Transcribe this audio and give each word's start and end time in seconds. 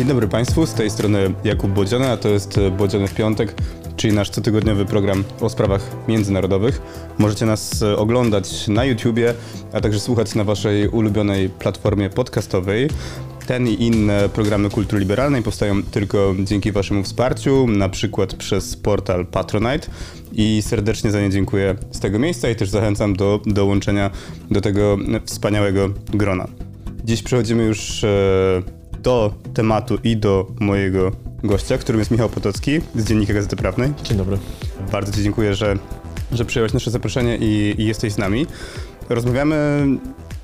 Dzień 0.00 0.08
dobry 0.08 0.28
Państwu, 0.28 0.66
z 0.66 0.74
tej 0.74 0.90
strony 0.90 1.34
Jakub 1.44 1.70
Bodziany, 1.70 2.10
a 2.10 2.16
to 2.16 2.28
jest 2.28 2.60
Bodziany 2.78 3.08
w 3.08 3.14
piątek, 3.14 3.54
czyli 3.96 4.14
nasz 4.14 4.30
cotygodniowy 4.30 4.84
program 4.84 5.24
o 5.40 5.48
sprawach 5.48 5.80
międzynarodowych. 6.08 6.82
Możecie 7.18 7.46
nas 7.46 7.82
oglądać 7.82 8.68
na 8.68 8.84
YouTubie, 8.84 9.34
a 9.72 9.80
także 9.80 10.00
słuchać 10.00 10.34
na 10.34 10.44
Waszej 10.44 10.88
ulubionej 10.88 11.48
platformie 11.48 12.10
podcastowej. 12.10 12.88
Ten 13.46 13.68
i 13.68 13.82
inne 13.82 14.28
programy 14.28 14.70
kultury 14.70 15.00
liberalnej 15.00 15.42
powstają 15.42 15.82
tylko 15.82 16.34
dzięki 16.44 16.72
Waszemu 16.72 17.02
wsparciu, 17.02 17.66
na 17.66 17.88
przykład 17.88 18.34
przez 18.34 18.76
portal 18.76 19.26
Patronite 19.26 19.88
i 20.32 20.62
serdecznie 20.62 21.10
za 21.10 21.20
nie 21.20 21.30
dziękuję 21.30 21.74
z 21.90 22.00
tego 22.00 22.18
miejsca 22.18 22.50
i 22.50 22.56
też 22.56 22.68
zachęcam 22.68 23.16
do 23.16 23.40
dołączenia 23.46 24.10
do 24.50 24.60
tego 24.60 24.98
wspaniałego 25.24 25.88
grona. 26.14 26.48
Dziś 27.04 27.22
przechodzimy 27.22 27.62
już 27.62 28.04
e, 28.04 28.79
do 29.02 29.34
tematu 29.54 29.98
i 30.04 30.16
do 30.16 30.46
mojego 30.60 31.12
gościa, 31.44 31.78
którym 31.78 31.98
jest 31.98 32.10
Michał 32.10 32.28
Potocki 32.28 32.80
z 32.94 33.04
Dziennika 33.04 33.34
Gazety 33.34 33.56
Prawnej. 33.56 33.92
Dzień 34.04 34.18
dobry. 34.18 34.38
Bardzo 34.92 35.12
Ci 35.12 35.22
dziękuję, 35.22 35.54
że, 35.54 35.78
że 36.32 36.44
przyjąłeś 36.44 36.72
nasze 36.72 36.90
zaproszenie 36.90 37.36
i, 37.36 37.74
i 37.78 37.86
jesteś 37.86 38.12
z 38.12 38.18
nami. 38.18 38.46
Rozmawiamy 39.08 39.86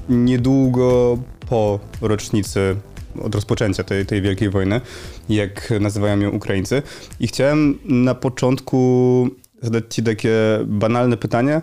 niedługo 0.08 1.18
po 1.48 1.80
rocznicy 2.00 2.76
od 3.22 3.34
rozpoczęcia 3.34 3.84
tej, 3.84 4.06
tej 4.06 4.22
wielkiej 4.22 4.50
wojny, 4.50 4.80
jak 5.28 5.72
nazywają 5.80 6.20
ją 6.20 6.30
Ukraińcy. 6.30 6.82
I 7.20 7.26
chciałem 7.26 7.78
na 7.84 8.14
początku 8.14 9.28
zadać 9.62 9.84
Ci 9.90 10.02
takie 10.02 10.34
banalne 10.66 11.16
pytanie, 11.16 11.62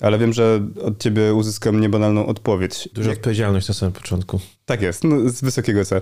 ale 0.00 0.18
wiem, 0.18 0.32
że 0.32 0.60
od 0.82 1.02
Ciebie 1.02 1.34
uzyskam 1.34 1.80
niebanalną 1.80 2.26
odpowiedź. 2.26 2.88
Duża 2.94 3.10
jak... 3.10 3.18
odpowiedzialność 3.18 3.68
na 3.68 3.74
samym 3.74 3.92
początku. 3.92 4.40
Tak 4.64 4.82
jest, 4.82 5.04
no, 5.04 5.30
z 5.30 5.40
wysokiego 5.40 5.84
C. 5.84 6.00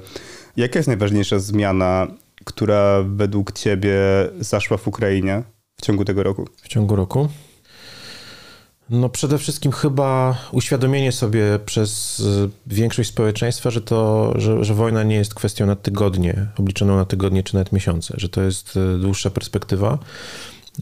Jaka 0.56 0.78
jest 0.78 0.88
najważniejsza 0.88 1.38
zmiana, 1.38 2.06
która 2.44 3.02
według 3.02 3.52
Ciebie 3.52 3.98
zaszła 4.40 4.76
w 4.76 4.88
Ukrainie 4.88 5.42
w 5.80 5.82
ciągu 5.82 6.04
tego 6.04 6.22
roku? 6.22 6.48
W 6.62 6.68
ciągu 6.68 6.96
roku? 6.96 7.28
No 8.90 9.08
przede 9.08 9.38
wszystkim 9.38 9.72
chyba 9.72 10.38
uświadomienie 10.52 11.12
sobie 11.12 11.58
przez 11.66 12.20
y, 12.20 12.50
większość 12.66 13.08
społeczeństwa, 13.08 13.70
że 13.70 13.80
to, 13.80 14.32
że, 14.36 14.64
że 14.64 14.74
wojna 14.74 15.02
nie 15.02 15.16
jest 15.16 15.34
kwestią 15.34 15.66
na 15.66 15.76
tygodnie, 15.76 16.46
obliczoną 16.58 16.96
na 16.96 17.04
tygodnie 17.04 17.42
czy 17.42 17.54
nawet 17.54 17.72
miesiące, 17.72 18.14
że 18.16 18.28
to 18.28 18.42
jest 18.42 18.76
y, 18.76 18.98
dłuższa 18.98 19.30
perspektywa, 19.30 19.98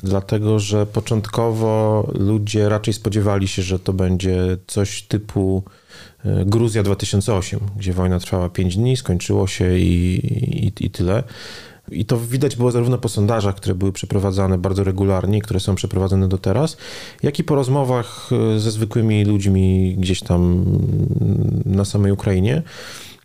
dlatego 0.03 0.59
że 0.59 0.87
początkowo 0.87 2.07
ludzie 2.15 2.69
raczej 2.69 2.95
spodziewali 2.95 3.49
się, 3.49 3.63
że 3.63 3.79
to 3.79 3.93
będzie 3.93 4.57
coś 4.67 5.03
typu 5.03 5.63
y, 6.25 6.45
Gruzja 6.45 6.83
2008, 6.83 7.61
gdzie 7.77 7.93
wojna 7.93 8.19
trwała 8.19 8.49
5 8.49 8.77
dni, 8.77 8.97
skończyło 8.97 9.47
się 9.47 9.79
i, 9.79 10.17
i, 10.67 10.87
i 10.87 10.91
tyle. 10.91 11.23
I 11.91 12.05
to 12.05 12.21
widać 12.21 12.57
było 12.57 12.71
zarówno 12.71 12.99
po 12.99 13.09
sondażach, 13.09 13.55
które 13.55 13.75
były 13.75 13.93
przeprowadzane 13.93 14.59
bardzo 14.59 14.85
regularnie, 14.85 15.43
które 15.43 15.61
są 15.61 15.75
przeprowadzane 15.75 16.29
do 16.29 16.39
teraz, 16.39 16.77
jak 17.23 17.39
i 17.39 17.45
po 17.45 17.55
rozmowach 17.55 18.31
e, 18.33 18.61
ze 18.61 18.71
zwykłymi 18.71 19.25
ludźmi 19.25 19.97
gdzieś 19.99 20.21
tam 20.21 20.65
na 21.65 21.85
samej 21.85 22.13
Ukrainie. 22.13 22.63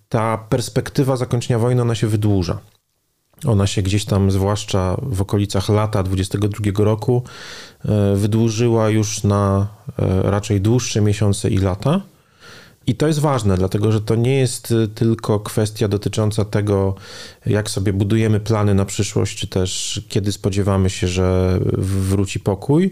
Ta 0.10 0.38
perspektywa 0.38 1.18
zakończenia 1.18 1.60
wojny, 1.60 1.82
ona 1.82 1.96
się 1.96 2.08
wydłuża. 2.08 2.60
Ona 3.46 3.68
się 3.68 3.82
gdzieś 3.82 4.06
tam, 4.06 4.32
zwłaszcza 4.32 4.98
w 5.02 5.22
okolicach 5.22 5.70
lata 5.70 6.04
22 6.04 6.84
roku, 6.84 7.24
e, 7.86 8.16
wydłużyła 8.16 8.90
już 8.90 9.24
na 9.24 9.68
e, 10.00 10.32
raczej 10.32 10.62
dłuższe 10.62 11.02
miesiące 11.02 11.50
i 11.50 11.58
lata. 11.58 12.02
I 12.88 12.96
to 12.96 13.08
jest 13.08 13.20
ważne, 13.20 13.58
dlatego 13.58 13.92
że 13.92 14.02
to 14.02 14.16
nie 14.16 14.36
jest 14.36 14.72
y, 14.72 14.88
tylko 14.88 15.40
kwestia 15.40 15.88
dotycząca 15.88 16.46
tego, 16.46 16.96
jak 17.46 17.70
sobie 17.70 17.94
budujemy 17.94 18.40
plany 18.40 18.74
na 18.74 18.86
przyszłość, 18.86 19.38
czy 19.38 19.48
też 19.48 20.02
kiedy 20.10 20.32
spodziewamy 20.32 20.90
się, 20.90 21.08
że 21.08 21.60
wróci 21.78 22.40
pokój, 22.40 22.92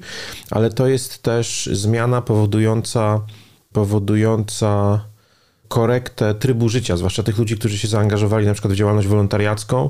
ale 0.52 0.70
to 0.70 0.88
jest 0.88 1.24
też 1.24 1.70
zmiana 1.74 2.22
powodująca, 2.22 3.22
powodująca 3.74 5.02
korektę 5.68 6.36
trybu 6.36 6.70
życia, 6.70 6.98
zwłaszcza 6.98 7.24
tych 7.24 7.38
ludzi, 7.38 7.58
którzy 7.58 7.78
się 7.78 7.88
zaangażowali 7.88 8.46
na 8.46 8.54
przykład 8.54 8.74
w 8.74 8.78
działalność 8.78 9.08
wolontariacką, 9.08 9.90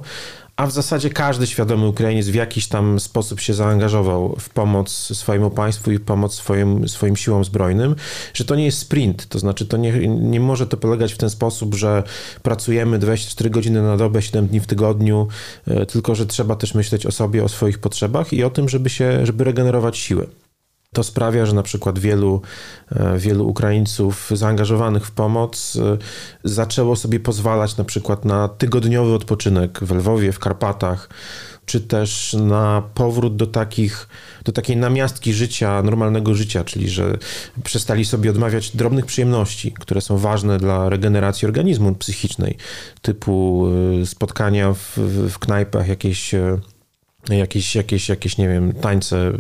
a 0.60 0.68
w 0.68 0.72
zasadzie 0.72 1.10
każdy 1.10 1.48
świadomy 1.48 1.88
Ukrainiec 1.88 2.28
w 2.28 2.36
jakiś 2.36 2.68
tam 2.68 3.00
sposób 3.00 3.40
się 3.40 3.54
zaangażował 3.54 4.36
w 4.40 4.50
pomoc 4.50 4.90
swojemu 4.92 5.50
państwu 5.50 5.92
i 5.92 6.00
pomoc 6.00 6.34
swoim, 6.34 6.90
swoim 6.90 7.16
siłom 7.16 7.46
zbrojnym, 7.46 7.96
że 8.34 8.46
to 8.46 8.56
nie 8.56 8.66
jest 8.66 8.78
sprint, 8.78 9.28
to 9.28 9.40
znaczy 9.40 9.66
to 9.66 9.78
nie, 9.78 10.08
nie 10.08 10.40
może 10.40 10.68
to 10.68 10.78
polegać 10.78 11.14
w 11.14 11.18
ten 11.18 11.30
sposób, 11.30 11.76
że 11.76 12.04
pracujemy 12.44 13.00
24 13.00 13.50
godziny 13.50 13.82
na 13.82 13.98
dobę, 13.98 14.22
7 14.22 14.48
dni 14.48 14.60
w 14.60 14.68
tygodniu, 14.68 15.28
e, 15.68 15.86
tylko 15.86 16.16
że 16.16 16.26
trzeba 16.26 16.56
też 16.56 16.74
myśleć 16.74 17.06
o 17.06 17.12
sobie, 17.12 17.44
o 17.44 17.50
swoich 17.50 17.80
potrzebach 17.80 18.34
i 18.34 18.44
o 18.44 18.50
tym, 18.50 18.70
żeby 18.70 18.90
się, 18.90 19.26
żeby 19.26 19.44
regenerować 19.44 19.98
siły. 19.98 20.28
To 20.94 21.04
sprawia, 21.04 21.46
że 21.46 21.54
na 21.54 21.64
przykład 21.64 22.00
wielu, 22.00 22.42
e, 22.92 23.18
wielu 23.18 23.48
Ukraińców 23.48 24.32
zaangażowanych 24.34 25.06
w 25.06 25.12
pomoc 25.12 25.76
e, 25.76 25.98
zaczęło 26.44 26.96
sobie 26.96 27.20
pozwalać 27.20 27.78
na 27.78 27.84
przykład 27.84 28.26
na 28.26 28.48
tygodniowy 28.48 29.14
odpoczynek 29.14 29.80
w 29.82 29.92
Lwowie, 29.92 30.32
w 30.32 30.40
Karpatach, 30.40 31.10
czy 31.66 31.82
też 31.82 32.34
na 32.34 32.84
powrót 32.94 33.36
do 33.36 33.48
takich, 33.48 34.08
do 34.44 34.52
takiej 34.52 34.78
namiastki 34.78 35.34
życia, 35.34 35.84
normalnego 35.84 36.36
życia, 36.36 36.64
czyli 36.64 36.90
że 36.90 37.18
przestali 37.64 38.06
sobie 38.06 38.30
odmawiać 38.30 38.76
drobnych 38.76 39.06
przyjemności, 39.06 39.72
które 39.72 40.02
są 40.02 40.18
ważne 40.18 40.58
dla 40.58 40.90
regeneracji 40.90 41.46
organizmu 41.46 41.96
psychicznej, 41.96 42.58
typu 43.02 43.68
e, 44.02 44.06
spotkania 44.06 44.74
w, 44.74 44.98
w 45.30 45.40
knajpach, 45.40 45.88
jakieś 45.88 46.36
jakieś, 47.30 47.76
jakieś, 47.76 48.10
jakieś, 48.10 48.38
nie 48.38 48.48
wiem, 48.48 48.74
tańce 48.74 49.32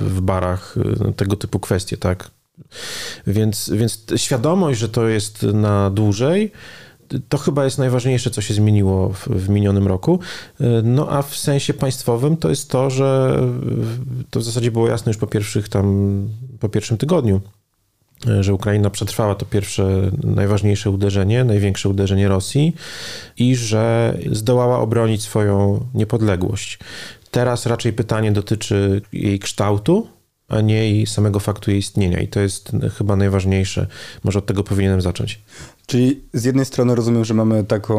w 0.00 0.20
barach, 0.20 0.74
no, 1.00 1.12
tego 1.12 1.36
typu 1.36 1.60
kwestie, 1.60 1.96
tak? 1.96 2.30
Więc, 3.26 3.70
więc 3.74 4.06
świadomość, 4.16 4.80
że 4.80 4.88
to 4.88 5.08
jest 5.08 5.42
na 5.42 5.90
dłużej, 5.90 6.52
to 7.28 7.38
chyba 7.38 7.64
jest 7.64 7.78
najważniejsze, 7.78 8.30
co 8.30 8.40
się 8.40 8.54
zmieniło 8.54 9.08
w, 9.08 9.28
w, 9.28 9.48
minionym 9.48 9.86
roku. 9.86 10.20
No 10.82 11.10
a 11.10 11.22
w 11.22 11.36
sensie 11.36 11.74
państwowym 11.74 12.36
to 12.36 12.48
jest 12.48 12.70
to, 12.70 12.90
że 12.90 13.40
to 14.30 14.40
w 14.40 14.42
zasadzie 14.42 14.70
było 14.70 14.88
jasne 14.88 15.10
już 15.10 15.16
po 15.16 15.26
pierwszych 15.26 15.68
tam, 15.68 16.28
po 16.60 16.68
pierwszym 16.68 16.98
tygodniu, 16.98 17.40
że 18.40 18.54
Ukraina 18.54 18.90
przetrwała 18.90 19.34
to 19.34 19.46
pierwsze, 19.46 20.10
najważniejsze 20.24 20.90
uderzenie, 20.90 21.44
największe 21.44 21.88
uderzenie 21.88 22.28
Rosji 22.28 22.74
i 23.36 23.56
że 23.56 24.16
zdołała 24.32 24.78
obronić 24.78 25.22
swoją 25.22 25.86
niepodległość. 25.94 26.78
Teraz 27.30 27.66
raczej 27.66 27.92
pytanie 27.92 28.32
dotyczy 28.32 29.02
jej 29.12 29.38
kształtu, 29.38 30.08
a 30.48 30.60
nie 30.60 30.74
jej 30.74 31.06
samego 31.06 31.40
faktu 31.40 31.70
jej 31.70 31.80
istnienia. 31.80 32.20
I 32.20 32.28
to 32.28 32.40
jest 32.40 32.72
chyba 32.98 33.16
najważniejsze. 33.16 33.86
Może 34.24 34.38
od 34.38 34.46
tego 34.46 34.64
powinienem 34.64 35.00
zacząć. 35.00 35.42
Czyli 35.86 36.20
z 36.32 36.44
jednej 36.44 36.64
strony 36.64 36.94
rozumiem, 36.94 37.24
że 37.24 37.34
mamy 37.34 37.64
taką 37.64 37.98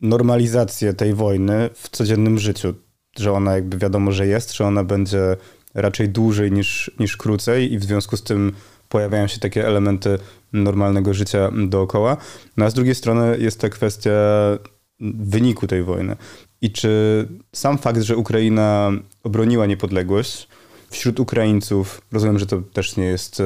normalizację 0.00 0.94
tej 0.94 1.14
wojny 1.14 1.70
w 1.74 1.88
codziennym 1.88 2.38
życiu, 2.38 2.74
że 3.18 3.32
ona 3.32 3.54
jakby 3.54 3.78
wiadomo, 3.78 4.12
że 4.12 4.26
jest, 4.26 4.52
że 4.52 4.66
ona 4.66 4.84
będzie 4.84 5.36
raczej 5.74 6.08
dłużej 6.08 6.52
niż, 6.52 6.90
niż 6.98 7.16
krócej 7.16 7.72
i 7.72 7.78
w 7.78 7.84
związku 7.84 8.16
z 8.16 8.22
tym 8.22 8.52
pojawiają 8.88 9.26
się 9.26 9.40
takie 9.40 9.66
elementy 9.66 10.18
normalnego 10.52 11.14
życia 11.14 11.50
dookoła. 11.68 12.16
No 12.56 12.64
a 12.64 12.70
z 12.70 12.74
drugiej 12.74 12.94
strony 12.94 13.38
jest 13.38 13.60
ta 13.60 13.68
kwestia 13.68 14.10
wyniku 15.00 15.66
tej 15.66 15.82
wojny. 15.82 16.16
I 16.62 16.70
czy 16.70 17.28
sam 17.52 17.78
fakt, 17.78 18.02
że 18.02 18.16
Ukraina 18.16 18.90
obroniła 19.22 19.66
niepodległość 19.66 20.48
wśród 20.90 21.20
Ukraińców, 21.20 22.02
rozumiem, 22.12 22.38
że 22.38 22.46
to 22.46 22.60
też 22.72 22.96
nie 22.96 23.04
jest 23.04 23.40
e, 23.40 23.44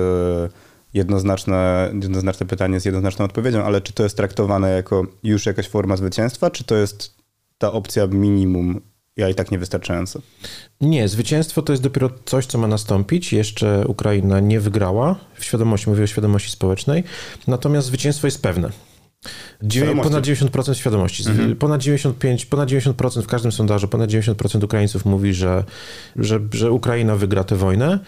jednoznaczne, 0.94 1.90
jednoznaczne 2.02 2.46
pytanie 2.46 2.80
z 2.80 2.84
jednoznaczną 2.84 3.24
odpowiedzią, 3.24 3.64
ale 3.64 3.80
czy 3.80 3.92
to 3.92 4.02
jest 4.02 4.16
traktowane 4.16 4.70
jako 4.70 5.06
już 5.22 5.46
jakaś 5.46 5.68
forma 5.68 5.96
zwycięstwa, 5.96 6.50
czy 6.50 6.64
to 6.64 6.76
jest 6.76 7.14
ta 7.58 7.72
opcja 7.72 8.06
minimum 8.06 8.80
ja 9.16 9.28
i 9.28 9.34
tak 9.34 9.50
niewystarczająco. 9.50 10.20
Nie, 10.80 11.08
zwycięstwo 11.08 11.62
to 11.62 11.72
jest 11.72 11.82
dopiero 11.82 12.10
coś, 12.24 12.46
co 12.46 12.58
ma 12.58 12.66
nastąpić. 12.66 13.32
Jeszcze 13.32 13.84
Ukraina 13.86 14.40
nie 14.40 14.60
wygrała, 14.60 15.16
w 15.34 15.44
świadomości, 15.44 15.90
mówię 15.90 16.04
o 16.04 16.06
świadomości 16.06 16.50
społecznej, 16.50 17.04
natomiast 17.46 17.86
zwycięstwo 17.86 18.26
jest 18.26 18.42
pewne. 18.42 18.70
Ponad 20.02 20.24
90% 20.24 20.74
świadomości. 20.74 21.28
Mhm. 21.28 21.56
Ponad 21.56 21.82
95, 21.82 22.46
ponad 22.46 22.68
90% 22.68 23.22
w 23.22 23.26
każdym 23.26 23.52
sondażu, 23.52 23.88
ponad 23.88 24.10
90% 24.10 24.64
Ukraińców 24.64 25.04
mówi, 25.04 25.34
że, 25.34 25.64
że, 26.16 26.40
że 26.52 26.72
Ukraina 26.72 27.16
wygra 27.16 27.44
tę 27.44 27.56
wojnę. 27.56 27.98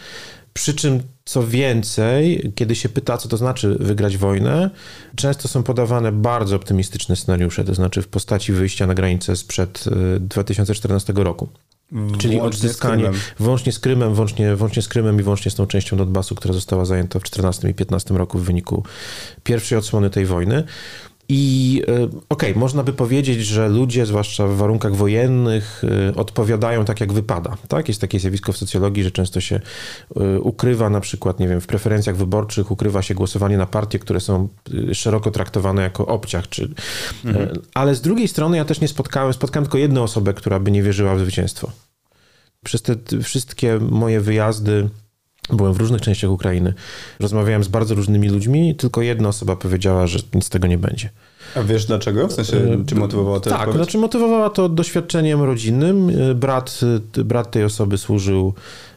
Przy 0.53 0.75
czym, 0.75 1.03
co 1.25 1.47
więcej, 1.47 2.53
kiedy 2.55 2.75
się 2.75 2.89
pyta, 2.89 3.17
co 3.19 3.29
to 3.29 3.37
znaczy 3.37 3.77
wygrać 3.81 4.17
wojnę, 4.17 4.71
często 5.17 5.49
są 5.49 5.63
podawane 5.63 6.13
bardzo 6.13 6.57
optymistyczne 6.57 7.17
scenariusze, 7.17 7.65
to 7.65 7.75
znaczy 7.75 8.03
w 8.03 8.09
postaci 8.09 8.53
wyjścia 8.53 8.87
na 8.87 8.95
granicę 8.95 9.37
sprzed 9.37 9.85
2014 10.21 11.13
y, 11.13 11.25
roku. 11.25 11.49
Czyli 12.19 12.41
odzyskanie 12.41 13.11
włącznie 13.39 13.73
z 13.73 13.79
Krymem, 13.79 14.15
włącznie, 14.15 14.57
włącznie 14.57 14.83
z 14.83 14.89
Krymem 14.89 15.21
i 15.21 15.23
włącznie 15.23 15.51
z 15.51 15.55
tą 15.55 15.67
częścią 15.67 15.97
Donbasu, 15.97 16.35
która 16.35 16.55
została 16.55 16.85
zajęta 16.85 17.19
w 17.19 17.23
2014 17.23 17.59
i 17.59 17.75
2015 17.75 18.15
roku 18.15 18.39
w 18.39 18.45
wyniku 18.45 18.83
pierwszej 19.45 19.79
odsłony 19.79 20.11
tej 20.11 20.27
wojny. 20.27 20.65
I 21.29 21.83
e, 21.89 22.05
okej, 22.05 22.21
okay, 22.29 22.55
można 22.55 22.83
by 22.83 22.93
powiedzieć, 22.93 23.47
że 23.47 23.69
ludzie, 23.69 24.07
zwłaszcza 24.07 24.47
w 24.47 24.57
warunkach 24.57 24.95
wojennych, 24.95 25.83
e, 26.11 26.15
odpowiadają 26.15 26.85
tak, 26.85 27.01
jak 27.01 27.13
wypada. 27.13 27.57
Tak? 27.69 27.89
Jest 27.89 28.01
takie 28.01 28.21
zjawisko 28.21 28.53
w 28.53 28.57
socjologii, 28.57 29.05
że 29.05 29.11
często 29.11 29.41
się 29.41 29.61
e, 30.17 30.41
ukrywa 30.41 30.91
na 30.91 31.01
przykład, 31.01 31.41
nie 31.41 31.49
wiem, 31.49 31.61
w 31.61 31.67
preferencjach 31.67 32.17
wyborczych 32.17 32.71
ukrywa 32.71 33.03
się 33.03 33.15
głosowanie 33.15 33.59
na 33.59 33.67
partie, 33.67 33.99
które 33.99 34.21
są 34.21 34.49
szeroko 34.93 35.31
traktowane 35.31 35.83
jako 35.83 36.07
obciach. 36.07 36.49
Czy... 36.49 36.69
Mhm. 37.25 37.49
Ale 37.75 37.95
z 37.95 38.01
drugiej 38.01 38.29
strony 38.29 38.57
ja 38.57 38.65
też 38.65 38.81
nie 38.81 38.89
spotkałem, 38.89 39.33
spotkałem 39.33 39.65
tylko 39.65 39.79
jedną 39.79 40.03
osobę, 40.03 40.35
która 40.35 40.61
by 40.61 40.71
nie 40.71 40.83
wierzyła 40.83 41.15
w 41.15 41.21
zwycięstwo. 41.21 41.71
Przez 42.65 42.83
te 42.83 42.95
wszystkie 43.23 43.79
moje 43.79 44.21
wyjazdy 44.21 44.89
Byłem 45.51 45.73
w 45.73 45.77
różnych 45.77 46.01
częściach 46.01 46.31
Ukrainy. 46.31 46.75
Rozmawiałem 47.21 47.65
z 47.65 47.69
bardzo 47.69 47.95
różnymi 47.95 48.29
ludźmi, 48.29 48.75
tylko 48.75 49.03
jedna 49.03 49.29
osoba 49.29 49.57
powiedziała, 49.57 50.07
że 50.07 50.19
nic 50.35 50.45
z 50.45 50.49
tego 50.49 50.67
nie 50.67 50.79
będzie. 50.79 51.11
A 51.57 51.63
wiesz 51.63 51.85
dlaczego? 51.87 52.29
W 52.29 52.33
sensie, 52.33 52.57
e, 52.57 52.85
czy 52.87 52.95
motywowała 52.95 53.41
to? 53.41 53.51
Tak, 53.51 53.59
odpowiedź? 53.59 53.77
znaczy 53.77 53.99
motywowała 53.99 54.51
to 54.51 54.69
doświadczeniem 54.69 55.43
rodzinnym. 55.43 56.11
E, 56.31 56.35
brat, 56.35 56.81
e, 57.19 57.25
brat 57.25 57.51
tej 57.51 57.65
osoby 57.65 57.99
służył 57.99 58.55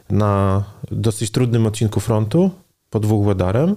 na 0.10 0.64
dosyć 0.92 1.32
trudnym 1.32 1.66
odcinku 1.66 2.00
frontu 2.00 2.52
pod 2.90 3.06
Wuchwedarem. 3.06 3.76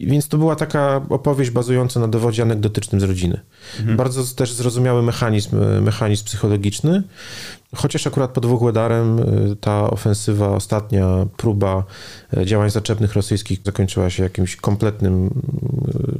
Więc 0.00 0.28
to 0.28 0.38
była 0.38 0.56
taka 0.56 1.00
opowieść 1.08 1.50
bazująca 1.50 2.00
na 2.00 2.08
dowodzie 2.08 2.42
anegdotycznym 2.42 3.00
z 3.00 3.04
rodziny. 3.04 3.40
Mhm. 3.78 3.96
Bardzo 3.96 4.34
też 4.34 4.52
zrozumiały 4.52 5.02
mechanizm, 5.02 5.56
mechanizm 5.82 6.24
psychologiczny. 6.24 7.02
Chociaż 7.76 8.06
akurat 8.06 8.30
pod 8.30 8.46
Wuchłedarem 8.46 9.18
y, 9.18 9.56
ta 9.56 9.90
ofensywa, 9.90 10.48
ostatnia 10.48 11.26
próba 11.36 11.84
y, 12.36 12.46
działań 12.46 12.70
zaczepnych 12.70 13.14
rosyjskich 13.14 13.60
zakończyła 13.64 14.10
się 14.10 14.22
jakimś 14.22 14.56
kompletnym, 14.56 15.30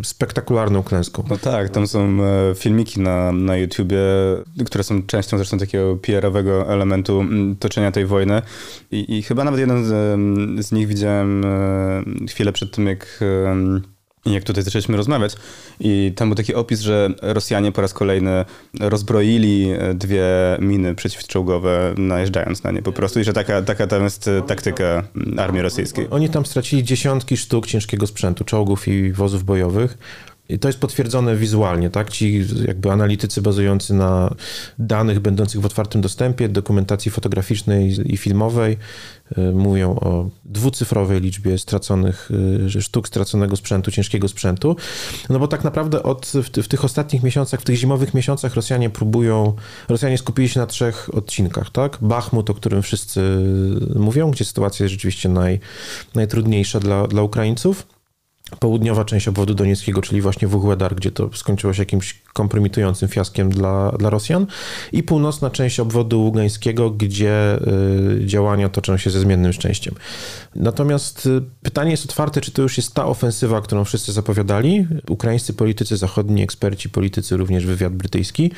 y, 0.00 0.04
spektakularną 0.04 0.82
klęską. 0.82 1.25
No 1.31 1.37
tak, 1.37 1.70
tam 1.70 1.87
są 1.87 2.19
e, 2.22 2.54
filmiki 2.54 3.00
na, 3.00 3.32
na 3.32 3.56
YouTubie, 3.56 3.99
które 4.66 4.84
są 4.84 5.02
częścią 5.02 5.37
zresztą 5.37 5.58
takiego 5.58 5.96
PR-owego 5.96 6.72
elementu 6.72 7.20
mm, 7.20 7.56
toczenia 7.56 7.93
tej 7.93 8.06
wojny 8.06 8.43
i, 8.90 9.19
i 9.19 9.22
chyba 9.22 9.44
nawet 9.44 9.60
jeden 9.60 9.84
z, 9.84 9.90
z 10.66 10.72
nich 10.72 10.88
widziałem 10.88 11.44
e, 11.44 12.28
chwilę 12.28 12.52
przed 12.52 12.75
tym, 12.75 12.87
jak 12.87 13.20
jak 14.26 14.44
tutaj 14.44 14.64
zaczęliśmy 14.64 14.96
rozmawiać 14.96 15.34
i 15.80 16.12
tam 16.16 16.28
był 16.28 16.36
taki 16.36 16.54
opis, 16.54 16.80
że 16.80 17.10
Rosjanie 17.22 17.72
po 17.72 17.80
raz 17.80 17.94
kolejny 17.94 18.44
rozbroili 18.80 19.70
e, 19.70 19.94
dwie 19.94 20.26
miny 20.60 20.94
przeciwczołgowe 20.94 21.94
najeżdżając 21.96 22.62
na 22.62 22.70
nie 22.70 22.82
po 22.82 22.92
prostu 22.92 23.20
i 23.20 23.24
że 23.24 23.32
taka, 23.32 23.62
taka 23.62 23.86
tam 23.86 24.04
jest 24.04 24.28
e, 24.28 24.42
taktyka 24.42 25.02
armii 25.38 25.62
rosyjskiej. 25.62 26.06
Oni 26.10 26.28
tam 26.28 26.46
stracili 26.46 26.84
dziesiątki 26.84 27.36
sztuk 27.36 27.66
ciężkiego 27.66 28.06
sprzętu, 28.06 28.44
czołgów 28.44 28.88
i 28.88 29.12
wozów 29.12 29.44
bojowych. 29.44 29.98
I 30.49 30.59
to 30.59 30.69
jest 30.69 30.81
potwierdzone 30.81 31.37
wizualnie, 31.37 31.91
tak? 31.91 32.11
Ci 32.11 32.44
jakby 32.67 32.91
analitycy 32.91 33.43
bazujący 33.43 33.94
na 33.94 34.35
danych 34.79 35.21
będących 35.21 35.61
w 35.61 35.67
otwartym 35.67 36.00
dostępie, 36.00 36.49
dokumentacji 36.49 37.11
fotograficznej 37.11 38.12
i 38.12 38.17
filmowej 38.17 38.77
y, 39.39 39.53
mówią 39.53 39.91
o 39.91 40.31
dwucyfrowej 40.44 41.21
liczbie 41.21 41.59
straconych 41.59 42.31
y, 42.77 42.83
sztuk 42.83 43.09
straconego 43.09 43.56
sprzętu, 43.56 43.91
ciężkiego 43.91 44.29
sprzętu. 44.29 44.77
No 45.31 45.39
bo 45.39 45.49
tak 45.49 45.65
naprawdę 45.65 46.03
od, 46.03 46.27
w, 46.27 46.62
w 46.62 46.69
tych 46.69 46.85
ostatnich 46.85 47.23
miesiącach, 47.23 47.61
w 47.61 47.65
tych 47.65 47.77
zimowych 47.77 48.15
miesiącach 48.15 48.55
Rosjanie 48.55 48.91
próbują, 48.91 49.55
Rosjanie 49.89 50.19
skupili 50.19 50.49
się 50.49 50.61
na 50.61 50.67
trzech 50.67 51.15
odcinkach, 51.15 51.71
tak? 51.71 51.99
Bachmut, 52.00 52.50
o 52.50 52.55
którym 52.55 52.83
wszyscy 52.83 53.21
mówią, 53.94 54.31
gdzie 54.31 54.44
sytuacja 54.44 54.85
jest 54.85 54.93
rzeczywiście 54.93 55.29
naj, 55.29 55.61
najtrudniejsza 56.15 56.81
dla, 56.81 57.06
dla 57.06 57.23
Ukraińców 57.23 57.87
południowa 58.58 59.04
część 59.04 59.28
obwodu 59.28 59.54
donieckiego, 59.54 60.02
czyli 60.02 60.20
właśnie 60.20 60.49
Wuchłedar, 60.49 60.94
gdzie 60.94 61.10
to 61.10 61.31
skończyło 61.34 61.72
się 61.72 61.82
jakimś 61.82 62.22
kompromitującym 62.32 63.08
fiaskiem 63.08 63.50
dla, 63.50 63.93
dla 63.99 64.10
Rosjan 64.10 64.46
i 64.93 65.02
północna 65.02 65.50
część 65.50 65.81
obwodu 65.81 66.22
ługańskiego, 66.22 66.90
gdzie 66.90 67.58
y, 68.22 68.26
działania 68.26 68.69
toczą 68.69 68.96
się 68.96 69.10
ze 69.10 69.20
zmiennym 69.20 69.52
szczęściem. 69.52 69.94
Natomiast 70.54 71.26
y, 71.26 71.43
pytanie 71.62 71.90
jest 71.90 72.04
otwarte, 72.04 72.40
czy 72.40 72.52
to 72.52 72.62
już 72.62 72.76
jest 72.76 72.94
ta 72.94 73.06
ofensywa, 73.06 73.60
którą 73.60 73.84
wszyscy 73.84 74.12
zapowiadali. 74.12 74.87
Ukraińscy 75.08 75.55
politycy 75.55 75.96
zachodni, 75.96 76.43
eksperci, 76.43 76.90
politycy, 76.90 77.37
również 77.37 77.66
wywiad 77.66 77.93
brytyjski, 77.93 78.50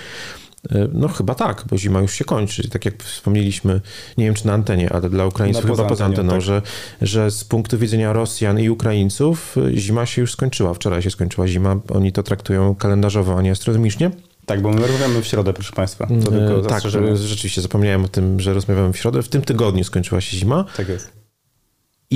no 0.93 1.08
chyba 1.08 1.34
tak, 1.34 1.64
bo 1.70 1.78
zima 1.78 2.00
już 2.00 2.12
się 2.12 2.25
kończy. 2.25 2.69
Tak 2.69 2.84
jak 2.84 3.02
wspomnieliśmy, 3.02 3.81
nie 4.19 4.25
wiem 4.25 4.34
czy 4.34 4.46
na 4.46 4.52
antenie, 4.52 4.93
ale 4.93 5.11
dla 5.11 5.26
Ukraińców 5.26 5.64
chyba 5.64 5.84
poza 5.84 6.05
anteną, 6.05 6.32
tak. 6.32 6.43
że, 6.43 6.62
że 7.02 7.31
z 7.31 7.44
punktu 7.44 7.78
widzenia 7.78 8.12
Rosjan 8.12 8.61
i 8.61 8.70
Ukraińców 8.70 9.56
e, 9.56 9.76
zima 9.76 10.06
się 10.06 10.20
już 10.20 10.32
skończyła. 10.32 10.75
Wczoraj 10.75 11.02
się 11.02 11.11
skończyła 11.11 11.49
zima. 11.49 11.76
Oni 11.88 12.12
to 12.12 12.22
traktują 12.22 12.75
kalendarzowo, 12.75 13.38
a 13.38 13.43
nie 13.43 13.50
astronomicznie. 13.50 14.11
Tak, 14.46 14.62
bo 14.62 14.70
my 14.70 14.81
rozmawiamy 14.81 15.22
w 15.22 15.26
środę, 15.26 15.52
proszę 15.52 15.72
Państwa. 15.72 16.06
E, 16.06 16.62
tak, 16.69 16.82
rzeczywiście 17.14 17.61
zapomniałem 17.61 18.05
o 18.05 18.08
tym, 18.08 18.40
że 18.40 18.55
rozmawiamy 18.55 18.93
w 18.93 18.96
środę. 18.96 19.22
W 19.22 19.28
tym 19.28 19.43
tygodniu 19.43 19.84
skończyła 19.84 20.20
się 20.20 20.37
zima. 20.37 20.64
Tak 20.76 20.88
jest. 20.88 21.24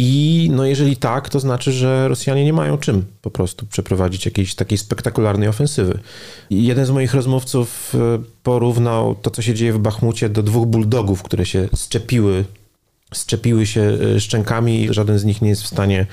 I 0.01 0.51
no 0.53 0.65
jeżeli 0.65 0.97
tak, 0.97 1.29
to 1.29 1.41
znaczy, 1.41 1.73
że 1.73 2.09
Rosjanie 2.09 2.45
nie 2.45 2.53
mają 2.53 2.79
czym 2.79 3.05
po 3.23 3.31
prostu 3.31 3.67
przeprowadzić 3.67 4.25
jakiejś 4.25 4.55
takiej 4.55 4.79
spektakularnej 4.79 5.49
ofensywy. 5.49 5.99
I 6.51 6.67
jeden 6.67 6.87
z 6.87 6.91
moich 6.91 7.15
rozmówców 7.15 7.95
e, 7.95 7.99
porównał 8.43 9.15
to, 9.15 9.31
co 9.31 9.43
się 9.43 9.55
dzieje 9.55 9.73
w 9.73 9.79
Bachmucie, 9.79 10.29
do 10.29 10.43
dwóch 10.43 10.67
bulldogów, 10.67 11.23
które 11.23 11.47
się 11.47 11.69
szczepiły 11.77 12.45
szczepiły 13.15 13.67
się 13.67 13.81
e, 13.81 14.21
szczękami 14.21 14.83
i 14.83 14.95
żaden 14.95 15.19
z 15.19 15.25
nich 15.25 15.43
nie 15.43 15.49
jest 15.49 15.63
w 15.63 15.67
stanie, 15.67 16.07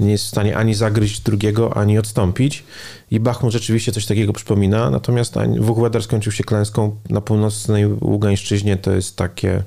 nie 0.00 0.10
jest 0.10 0.24
w 0.24 0.28
stanie 0.28 0.56
ani 0.56 0.74
zagryźć 0.74 1.20
drugiego, 1.20 1.76
ani 1.76 1.98
odstąpić. 1.98 2.64
I 3.10 3.20
Bachmut 3.20 3.52
rzeczywiście 3.52 3.92
coś 3.92 4.06
takiego 4.06 4.32
przypomina, 4.32 4.90
natomiast 4.90 5.34
Wuchwedar 5.58 6.02
skończył 6.02 6.32
się 6.32 6.44
klęską 6.44 6.96
na 7.10 7.20
północnej 7.20 7.86
Ługańszczyźnie, 7.86 8.76
to 8.76 8.92
jest 8.92 9.16
takie 9.16 9.62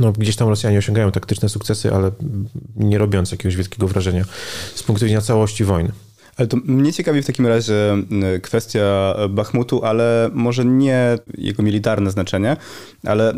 no, 0.00 0.12
gdzieś 0.12 0.36
tam 0.36 0.48
Rosjanie 0.48 0.78
osiągają 0.78 1.12
taktyczne 1.12 1.48
sukcesy, 1.48 1.94
ale 1.94 2.10
nie 2.76 2.98
robiąc 2.98 3.32
jakiegoś 3.32 3.56
wielkiego 3.56 3.88
wrażenia 3.88 4.24
z 4.74 4.82
punktu 4.82 5.04
widzenia 5.04 5.20
całości 5.20 5.64
wojny. 5.64 5.92
Ale 6.36 6.48
to 6.48 6.56
mnie 6.56 6.92
ciekawi 6.92 7.22
w 7.22 7.26
takim 7.26 7.46
razie 7.46 7.96
kwestia 8.42 9.14
Bachmutu, 9.30 9.84
ale 9.84 10.30
może 10.32 10.64
nie 10.64 11.18
jego 11.38 11.62
militarne 11.62 12.10
znaczenie, 12.10 12.56
ale 13.06 13.32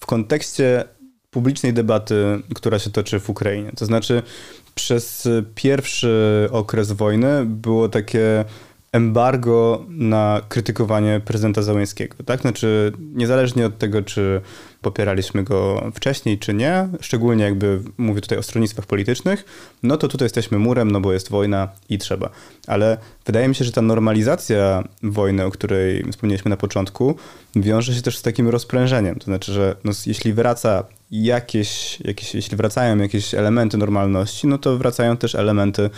w 0.00 0.06
kontekście 0.06 0.84
publicznej 1.30 1.72
debaty, 1.72 2.40
która 2.54 2.78
się 2.78 2.90
toczy 2.90 3.20
w 3.20 3.30
Ukrainie. 3.30 3.72
To 3.76 3.86
znaczy, 3.86 4.22
przez 4.74 5.28
pierwszy 5.54 6.48
okres 6.50 6.92
wojny 6.92 7.44
było 7.44 7.88
takie 7.88 8.44
embargo 8.92 9.84
na 9.88 10.40
krytykowanie 10.48 11.20
prezydenta 11.24 11.62
Załęskiego. 11.62 12.16
Tak? 12.26 12.40
Znaczy, 12.40 12.92
niezależnie 12.98 13.66
od 13.66 13.78
tego, 13.78 14.02
czy 14.02 14.40
popieraliśmy 14.82 15.44
go 15.44 15.90
wcześniej, 15.94 16.38
czy 16.38 16.54
nie, 16.54 16.88
szczególnie 17.00 17.44
jakby 17.44 17.80
mówię 17.98 18.20
tutaj 18.20 18.38
o 18.38 18.42
stronnictwach 18.42 18.86
politycznych, 18.86 19.44
no 19.82 19.96
to 19.96 20.08
tutaj 20.08 20.26
jesteśmy 20.26 20.58
murem, 20.58 20.90
no 20.90 21.00
bo 21.00 21.12
jest 21.12 21.30
wojna 21.30 21.68
i 21.88 21.98
trzeba. 21.98 22.30
Ale 22.66 22.98
wydaje 23.26 23.48
mi 23.48 23.54
się, 23.54 23.64
że 23.64 23.72
ta 23.72 23.82
normalizacja 23.82 24.88
wojny, 25.02 25.44
o 25.44 25.50
której 25.50 26.04
wspomnieliśmy 26.12 26.48
na 26.48 26.56
początku, 26.56 27.16
wiąże 27.56 27.94
się 27.94 28.02
też 28.02 28.18
z 28.18 28.22
takim 28.22 28.48
rozprężeniem. 28.48 29.18
To 29.18 29.24
znaczy, 29.24 29.52
że 29.52 29.76
no, 29.84 29.92
jeśli 30.06 30.32
wraca 30.32 30.84
jakieś, 31.10 32.00
jakieś, 32.00 32.34
jeśli 32.34 32.56
wracają 32.56 32.98
jakieś 32.98 33.34
elementy 33.34 33.78
normalności, 33.78 34.46
no 34.46 34.58
to 34.58 34.78
wracają 34.78 35.16
też 35.16 35.34
elementy 35.34 35.90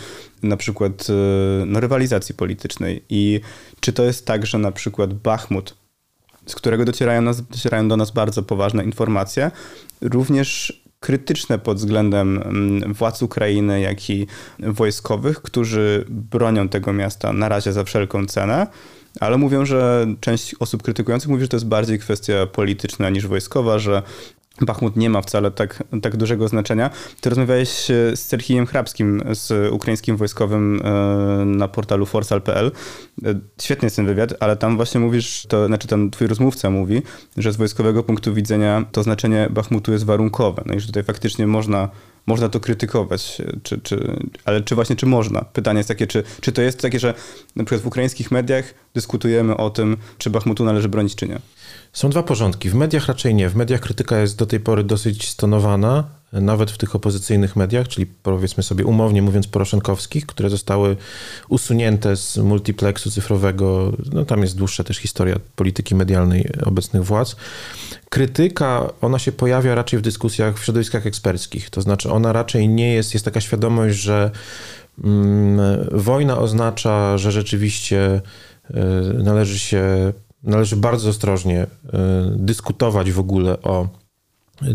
na 0.43 0.57
przykład 0.57 1.07
no, 1.65 1.79
rywalizacji 1.79 2.35
politycznej. 2.35 3.03
I 3.09 3.41
czy 3.79 3.93
to 3.93 4.03
jest 4.03 4.25
tak, 4.25 4.45
że 4.45 4.57
na 4.57 4.71
przykład 4.71 5.13
Bachmut 5.13 5.75
z 6.51 6.55
którego 6.55 6.85
docierają, 6.85 7.21
nas, 7.21 7.41
docierają 7.41 7.87
do 7.87 7.97
nas 7.97 8.11
bardzo 8.11 8.43
poważne 8.43 8.83
informacje, 8.83 9.51
również 10.01 10.81
krytyczne 10.99 11.59
pod 11.59 11.77
względem 11.77 12.37
mm, 12.37 12.93
władz 12.93 13.21
Ukrainy, 13.21 13.81
jak 13.81 14.09
i 14.09 14.27
wojskowych, 14.59 15.41
którzy 15.41 16.05
bronią 16.09 16.69
tego 16.69 16.93
miasta 16.93 17.33
na 17.33 17.49
razie 17.49 17.73
za 17.73 17.83
wszelką 17.83 18.25
cenę. 18.25 18.67
Ale 19.19 19.37
mówią, 19.37 19.65
że 19.65 20.07
część 20.19 20.55
osób 20.59 20.83
krytykujących 20.83 21.29
mówi, 21.29 21.41
że 21.41 21.47
to 21.47 21.55
jest 21.55 21.67
bardziej 21.67 21.99
kwestia 21.99 22.45
polityczna 22.45 23.09
niż 23.09 23.27
wojskowa, 23.27 23.79
że 23.79 24.03
Bachmut 24.61 24.95
nie 24.95 25.09
ma 25.09 25.21
wcale 25.21 25.51
tak, 25.51 25.83
tak 26.01 26.17
dużego 26.17 26.47
znaczenia. 26.47 26.89
Ty 27.21 27.29
rozmawiałeś 27.29 27.69
z 28.13 28.19
Serhijem 28.19 28.65
Hrabskim, 28.65 29.23
z 29.31 29.73
ukraińskim 29.73 30.17
wojskowym 30.17 30.81
e, 30.83 31.45
na 31.45 31.67
portalu 31.67 32.05
forsal.pl. 32.05 32.71
E, 33.25 33.39
świetny 33.61 33.85
jest 33.85 33.95
ten 33.95 34.05
wywiad, 34.05 34.33
ale 34.39 34.57
tam 34.57 34.75
właśnie 34.75 34.99
mówisz, 34.99 35.45
to 35.49 35.67
znaczy 35.67 35.87
tam 35.87 36.11
twój 36.11 36.27
rozmówca 36.27 36.69
mówi, 36.69 37.01
że 37.37 37.53
z 37.53 37.55
wojskowego 37.55 38.03
punktu 38.03 38.33
widzenia 38.33 38.85
to 38.91 39.03
znaczenie 39.03 39.47
Bachmutu 39.51 39.91
jest 39.91 40.05
warunkowe. 40.05 40.63
No 40.65 40.73
i 40.73 40.79
że 40.79 40.87
tutaj 40.87 41.03
faktycznie 41.03 41.47
można 41.47 41.89
można 42.29 42.49
to 42.49 42.59
krytykować, 42.59 43.41
czy, 43.63 43.81
czy, 43.81 44.17
ale 44.45 44.61
czy 44.61 44.75
właśnie, 44.75 44.95
czy 44.95 45.05
można? 45.05 45.41
Pytanie 45.41 45.77
jest 45.77 45.87
takie, 45.87 46.07
czy, 46.07 46.23
czy 46.41 46.51
to 46.51 46.61
jest 46.61 46.81
takie, 46.81 46.99
że 46.99 47.13
na 47.55 47.63
przykład 47.63 47.81
w 47.81 47.87
ukraińskich 47.87 48.31
mediach 48.31 48.73
dyskutujemy 48.93 49.57
o 49.57 49.69
tym, 49.69 49.97
czy 50.17 50.29
Bachmutu 50.29 50.65
należy 50.65 50.89
bronić, 50.89 51.15
czy 51.15 51.27
nie? 51.27 51.39
Są 51.93 52.09
dwa 52.09 52.23
porządki. 52.23 52.69
W 52.69 52.75
mediach 52.75 53.07
raczej 53.07 53.33
nie. 53.33 53.49
W 53.49 53.55
mediach 53.55 53.81
krytyka 53.81 54.19
jest 54.19 54.37
do 54.37 54.45
tej 54.45 54.59
pory 54.59 54.83
dosyć 54.83 55.29
stonowana. 55.29 56.03
nawet 56.31 56.71
w 56.71 56.77
tych 56.77 56.95
opozycyjnych 56.95 57.55
mediach, 57.55 57.87
czyli 57.87 58.05
powiedzmy 58.05 58.63
sobie 58.63 58.85
umownie 58.85 59.21
mówiąc 59.21 59.47
poroszenkowskich, 59.47 60.25
które 60.25 60.49
zostały 60.49 60.97
usunięte 61.47 62.15
z 62.15 62.37
multiplexu 62.37 63.11
cyfrowego, 63.11 63.91
no 64.13 64.25
tam 64.25 64.41
jest 64.41 64.57
dłuższa 64.57 64.83
też 64.83 64.97
historia 64.97 65.35
polityki 65.55 65.95
medialnej 65.95 66.49
obecnych 66.65 67.03
władz. 67.03 67.35
Krytyka, 68.09 68.89
ona 69.01 69.19
się 69.19 69.31
pojawia 69.31 69.75
raczej 69.75 69.99
w 69.99 70.01
dyskusjach 70.01 70.59
w 70.59 70.63
środowiskach 70.63 71.05
eksperckich, 71.05 71.69
to 71.69 71.81
znaczy 71.81 72.11
ona 72.11 72.33
raczej 72.33 72.69
nie 72.69 72.93
jest, 72.93 73.13
jest 73.13 73.25
taka 73.25 73.41
świadomość, 73.41 73.97
że 73.97 74.31
mm, 75.03 75.59
wojna 75.91 76.37
oznacza, 76.37 77.17
że 77.17 77.31
rzeczywiście 77.31 78.21
y, 78.69 78.73
należy 79.23 79.59
się, 79.59 80.13
należy 80.43 80.75
bardzo 80.75 81.09
ostrożnie 81.09 81.63
y, 81.63 81.67
dyskutować 82.35 83.11
w 83.11 83.19
ogóle 83.19 83.61
o 83.61 83.87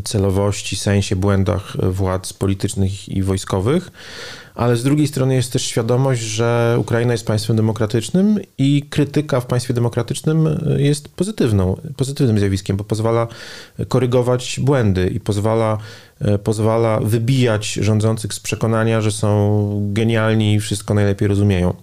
celowości, 0.05 0.77
sensie, 0.77 1.17
błędach 1.17 1.77
władz 1.91 2.33
politycznych 2.33 3.09
i 3.09 3.23
wojskowych, 3.23 3.91
ale 4.55 4.77
z 4.77 4.83
drugiej 4.83 5.07
strony 5.07 5.35
jest 5.35 5.53
też 5.53 5.65
świadomość, 5.65 6.21
że 6.21 6.77
Ukraina 6.81 7.13
jest 7.13 7.27
państwem 7.27 7.57
demokratycznym 7.57 8.41
i 8.59 8.83
krytyka 8.91 9.41
w 9.41 9.47
państwie 9.47 9.75
demokratycznym 9.75 10.49
jest 10.77 11.09
pozytywną, 11.09 11.77
pozytywnym 11.97 12.39
zjawiskiem, 12.39 12.77
bo 12.77 12.85
pozwala 12.85 13.29
korygować 13.89 14.61
błędy 14.63 15.09
i 15.09 15.21
pozwala, 15.21 15.79
pozwala 16.45 17.01
wybijać 17.01 17.73
rządzących 17.73 18.35
z 18.35 18.41
przekonania, 18.41 19.01
że 19.01 19.13
są 19.13 19.91
genialni 19.93 20.55
i 20.55 20.61
wszystko 20.61 20.95
najlepiej 20.95 21.29
rozumieją. 21.29 21.75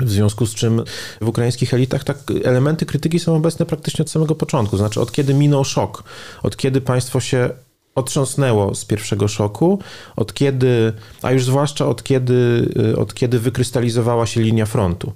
W 0.00 0.10
związku 0.10 0.46
z 0.46 0.54
czym 0.54 0.82
w 1.20 1.28
ukraińskich 1.28 1.74
elitach 1.74 2.04
tak 2.04 2.18
elementy 2.44 2.86
krytyki 2.86 3.18
są 3.18 3.36
obecne 3.36 3.66
praktycznie 3.66 4.02
od 4.02 4.10
samego 4.10 4.34
początku. 4.34 4.76
Znaczy, 4.76 5.00
od 5.00 5.12
kiedy 5.12 5.34
minął 5.34 5.64
szok, 5.64 6.04
od 6.42 6.56
kiedy 6.56 6.80
państwo 6.80 7.20
się 7.20 7.50
otrząsnęło 7.94 8.74
z 8.74 8.84
pierwszego 8.84 9.28
szoku, 9.28 9.78
od 10.16 10.34
kiedy, 10.34 10.92
a 11.22 11.32
już 11.32 11.44
zwłaszcza 11.44 11.86
od 11.86 12.02
kiedy, 12.02 12.68
od 12.98 13.14
kiedy 13.14 13.38
wykrystalizowała 13.38 14.26
się 14.26 14.40
linia 14.40 14.66
frontu. 14.66 15.12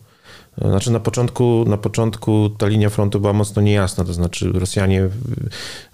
Znaczy 0.59 0.91
na 0.91 1.01
początku, 1.01 1.65
na 1.69 1.77
początku 1.77 2.51
ta 2.59 2.67
linia 2.67 2.91
frontu 2.91 3.21
była 3.21 3.33
mocno 3.33 3.63
niejasna, 3.63 4.05
to 4.05 4.13
znaczy 4.13 4.51
Rosjanie 4.55 5.09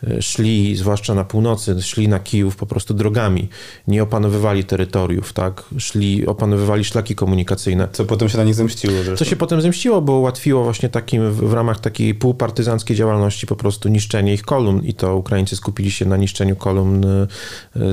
e, 0.04 0.22
szli, 0.22 0.76
zwłaszcza 0.76 1.14
na 1.14 1.24
północy, 1.24 1.82
szli 1.82 2.08
na 2.08 2.18
Kijów 2.18 2.56
po 2.56 2.66
prostu 2.66 2.94
drogami, 2.94 3.48
nie 3.88 4.02
opanowywali 4.02 4.64
terytoriów, 4.64 5.32
tak? 5.32 5.64
Szli, 5.78 6.26
opanowywali 6.26 6.84
szlaki 6.84 7.14
komunikacyjne. 7.14 7.88
Co 7.92 8.04
potem 8.04 8.28
się 8.28 8.38
na 8.38 8.44
nich 8.44 8.54
zemściło 8.54 8.94
zresztą. 8.94 9.16
Co 9.16 9.30
się 9.30 9.36
potem 9.36 9.60
zemściło, 9.60 10.02
bo 10.02 10.12
ułatwiło 10.18 10.64
właśnie 10.64 10.88
takim, 10.88 11.32
w 11.32 11.52
ramach 11.52 11.80
takiej 11.80 12.14
półpartyzanckiej 12.14 12.96
działalności 12.96 13.46
po 13.46 13.56
prostu 13.56 13.88
niszczenie 13.88 14.34
ich 14.34 14.42
kolumn 14.42 14.84
i 14.84 14.94
to 14.94 15.16
Ukraińcy 15.16 15.56
skupili 15.56 15.90
się 15.90 16.04
na 16.04 16.16
niszczeniu 16.16 16.56
kolumn 16.56 17.04
e, 17.04 17.26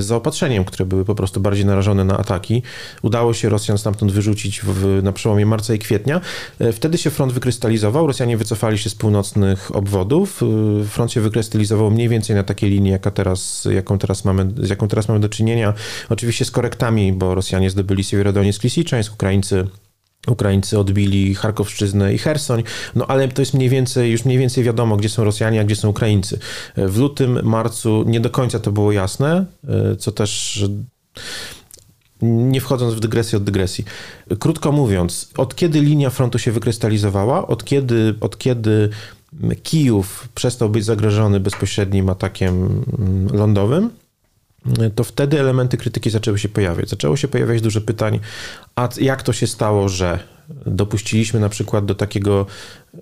z 0.02 0.04
zaopatrzeniem, 0.04 0.64
które 0.64 0.86
były 0.86 1.04
po 1.04 1.14
prostu 1.14 1.40
bardziej 1.40 1.64
narażone 1.64 2.04
na 2.04 2.18
ataki. 2.18 2.62
Udało 3.02 3.34
się 3.34 3.48
Rosjan 3.48 3.78
stamtąd 3.78 4.12
wyrzucić 4.12 4.60
w, 4.64 5.00
na 5.02 5.12
przełomie 5.12 5.46
marca 5.46 5.74
i 5.74 5.78
kwietnia. 5.78 6.20
E, 6.60 6.72
wtedy 6.72 6.98
się 6.98 7.10
front 7.10 7.32
wykrystalizował, 7.32 8.06
Rosjanie 8.06 8.36
wycofali 8.36 8.78
się 8.78 8.90
z 8.90 8.94
północnych 8.94 9.76
obwodów. 9.76 10.42
E, 10.42 10.84
front 10.84 11.12
się 11.12 11.20
wykrystalizował 11.20 11.90
mniej 11.90 12.08
więcej 12.08 12.36
na 12.36 12.42
takiej 12.42 12.70
linii, 12.70 12.92
jaka 12.92 13.10
teraz, 13.10 13.68
jaką 13.70 13.98
teraz 13.98 14.24
mamy, 14.24 14.52
z 14.56 14.70
jaką 14.70 14.88
teraz 14.88 15.08
mamy 15.08 15.20
do 15.20 15.28
czynienia. 15.28 15.74
Oczywiście 16.08 16.44
z 16.44 16.50
korektami, 16.50 17.12
bo 17.12 17.34
Rosjanie 17.34 17.70
zdobyli 17.70 18.04
Siewierodonieck, 18.04 18.62
Lisiczańsk, 18.62 19.12
Ukraińcy 19.12 19.66
Ukraińcy 20.28 20.78
odbili 20.78 21.34
Charkowszczyznę 21.34 22.14
i 22.14 22.18
Hersoń, 22.18 22.62
no 22.94 23.06
ale 23.06 23.28
to 23.28 23.42
jest 23.42 23.54
mniej 23.54 23.68
więcej, 23.68 24.10
już 24.10 24.24
mniej 24.24 24.38
więcej 24.38 24.64
wiadomo, 24.64 24.96
gdzie 24.96 25.08
są 25.08 25.24
Rosjanie, 25.24 25.60
a 25.60 25.64
gdzie 25.64 25.76
są 25.76 25.88
Ukraińcy. 25.88 26.38
E, 26.76 26.88
w 26.88 26.98
lutym, 26.98 27.40
marcu 27.42 28.04
nie 28.06 28.20
do 28.20 28.30
końca 28.30 28.58
to 28.58 28.72
było 28.72 28.92
jasne, 28.92 29.46
co 29.98 30.12
też 30.12 30.64
nie 32.22 32.60
wchodząc 32.60 32.94
w 32.94 33.00
dygresję 33.00 33.36
od 33.36 33.44
dygresji. 33.44 33.84
Krótko 34.38 34.72
mówiąc, 34.72 35.30
od 35.36 35.54
kiedy 35.54 35.80
linia 35.80 36.10
frontu 36.10 36.38
się 36.38 36.52
wykrystalizowała, 36.52 37.46
od 37.46 37.64
kiedy, 37.64 38.14
od 38.20 38.38
kiedy 38.38 38.90
Kijów 39.62 40.28
przestał 40.34 40.68
być 40.68 40.84
zagrożony 40.84 41.40
bezpośrednim 41.40 42.08
atakiem 42.08 42.84
mm, 42.98 43.28
lądowym, 43.32 43.90
to 44.94 45.04
wtedy 45.04 45.40
elementy 45.40 45.76
krytyki 45.76 46.10
zaczęły 46.10 46.38
się 46.38 46.48
pojawiać. 46.48 46.88
Zaczęło 46.88 47.16
się 47.16 47.28
pojawiać 47.28 47.62
dużo 47.62 47.80
pytań, 47.80 48.20
a 48.76 48.88
jak 49.00 49.22
to 49.22 49.32
się 49.32 49.46
stało, 49.46 49.88
że 49.88 50.18
dopuściliśmy 50.66 51.40
na 51.40 51.48
przykład 51.48 51.84
do 51.84 51.94
takiego 51.94 52.46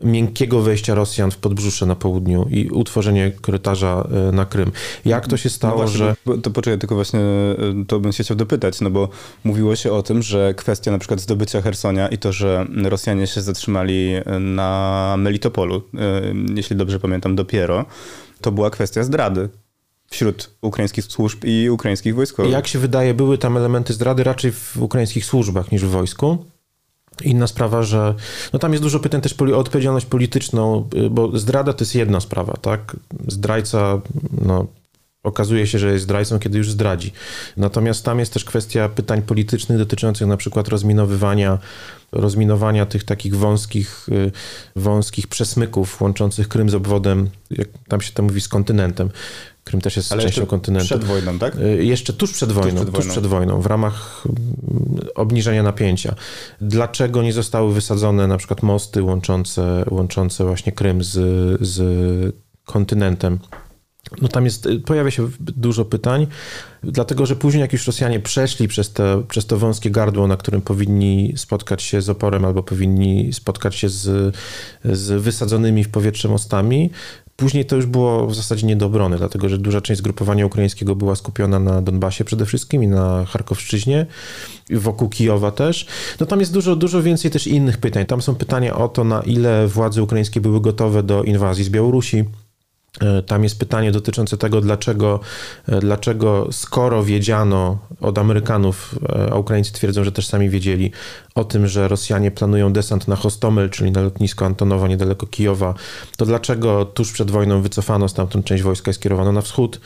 miękkiego 0.04 0.62
wejścia 0.62 0.94
Rosjan 0.94 1.30
w 1.30 1.36
podbrzusze 1.36 1.86
na 1.86 1.94
południu 1.94 2.46
i 2.50 2.70
utworzenie 2.70 3.32
korytarza 3.40 4.08
e, 4.28 4.32
na 4.32 4.46
Krym. 4.46 4.72
Jak 5.04 5.26
to 5.26 5.36
się 5.36 5.50
stało, 5.50 5.74
no 5.74 5.78
właśnie, 5.78 5.98
że... 5.98 6.40
To 6.42 6.50
poczekaj, 6.50 6.78
tylko 6.78 6.94
właśnie 6.94 7.20
e, 7.20 7.54
to 7.86 8.00
bym 8.00 8.12
się 8.12 8.24
chciał 8.24 8.36
dopytać, 8.36 8.80
no 8.80 8.90
bo 8.90 9.08
mówiło 9.44 9.76
się 9.76 9.92
o 9.92 10.02
tym, 10.02 10.22
że 10.22 10.54
kwestia 10.54 10.90
na 10.90 10.98
przykład 10.98 11.20
zdobycia 11.20 11.62
Hersonia 11.62 12.08
i 12.08 12.18
to, 12.18 12.32
że 12.32 12.66
Rosjanie 12.84 13.26
się 13.26 13.42
zatrzymali 13.42 14.12
na 14.40 15.14
Melitopolu, 15.18 15.76
e, 15.76 16.22
jeśli 16.54 16.76
dobrze 16.76 17.00
pamiętam, 17.00 17.36
dopiero, 17.36 17.84
to 18.40 18.52
była 18.52 18.70
kwestia 18.70 19.04
zdrady 19.04 19.48
wśród 20.10 20.50
ukraińskich 20.62 21.04
służb 21.04 21.44
i 21.44 21.70
ukraińskich 21.70 22.14
wojskowych. 22.14 22.52
Jak 22.52 22.66
się 22.66 22.78
wydaje, 22.78 23.14
były 23.14 23.38
tam 23.38 23.56
elementy 23.56 23.92
zdrady 23.92 24.24
raczej 24.24 24.52
w 24.52 24.76
ukraińskich 24.82 25.24
służbach 25.24 25.72
niż 25.72 25.84
w 25.84 25.90
wojsku. 25.90 26.44
Inna 27.22 27.46
sprawa, 27.46 27.82
że 27.82 28.14
no 28.52 28.58
tam 28.58 28.72
jest 28.72 28.82
dużo 28.82 29.00
pytań 29.00 29.20
też 29.20 29.34
o 29.54 29.58
odpowiedzialność 29.58 30.06
polityczną, 30.06 30.88
y, 30.94 31.10
bo 31.10 31.38
zdrada 31.38 31.72
to 31.72 31.84
jest 31.84 31.94
jedna 31.94 32.20
sprawa, 32.20 32.56
tak? 32.62 32.96
Zdrajca, 33.26 34.00
no, 34.42 34.66
okazuje 35.22 35.66
się, 35.66 35.78
że 35.78 35.92
jest 35.92 36.04
zdrajcą, 36.04 36.38
kiedy 36.38 36.58
już 36.58 36.70
zdradzi. 36.70 37.12
Natomiast 37.56 38.04
tam 38.04 38.18
jest 38.18 38.32
też 38.32 38.44
kwestia 38.44 38.88
pytań 38.88 39.22
politycznych 39.22 39.78
dotyczących 39.78 40.26
na 40.26 40.36
przykład 40.36 40.68
rozminowywania, 40.68 41.58
rozminowania 42.12 42.86
tych 42.86 43.04
takich 43.04 43.36
wąskich, 43.36 44.08
y, 44.08 44.32
wąskich 44.76 45.26
przesmyków 45.26 46.00
łączących 46.00 46.48
Krym 46.48 46.70
z 46.70 46.74
obwodem, 46.74 47.30
jak 47.50 47.68
tam 47.88 48.00
się 48.00 48.12
to 48.12 48.22
mówi, 48.22 48.40
z 48.40 48.48
kontynentem. 48.48 49.10
Krym 49.68 49.80
też 49.80 49.96
jest 49.96 50.12
Ale 50.12 50.22
częścią 50.22 50.46
kontynentu. 50.46 50.86
Przed 50.86 51.04
wojną, 51.04 51.38
tak? 51.38 51.56
Y, 51.56 51.84
jeszcze 51.84 52.12
tuż 52.12 52.32
przed 52.32 52.52
wojną, 52.52 52.70
tuż 52.70 52.80
przed 52.80 52.90
wojną, 52.90 53.04
tuż 53.04 53.12
przed 53.12 53.26
wojną 53.26 53.60
w 53.60 53.66
ramach 53.66 54.24
mm, 54.26 55.08
obniżenia 55.14 55.62
napięcia. 55.62 56.14
Dlaczego 56.60 57.22
nie 57.22 57.32
zostały 57.32 57.74
wysadzone 57.74 58.26
na 58.26 58.36
przykład 58.36 58.62
mosty 58.62 59.02
łączące, 59.02 59.84
łączące 59.90 60.44
właśnie 60.44 60.72
Krym 60.72 61.04
z, 61.04 61.12
z 61.60 62.36
kontynentem? 62.64 63.38
No 64.22 64.28
tam 64.28 64.44
jest, 64.44 64.66
y, 64.66 64.80
pojawia 64.80 65.10
się 65.10 65.28
dużo 65.40 65.84
pytań, 65.84 66.26
dlatego 66.82 67.26
że 67.26 67.36
później 67.36 67.60
jak 67.60 67.72
już 67.72 67.86
Rosjanie 67.86 68.20
przeszli 68.20 68.68
przez, 68.68 68.92
te, 68.92 69.22
przez 69.28 69.46
to 69.46 69.58
wąskie 69.58 69.90
gardło, 69.90 70.26
na 70.26 70.36
którym 70.36 70.60
powinni 70.60 71.32
spotkać 71.36 71.82
się 71.82 72.02
z 72.02 72.08
oporem 72.08 72.44
albo 72.44 72.62
powinni 72.62 73.32
spotkać 73.32 73.74
się 73.76 73.88
z, 73.88 74.36
z 74.84 75.22
wysadzonymi 75.22 75.84
w 75.84 75.90
powietrze 75.90 76.28
mostami, 76.28 76.90
Później 77.40 77.64
to 77.66 77.76
już 77.76 77.86
było 77.86 78.26
w 78.26 78.34
zasadzie 78.34 78.66
nie 78.66 78.76
do 78.76 78.86
obrony, 78.86 79.16
dlatego 79.16 79.48
że 79.48 79.58
duża 79.58 79.80
część 79.80 79.98
zgrupowania 79.98 80.46
ukraińskiego 80.46 80.96
była 80.96 81.16
skupiona 81.16 81.58
na 81.58 81.82
Donbasie 81.82 82.24
przede 82.24 82.46
wszystkim 82.46 82.82
i 82.82 82.86
na 82.86 83.24
Charkowszczyźnie, 83.24 84.06
wokół 84.70 85.08
Kijowa 85.08 85.50
też. 85.50 85.86
No 86.20 86.26
tam 86.26 86.40
jest 86.40 86.52
dużo, 86.52 86.76
dużo 86.76 87.02
więcej 87.02 87.30
też 87.30 87.46
innych 87.46 87.78
pytań. 87.78 88.06
Tam 88.06 88.22
są 88.22 88.34
pytania 88.34 88.76
o 88.76 88.88
to, 88.88 89.04
na 89.04 89.20
ile 89.20 89.68
władze 89.68 90.02
ukraińskie 90.02 90.40
były 90.40 90.60
gotowe 90.60 91.02
do 91.02 91.22
inwazji 91.22 91.64
z 91.64 91.68
Białorusi, 91.68 92.24
E, 93.00 93.22
tam 93.22 93.44
jest 93.44 93.58
pytanie 93.58 93.92
dotyczące 93.92 94.36
tego, 94.36 94.60
dlaczego, 94.60 95.20
e, 95.68 95.80
dlaczego 95.80 96.48
skoro 96.52 97.04
wiedziano 97.04 97.78
od 98.00 98.18
Amerykanów, 98.18 98.94
e, 99.08 99.32
a 99.32 99.34
Ukraińcy 99.34 99.72
twierdzą, 99.72 100.04
że 100.04 100.12
też 100.12 100.26
sami 100.26 100.50
wiedzieli 100.50 100.92
o 101.38 101.44
tym, 101.44 101.66
że 101.66 101.88
Rosjanie 101.88 102.30
planują 102.30 102.72
desant 102.72 103.08
na 103.08 103.16
Hostomel, 103.16 103.70
czyli 103.70 103.92
na 103.92 104.00
lotnisko 104.00 104.46
Antonowa 104.46 104.88
niedaleko 104.88 105.26
Kijowa, 105.26 105.74
to 106.16 106.26
dlaczego 106.26 106.84
tuż 106.84 107.12
przed 107.12 107.30
wojną 107.30 107.62
wycofano 107.62 108.08
stamtąd 108.08 108.44
część 108.44 108.62
wojska 108.62 108.90
i 108.90 108.94
skierowano 108.94 109.32
na 109.32 109.40
wschód? 109.40 109.80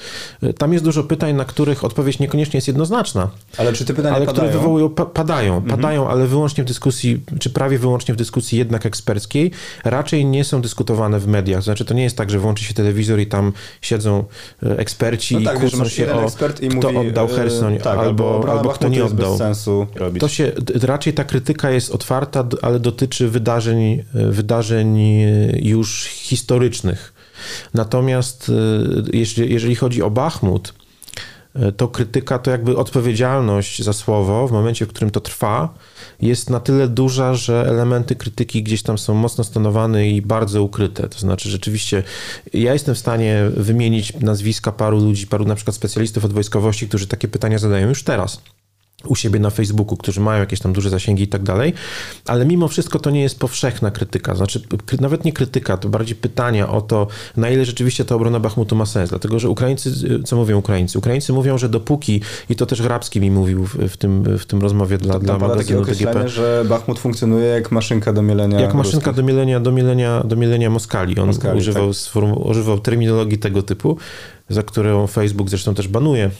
Tam 0.59 0.73
jest 0.73 0.85
dużo 0.85 1.05
pytań, 1.05 1.35
na 1.35 1.45
których 1.45 1.85
odpowiedź 1.85 2.19
niekoniecznie 2.19 2.57
jest 2.57 2.69
jednoznaczna. 2.69 3.31
Ale 3.59 3.73
czy 3.73 3.85
te 3.85 3.95
pytania 3.95 4.17
ale 4.17 4.27
padają? 4.27 4.49
które 4.49 4.61
wywołują, 4.61 4.89
pa, 4.89 5.07
padają, 5.07 5.57
mhm. 5.57 5.81
padają, 5.81 6.09
ale 6.09 6.27
wyłącznie 6.27 6.65
w 6.65 6.67
dyskusji, 6.67 7.21
czy 7.41 7.51
prawie 7.51 7.79
wyłącznie 7.79 8.15
w 8.15 8.17
dyskusji 8.17 8.59
jednak 8.59 8.87
eksperckiej, 8.87 9.51
raczej 9.85 10.27
nie 10.27 10.45
są 10.45 10.63
dyskutowane 10.63 11.19
w 11.19 11.27
mediach. 11.27 11.63
Znaczy 11.63 11.85
to 11.85 11.95
nie 11.95 12.03
jest 12.03 12.17
tak, 12.17 12.31
że 12.31 12.39
włączy 12.39 12.65
się 12.65 12.75
telewizor 12.75 13.21
i 13.21 13.27
tam 13.27 13.53
siedzą 13.81 14.25
e, 14.63 14.79
eksperci 14.79 15.37
no 15.37 15.43
tak, 15.45 15.57
i 15.57 15.61
kłócą 15.61 15.89
się 15.89 16.15
o 16.15 16.27
kto 16.79 16.93
mówi, 16.93 17.09
oddał 17.09 17.27
e, 17.27 17.29
Hersoń 17.29 17.79
tak, 17.79 17.99
albo, 17.99 18.35
albo, 18.35 18.53
albo 18.53 18.71
kto 18.71 18.89
nie 18.89 19.05
oddał. 19.05 19.39
sensu 19.39 19.87
robić. 19.95 20.21
To 20.21 20.29
się, 20.29 20.53
raczej 20.83 21.13
ta 21.13 21.25
krytyka 21.43 21.71
jest 21.71 21.91
otwarta, 21.91 22.45
ale 22.63 22.81
dotyczy 22.81 23.29
wydarzeń, 23.29 23.83
e, 23.93 24.05
wydarzeń 24.31 24.99
już 25.63 26.05
historycznych. 26.05 27.13
Natomiast 27.75 28.53
jeżeli, 29.13 29.53
jeżeli 29.53 29.75
chodzi 29.75 30.03
o 30.03 30.11
Bachmut, 30.11 30.75
e, 31.55 31.73
to 31.73 31.89
krytyka, 31.89 32.39
to 32.39 32.51
jakby 32.51 32.77
odpowiedzialność 32.77 33.83
za 33.83 33.93
słowo 33.93 34.49
w 34.49 34.53
momencie, 34.53 34.87
w 34.87 34.89
którym 34.89 35.11
to 35.11 35.21
trwa, 35.21 35.75
jest 36.21 36.51
na 36.51 36.61
tyle 36.61 36.89
duża, 36.89 37.35
że 37.35 37.67
elementy 37.69 38.17
krytyki 38.17 38.63
gdzieś 38.63 38.83
tam 38.83 38.99
są 38.99 39.15
mocno 39.15 39.45
stanowane 39.45 40.09
i 40.09 40.23
bardzo 40.23 40.63
ukryte. 40.63 41.09
To 41.09 41.19
znaczy, 41.19 41.51
rzeczywiście, 41.51 42.03
ja 42.55 42.73
jestem 42.73 42.95
w 42.95 42.99
stanie 42.99 43.51
wymienić 43.57 44.21
nazwiska 44.21 44.73
paru 44.73 44.99
ludzi, 44.99 45.27
paru 45.27 45.45
na 45.45 45.55
przykład 45.55 45.77
specjalistów 45.77 46.25
od 46.25 46.33
wojskowości, 46.33 46.89
którzy 46.89 47.07
takie 47.07 47.29
pytania 47.29 47.59
zadają 47.59 47.89
już 47.89 48.03
teraz 48.03 48.43
u 49.05 49.17
siebie 49.17 49.41
na 49.41 49.51
Facebooku, 49.51 49.97
którzy 49.97 50.21
mają 50.21 50.41
jakieś 50.41 50.61
tam 50.61 50.73
duże 50.73 50.91
zasięgi 50.91 51.23
i 51.23 51.29
tak 51.29 51.43
dalej, 51.43 51.73
ale 52.27 52.47
mimo 52.47 52.69
wszystko 52.69 52.99
to 52.99 53.11
nie 53.11 53.23
jest 53.23 53.39
powszechna 53.39 53.91
krytyka, 53.91 54.35
znaczy 54.35 54.63
nawet 55.01 55.25
nie 55.25 55.33
krytyka, 55.33 55.77
to 55.77 55.89
bardziej 55.89 56.17
pytania 56.17 56.69
o 56.69 56.81
to, 56.81 57.07
na 57.37 57.51
ile 57.51 57.65
rzeczywiście 57.65 58.05
ta 58.05 58.15
obrona 58.15 58.41
Bachmutu 58.41 58.77
ma 58.77 58.87
sens, 58.87 59.11
dlatego, 59.11 59.39
że 59.39 59.49
Ukraińcy, 59.49 59.93
co 60.25 60.37
mówią 60.37 60.59
Ukraińcy? 60.59 60.99
Ukraińcy 60.99 61.33
mówią, 61.33 61.59
że 61.59 61.69
dopóki, 61.69 62.21
i 62.49 62.57
to 62.57 62.67
też 62.67 62.83
Hrabski 62.83 63.21
mi 63.21 63.31
mówił 63.31 63.67
w, 63.67 63.97
tym, 63.97 64.39
w 64.39 64.47
tym 64.47 64.63
rozmowie 64.63 64.99
dla, 64.99 65.19
dla 65.19 65.39
magazynu 65.39 65.85
DGP, 65.85 66.29
że 66.29 66.65
Bachmut 66.69 66.99
funkcjonuje 66.99 67.47
jak 67.47 67.71
maszynka 67.71 68.13
do 68.13 68.23
mielenia 68.23 68.61
Jak 68.61 68.75
maszynka 68.75 69.13
do 69.13 69.23
mielenia, 69.23 69.61
do 69.61 69.73
mielenia, 69.73 70.23
do 70.25 70.37
mielenia 70.37 70.71
Moskali. 70.71 71.19
On 71.19 71.27
Moskali, 71.27 71.59
używał, 71.59 71.91
tak. 72.15 72.47
używał 72.47 72.79
terminologii 72.79 73.39
tego 73.39 73.63
typu, 73.63 73.97
za 74.49 74.63
którą 74.63 75.07
Facebook 75.07 75.51
zresztą 75.51 75.75
też 75.75 75.89
banuje, 75.89 76.31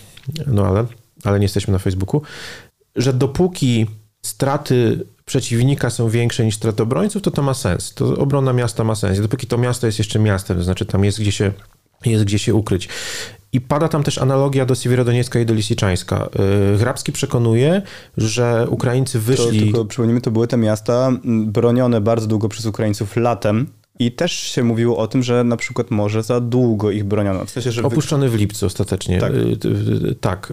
no 0.47 0.67
ale 0.67 0.87
ale 1.25 1.39
nie 1.39 1.45
jesteśmy 1.45 1.73
na 1.73 1.79
Facebooku, 1.79 2.23
że 2.97 3.13
dopóki 3.13 3.87
straty 4.23 5.07
przeciwnika 5.25 5.91
są 5.91 6.09
większe 6.09 6.45
niż 6.45 6.55
straty 6.55 6.83
obrońców, 6.83 7.23
to 7.23 7.31
to 7.31 7.43
ma 7.43 7.55
sens. 7.55 7.95
To 7.95 8.17
obrona 8.17 8.53
miasta 8.53 8.85
ma 8.85 8.95
sens. 8.95 9.21
Dopóki 9.21 9.47
to 9.47 9.59
miasto 9.59 9.87
jest 9.87 9.99
jeszcze 9.99 10.19
miastem, 10.19 10.57
to 10.57 10.65
znaczy 10.65 10.87
tam 10.87 11.05
jest 11.05 11.21
gdzie 11.21 11.33
się, 11.33 11.53
jest 12.07 12.25
gdzie 12.25 12.39
się 12.39 12.55
ukryć. 12.55 12.89
I 13.53 13.61
pada 13.61 13.89
tam 13.89 14.03
też 14.03 14.19
analogia 14.19 14.67
do 14.67 14.75
Siewierodoniecka 14.75 15.41
i 15.41 15.47
do 15.47 15.55
Lisiczańska. 15.55 16.29
Y, 16.75 16.79
Hrabski 16.79 17.13
przekonuje, 17.13 17.83
że 18.17 18.67
Ukraińcy 18.71 19.21
wyszli... 19.21 19.59
To, 19.59 19.65
tylko 19.65 19.85
przypomnijmy, 19.85 20.21
to 20.21 20.31
były 20.31 20.49
te 20.49 20.57
miasta 20.57 21.13
bronione 21.47 22.01
bardzo 22.01 22.27
długo 22.27 22.49
przez 22.49 22.67
Ukraińców 22.67 23.17
latem, 23.17 23.67
i 23.99 24.13
też 24.13 24.33
się 24.33 24.65
mówiło 24.65 24.97
o 24.97 25.07
tym, 25.07 25.23
że 25.23 25.45
na 25.45 25.57
przykład 25.57 25.91
może 25.91 26.23
za 26.23 26.41
długo 26.41 26.91
ich 26.91 27.05
broniono. 27.05 27.45
W 27.45 27.51
sensie, 27.51 27.73
że 27.73 27.83
Opuszczony 27.83 28.29
w 28.29 28.35
lipcu 28.35 28.67
ostatecznie. 28.67 29.21
Tak. 29.21 29.33
Y, 29.35 30.17
tak. 30.21 30.53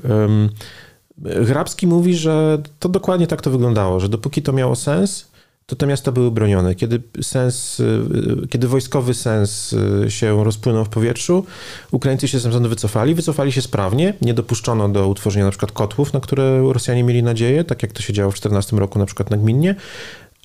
Hrabski 1.46 1.88
mówi, 1.88 2.16
że 2.16 2.62
to 2.80 2.90
dokładnie 2.90 3.28
tak 3.28 3.42
to 3.42 3.52
wyglądało, 3.52 4.00
że 4.00 4.10
dopóki 4.10 4.42
to 4.42 4.54
miało 4.54 4.76
sens, 4.76 5.30
to 5.70 5.76
te 5.76 5.88
miasta 5.88 6.12
były 6.12 6.32
bronione. 6.32 6.76
Kiedy 6.76 7.02
sens, 7.22 7.80
y, 7.80 8.48
kiedy 8.50 8.68
wojskowy 8.68 9.14
sens 9.14 9.74
y, 9.74 10.12
się 10.12 10.44
rozpłynął 10.44 10.86
w 10.86 10.90
powietrzu, 10.90 11.46
Ukraińcy 11.92 12.28
się 12.28 12.40
stamtąd 12.40 12.68
wycofali, 12.68 13.16
wycofali 13.16 13.52
się 13.52 13.62
sprawnie, 13.62 14.14
nie 14.22 14.34
dopuszczono 14.34 14.90
do 14.90 15.08
utworzenia 15.08 15.46
na 15.46 15.52
przykład 15.52 15.72
kotłów, 15.72 16.14
na 16.14 16.20
które 16.20 16.74
Rosjanie 16.74 17.04
mieli 17.04 17.24
nadzieję, 17.24 17.64
tak 17.64 17.84
jak 17.84 17.92
to 17.92 18.02
się 18.02 18.14
działo 18.14 18.32
w 18.32 18.36
14 18.36 18.78
roku 18.78 19.00
na 19.00 19.06
przykład 19.06 19.30
nagminnie, 19.30 19.76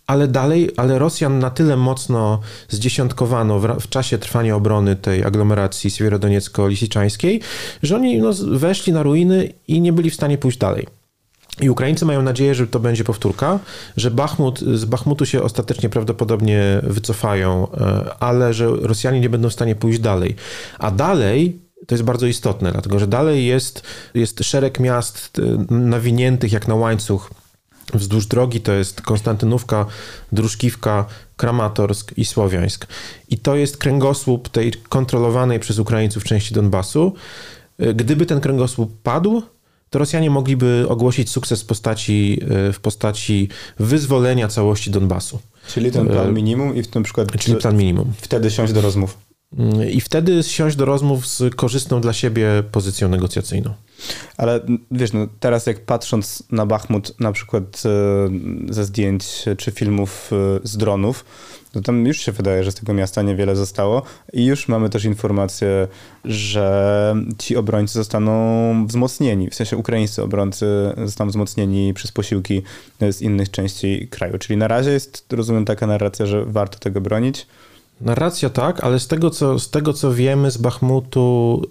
ale 0.07 0.29
dalej, 0.29 0.71
ale 0.77 0.99
Rosjan 0.99 1.39
na 1.39 1.51
tyle 1.51 1.77
mocno 1.77 2.41
zdziesiątkowano 2.69 3.59
w, 3.59 3.81
w 3.81 3.89
czasie 3.89 4.19
trwania 4.19 4.57
obrony 4.57 4.97
tej 4.97 5.25
aglomeracji 5.25 5.91
siewierodoniecko-lisiczańskiej, 5.91 7.41
że 7.83 7.97
oni 7.97 8.19
no, 8.19 8.31
weszli 8.53 8.93
na 8.93 9.03
ruiny 9.03 9.53
i 9.69 9.81
nie 9.81 9.93
byli 9.93 10.11
w 10.11 10.15
stanie 10.15 10.39
pójść 10.39 10.59
dalej. 10.59 10.87
I 11.61 11.71
Ukraińcy 11.71 12.05
mają 12.05 12.23
nadzieję, 12.23 12.55
że 12.55 12.67
to 12.67 12.81
będzie 12.81 13.05
powtórka, 13.05 13.59
że 13.97 14.11
Bachmut, 14.11 14.61
z 14.61 14.85
Bachmutu 14.85 15.27
się 15.27 15.43
ostatecznie 15.43 15.89
prawdopodobnie 15.89 16.81
wycofają, 16.83 17.69
e, 17.73 18.15
ale 18.21 18.55
że 18.55 18.67
Rosjanie 18.67 19.21
nie 19.21 19.29
będą 19.29 19.49
w 19.49 19.53
stanie 19.53 19.75
pójść 19.75 19.99
dalej. 19.99 20.37
A 20.79 20.91
dalej 20.91 21.59
to 21.87 21.95
jest 21.95 22.05
bardzo 22.05 22.27
istotne, 22.27 22.73
dlatego 22.73 22.99
że 22.99 23.07
dalej 23.07 23.47
jest, 23.47 23.83
jest 24.15 24.45
szereg 24.45 24.81
miast 24.81 25.39
e, 25.39 25.75
nawiniętych 25.75 26.53
jak 26.53 26.69
na 26.69 26.75
łańcuch 26.75 27.31
wzdłuż 27.95 28.27
drogi 28.27 28.61
to 28.61 28.73
jest 28.73 29.01
Konstantynówka, 29.01 29.87
Druszkiwka, 30.33 31.07
Kramatorsk 31.37 32.13
i 32.19 32.25
Słowiańsk. 32.25 32.87
I 33.29 33.39
to 33.39 33.57
jest 33.57 33.77
kręgosłup 33.77 34.49
tej 34.49 34.73
kontrolowanej 34.89 35.61
przez 35.61 35.79
Ukraińców 35.79 36.25
części 36.25 36.55
Donbasu. 36.55 37.15
Gdyby 37.95 38.27
ten 38.27 38.41
kręgosłup 38.41 39.03
padł, 39.03 39.43
to 39.91 39.99
Rosjanie 39.99 40.31
mogliby 40.31 40.87
ogłosić 40.89 41.31
sukces 41.31 41.63
w 41.63 41.67
postaci, 41.67 42.41
w 42.73 42.81
postaci 42.83 43.49
wyzwolenia 43.79 44.49
całości 44.49 44.91
Donbasu. 44.91 45.41
Czyli 45.69 45.93
ten 45.93 46.09
plan 46.09 46.35
minimum 46.35 46.77
i 46.77 46.83
w 46.83 46.89
tym 46.89 47.03
przykład... 47.03 47.33
Czyli 47.39 47.57
plan 47.57 47.77
minimum. 47.77 48.13
Wtedy 48.21 48.51
siąść 48.51 48.73
do 48.73 48.81
rozmów. 48.81 49.19
I 49.93 50.01
wtedy 50.01 50.43
siąść 50.43 50.77
do 50.77 50.85
rozmów 50.85 51.27
z 51.27 51.55
korzystną 51.55 52.01
dla 52.01 52.13
siebie 52.13 52.63
pozycją 52.73 53.09
negocjacyjną. 53.09 53.75
Ale 54.37 54.61
wiesz, 54.91 55.13
no 55.13 55.27
teraz 55.41 55.67
jak 55.67 55.81
patrząc 55.81 56.43
na 56.51 56.67
Bachmut 56.67 57.21
na 57.21 57.33
przykład 57.33 57.83
e, 57.87 58.73
ze 58.73 58.85
zdjęć 58.85 59.45
czy 59.59 59.71
filmów 59.71 60.31
e, 60.33 60.61
z 60.63 60.77
dronów, 60.77 61.25
to 61.73 61.81
tam 61.81 62.07
już 62.07 62.21
się 62.21 62.33
wydaje, 62.33 62.65
że 62.65 62.73
z 62.73 62.75
tego 62.75 62.95
miasta 62.95 63.23
niewiele 63.23 63.57
zostało 63.57 64.03
i 64.33 64.45
już 64.45 64.69
mamy 64.69 64.91
też 64.91 65.05
informację, 65.05 65.89
że 66.25 67.17
ci 67.39 67.57
obrońcy 67.57 67.95
zostaną 67.95 68.87
wzmocnieni, 68.87 69.51
w 69.51 69.55
sensie 69.55 69.77
ukraińscy 69.77 70.23
obrońcy 70.23 70.67
zostaną 71.05 71.31
wzmocnieni 71.31 71.95
przez 71.95 72.13
posiłki 72.13 72.63
z 73.11 73.23
innych 73.23 73.51
części 73.51 74.09
kraju. 74.11 74.39
Czyli 74.39 74.57
na 74.57 74.69
razie 74.69 74.91
jest, 74.91 75.33
rozumiem, 75.33 75.65
taka 75.65 75.87
narracja, 75.87 76.27
że 76.27 76.45
warto 76.45 76.79
tego 76.79 77.01
bronić. 77.01 77.47
Narracja 78.01 78.51
tak, 78.51 78.85
ale 78.85 79.01
z 79.01 79.07
tego, 79.07 79.31
co, 79.31 79.59
z 79.59 79.71
tego 79.71 79.93
co 79.93 80.15
wiemy 80.15 80.51
z 80.51 80.57
Bachmutu, 80.57 81.63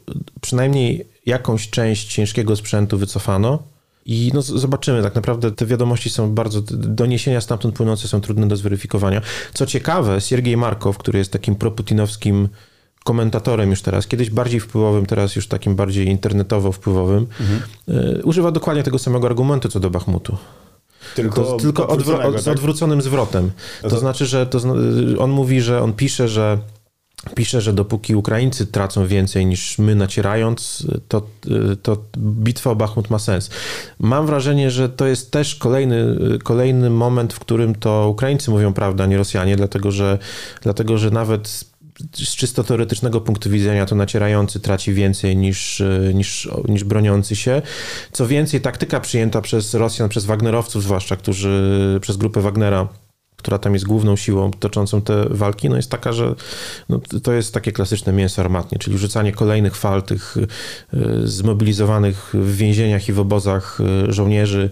przynajmniej 0.42 1.08
jakąś 1.26 1.70
część 1.70 2.14
ciężkiego 2.14 2.56
sprzętu 2.56 2.98
wycofano. 2.98 3.60
I 4.06 4.32
no 4.34 4.42
zobaczymy, 4.42 5.04
tak 5.04 5.16
naprawdę 5.16 5.52
te 5.52 5.66
wiadomości 5.66 6.10
są 6.10 6.32
bardzo, 6.32 6.62
doniesienia 6.72 7.42
stamtąd 7.42 7.76
płynące 7.76 8.08
są 8.08 8.22
trudne 8.22 8.48
do 8.48 8.56
zweryfikowania. 8.56 9.22
Co 9.54 9.66
ciekawe, 9.66 10.22
Siergiej 10.22 10.58
Markow, 10.58 10.98
który 10.98 11.20
jest 11.20 11.32
takim 11.32 11.56
proputinowskim 11.56 12.50
komentatorem 13.04 13.70
już 13.70 13.82
teraz, 13.82 14.08
kiedyś 14.08 14.30
bardziej 14.30 14.60
wpływowym, 14.60 15.06
teraz 15.06 15.36
już 15.36 15.48
takim 15.48 15.76
bardziej 15.76 16.08
internetowo 16.08 16.72
wpływowym, 16.72 17.28
mhm. 17.40 17.62
y, 18.20 18.24
używa 18.24 18.52
dokładnie 18.52 18.84
tego 18.84 19.00
samego 19.00 19.28
argumentu 19.28 19.70
co 19.70 19.80
do 19.80 19.90
Bachmutu. 19.90 20.38
Tylko, 21.16 21.44
to, 21.44 21.58
tylko 21.58 21.86
odwró- 21.88 22.40
z 22.40 22.44
tak? 22.46 22.54
odwróconym 22.54 23.02
zwrotem. 23.02 23.52
To 23.82 24.00
znaczy, 24.00 24.26
że 24.26 24.46
to, 24.46 24.60
on 25.20 25.32
mówi, 25.32 25.62
że 25.62 25.82
on 25.82 25.94
pisze, 25.94 26.28
że 26.28 26.58
pisze, 27.36 27.62
że 27.62 27.74
dopóki 27.74 28.16
Ukraińcy 28.16 28.68
tracą 28.68 29.08
więcej 29.08 29.46
niż 29.46 29.78
my 29.78 29.96
nacierając, 29.96 30.88
to, 31.08 31.22
to 31.82 31.98
bitwa 32.18 32.70
o 32.72 32.76
Bachmut 32.76 33.10
ma 33.10 33.20
sens. 33.20 33.50
Mam 34.00 34.26
wrażenie, 34.26 34.72
że 34.72 34.90
to 34.90 35.08
jest 35.08 35.32
też 35.32 35.56
kolejny, 35.56 36.18
kolejny 36.44 36.90
moment, 36.90 37.34
w 37.34 37.40
którym 37.40 37.76
to 37.76 38.10
Ukraińcy 38.10 38.52
mówią 38.52 38.74
prawdę, 38.74 39.04
a 39.04 39.08
nie 39.08 39.18
Rosjanie, 39.18 39.56
dlatego 39.56 39.92
że, 39.92 40.20
dlatego, 40.62 40.98
że 40.98 41.12
nawet 41.12 41.64
z 42.14 42.36
czysto 42.36 42.64
teoretycznego 42.64 43.22
punktu 43.22 43.50
widzenia 43.50 43.86
to 43.86 43.96
nacierający 43.96 44.60
traci 44.60 44.94
więcej 44.94 45.38
niż, 45.38 45.84
niż, 46.14 46.50
niż 46.68 46.84
broniący 46.84 47.36
się. 47.36 47.62
Co 48.12 48.28
więcej, 48.28 48.62
taktyka 48.62 49.00
przyjęta 49.00 49.42
przez 49.42 49.74
Rosjan, 49.74 50.10
przez 50.10 50.26
Wagnerowców 50.26 50.84
zwłaszcza, 50.84 51.16
którzy 51.16 52.00
przez 52.02 52.18
grupę 52.18 52.42
Wagnera 52.42 52.88
która 53.44 53.58
tam 53.58 53.74
jest 53.74 53.86
główną 53.86 54.16
siłą 54.16 54.52
toczącą 54.52 55.02
te 55.02 55.26
walki, 55.30 55.70
no 55.70 55.76
jest 55.76 55.92
taka, 55.92 56.14
że 56.14 56.36
no, 56.90 57.00
to 57.24 57.34
jest 57.34 57.54
takie 57.54 57.72
klasyczne 57.72 58.14
mięso 58.14 58.42
armatnie, 58.42 58.80
czyli 58.80 58.98
rzucanie 58.98 59.32
kolejnych 59.32 59.76
fal 59.76 60.04
tych 60.04 60.38
y, 60.38 60.48
zmobilizowanych 61.28 62.30
w 62.34 62.56
więzieniach 62.56 63.10
i 63.10 63.14
w 63.14 63.20
obozach 63.20 63.80
y, 64.10 64.14
żołnierzy 64.14 64.70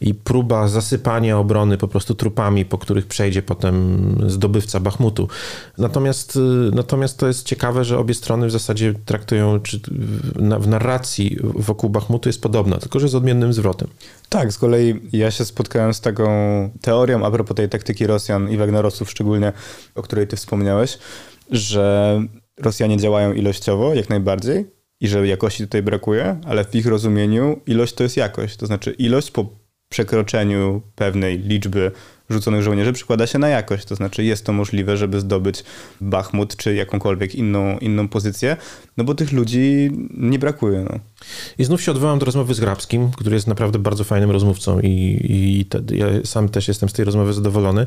i 0.00 0.14
próba 0.14 0.68
zasypania 0.68 1.38
obrony 1.38 1.78
po 1.78 1.88
prostu 1.88 2.14
trupami, 2.14 2.64
po 2.64 2.78
których 2.78 3.06
przejdzie 3.06 3.42
potem 3.42 4.16
zdobywca 4.26 4.80
Bachmutu. 4.80 5.28
Natomiast, 5.78 6.36
y, 6.36 6.40
natomiast 6.74 7.18
to 7.18 7.26
jest 7.26 7.46
ciekawe, 7.46 7.84
że 7.84 7.98
obie 7.98 8.14
strony 8.14 8.46
w 8.46 8.50
zasadzie 8.50 8.94
traktują, 9.04 9.60
czy 9.60 9.80
w 10.60 10.68
narracji 10.68 11.38
wokół 11.42 11.90
Bachmutu 11.90 12.28
jest 12.28 12.42
podobna, 12.42 12.76
tylko 12.76 13.00
że 13.00 13.08
z 13.08 13.14
odmiennym 13.14 13.52
zwrotem. 13.52 13.88
Tak, 14.28 14.52
z 14.52 14.58
kolei 14.58 15.00
ja 15.12 15.30
się 15.30 15.44
spotkałem 15.44 15.94
z 15.94 16.00
taką 16.00 16.24
teorią 16.80 17.26
a 17.26 17.30
propos 17.30 17.56
tej 17.56 17.68
taktyki 17.68 18.06
Rosjan 18.12 18.50
i 18.50 18.56
Wagnerowców 18.56 19.10
szczególnie, 19.10 19.52
o 19.94 20.02
której 20.02 20.26
ty 20.26 20.36
wspomniałeś, 20.36 20.98
że 21.50 22.20
Rosjanie 22.58 22.96
działają 22.96 23.32
ilościowo 23.32 23.94
jak 23.94 24.08
najbardziej 24.08 24.70
i 25.00 25.08
że 25.08 25.26
jakości 25.26 25.64
tutaj 25.64 25.82
brakuje, 25.82 26.40
ale 26.46 26.64
w 26.64 26.74
ich 26.74 26.86
rozumieniu 26.86 27.60
ilość 27.66 27.94
to 27.94 28.02
jest 28.02 28.16
jakość. 28.16 28.56
To 28.56 28.66
znaczy 28.66 28.90
ilość 28.90 29.30
po 29.30 29.46
przekroczeniu 29.88 30.82
pewnej 30.94 31.38
liczby 31.38 31.90
rzuconych 32.30 32.62
żołnierzy 32.62 32.92
przykłada 32.92 33.26
się 33.26 33.38
na 33.38 33.48
jakość. 33.48 33.84
To 33.84 33.94
znaczy 33.94 34.24
jest 34.24 34.46
to 34.46 34.52
możliwe, 34.52 34.96
żeby 34.96 35.20
zdobyć 35.20 35.64
Bachmut 36.00 36.56
czy 36.56 36.74
jakąkolwiek 36.74 37.34
inną, 37.34 37.78
inną 37.78 38.08
pozycję, 38.08 38.56
no 38.96 39.04
bo 39.04 39.14
tych 39.14 39.32
ludzi 39.32 39.90
nie 40.10 40.38
brakuje. 40.38 40.86
No. 40.90 40.98
I 41.58 41.64
znów 41.64 41.82
się 41.82 41.92
odwołam 41.92 42.18
do 42.18 42.26
rozmowy 42.26 42.54
z 42.54 42.60
Grabskim, 42.60 43.10
który 43.10 43.34
jest 43.34 43.46
naprawdę 43.46 43.78
bardzo 43.78 44.04
fajnym 44.04 44.30
rozmówcą 44.30 44.80
i, 44.80 45.20
i 45.28 45.64
te, 45.64 45.96
ja 45.96 46.06
sam 46.24 46.48
też 46.48 46.68
jestem 46.68 46.88
z 46.88 46.92
tej 46.92 47.04
rozmowy 47.04 47.32
zadowolony. 47.32 47.86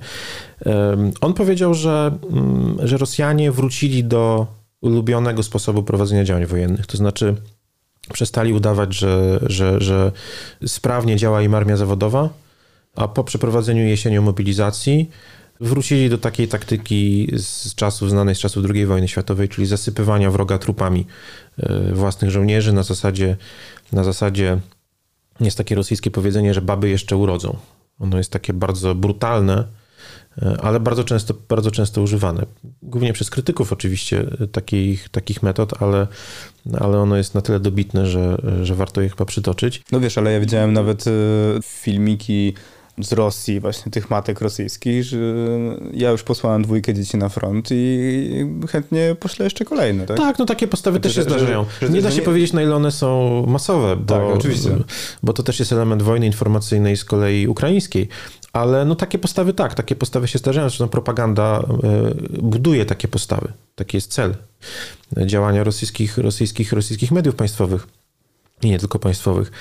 Um, 0.65 1.11
on 1.21 1.33
powiedział, 1.33 1.73
że, 1.73 2.17
um, 2.21 2.77
że 2.83 2.97
Rosjanie 2.97 3.51
wrócili 3.51 4.03
do 4.03 4.47
ulubionego 4.81 5.43
sposobu 5.43 5.83
prowadzenia 5.83 6.23
działań 6.23 6.45
wojennych, 6.45 6.87
to 6.87 6.97
znaczy 6.97 7.35
Przestali 8.13 8.53
udawać, 8.53 8.95
że, 8.95 9.39
że, 9.45 9.81
że 9.81 10.11
sprawnie 10.65 11.15
działa 11.15 11.41
im 11.41 11.55
armia 11.55 11.77
zawodowa, 11.77 12.29
a 12.95 13.07
po 13.07 13.23
przeprowadzeniu 13.23 13.83
jesienią 13.85 14.21
mobilizacji 14.21 15.09
wrócili 15.59 16.09
do 16.09 16.17
takiej 16.17 16.47
taktyki 16.47 17.31
z 17.37 17.75
czasów 17.75 18.09
znanej 18.09 18.35
z 18.35 18.39
czasów 18.39 18.65
II 18.73 18.85
wojny 18.85 19.07
światowej, 19.07 19.49
czyli 19.49 19.67
zasypywania 19.67 20.31
wroga 20.31 20.57
trupami 20.57 21.05
e, 21.57 21.93
własnych 21.93 22.31
żołnierzy 22.31 22.73
na 22.73 22.83
zasadzie, 22.83 23.37
na 23.91 24.03
zasadzie 24.03 24.59
jest 25.39 25.57
takie 25.57 25.75
rosyjskie 25.75 26.11
powiedzenie, 26.11 26.53
że 26.53 26.61
baby 26.61 26.89
jeszcze 26.89 27.17
urodzą. 27.17 27.57
Ono 27.99 28.17
jest 28.17 28.31
takie 28.31 28.53
bardzo 28.53 28.95
brutalne, 28.95 29.67
e, 30.41 30.57
ale 30.61 30.79
bardzo 30.79 31.03
często, 31.03 31.33
bardzo 31.49 31.71
często 31.71 32.01
używane. 32.01 32.45
Głównie 32.83 33.13
przez 33.13 33.29
krytyków 33.29 33.73
oczywiście 33.73 34.25
e, 34.41 34.47
takich, 34.47 35.09
takich 35.09 35.43
metod, 35.43 35.81
ale, 35.81 36.07
ale 36.79 36.99
ono 36.99 37.17
jest 37.17 37.35
na 37.35 37.41
tyle 37.41 37.59
dobitne, 37.59 38.05
że, 38.07 38.37
że 38.63 38.75
warto 38.75 39.01
je 39.01 39.09
chyba 39.09 39.25
przytoczyć. 39.25 39.83
No 39.91 39.99
wiesz, 39.99 40.17
ale 40.17 40.31
ja 40.31 40.39
widziałem 40.39 40.73
nawet 40.73 41.05
filmiki 41.63 42.53
z 42.97 43.13
Rosji, 43.13 43.59
właśnie 43.59 43.91
tych 43.91 44.09
matek 44.09 44.41
rosyjskich, 44.41 45.03
że 45.03 45.17
ja 45.93 46.11
już 46.11 46.23
posłałem 46.23 46.63
dwójkę 46.63 46.93
dzieci 46.93 47.17
na 47.17 47.29
front 47.29 47.69
i 47.71 48.29
chętnie 48.69 49.15
poślę 49.19 49.43
jeszcze 49.43 49.65
kolejne, 49.65 50.05
tak? 50.05 50.17
Tak, 50.17 50.39
no 50.39 50.45
takie 50.45 50.67
postawy 50.67 50.99
też 50.99 51.15
się 51.15 51.23
zdarzają. 51.23 51.65
Że, 51.81 51.87
że, 51.87 51.93
nie 51.93 52.01
da 52.01 52.11
się 52.11 52.17
nie... 52.17 52.23
powiedzieć, 52.23 52.53
na 52.53 52.61
ile 52.61 52.75
one 52.75 52.91
są 52.91 53.43
masowe, 53.47 53.95
bo, 53.95 54.05
tak, 54.05 54.23
oczywiście. 54.23 54.77
bo 55.23 55.33
to 55.33 55.43
też 55.43 55.59
jest 55.59 55.71
element 55.71 56.01
wojny 56.01 56.25
informacyjnej 56.25 56.97
z 56.97 57.05
kolei 57.05 57.47
ukraińskiej. 57.47 58.09
Ale 58.53 58.85
no 58.85 58.95
takie 58.95 59.19
postawy 59.19 59.53
tak, 59.53 59.73
takie 59.73 59.95
postawy 59.95 60.27
się 60.27 60.39
zdarzają. 60.39 60.69
Zresztą 60.69 60.87
propaganda 60.87 61.63
e, 61.83 62.41
buduje 62.41 62.85
takie 62.85 63.07
postawy. 63.07 63.53
Taki 63.75 63.97
jest 63.97 64.11
cel 64.13 64.35
działania 65.25 65.63
rosyjskich, 65.63 66.17
rosyjskich, 66.17 66.73
rosyjskich 66.73 67.11
mediów 67.11 67.35
państwowych 67.35 67.87
i 68.61 68.69
nie 68.69 68.79
tylko 68.79 68.99
państwowych. 68.99 69.51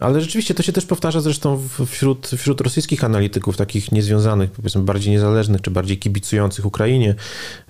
Ale 0.00 0.20
rzeczywiście 0.20 0.54
to 0.54 0.62
się 0.62 0.72
też 0.72 0.86
powtarza 0.86 1.20
zresztą 1.20 1.68
wśród, 1.86 2.26
wśród 2.26 2.60
rosyjskich 2.60 3.04
analityków, 3.04 3.56
takich 3.56 3.92
niezwiązanych, 3.92 4.50
powiedzmy 4.50 4.82
bardziej 4.82 5.12
niezależnych, 5.12 5.60
czy 5.60 5.70
bardziej 5.70 5.98
kibicujących 5.98 6.66
Ukrainie. 6.66 7.14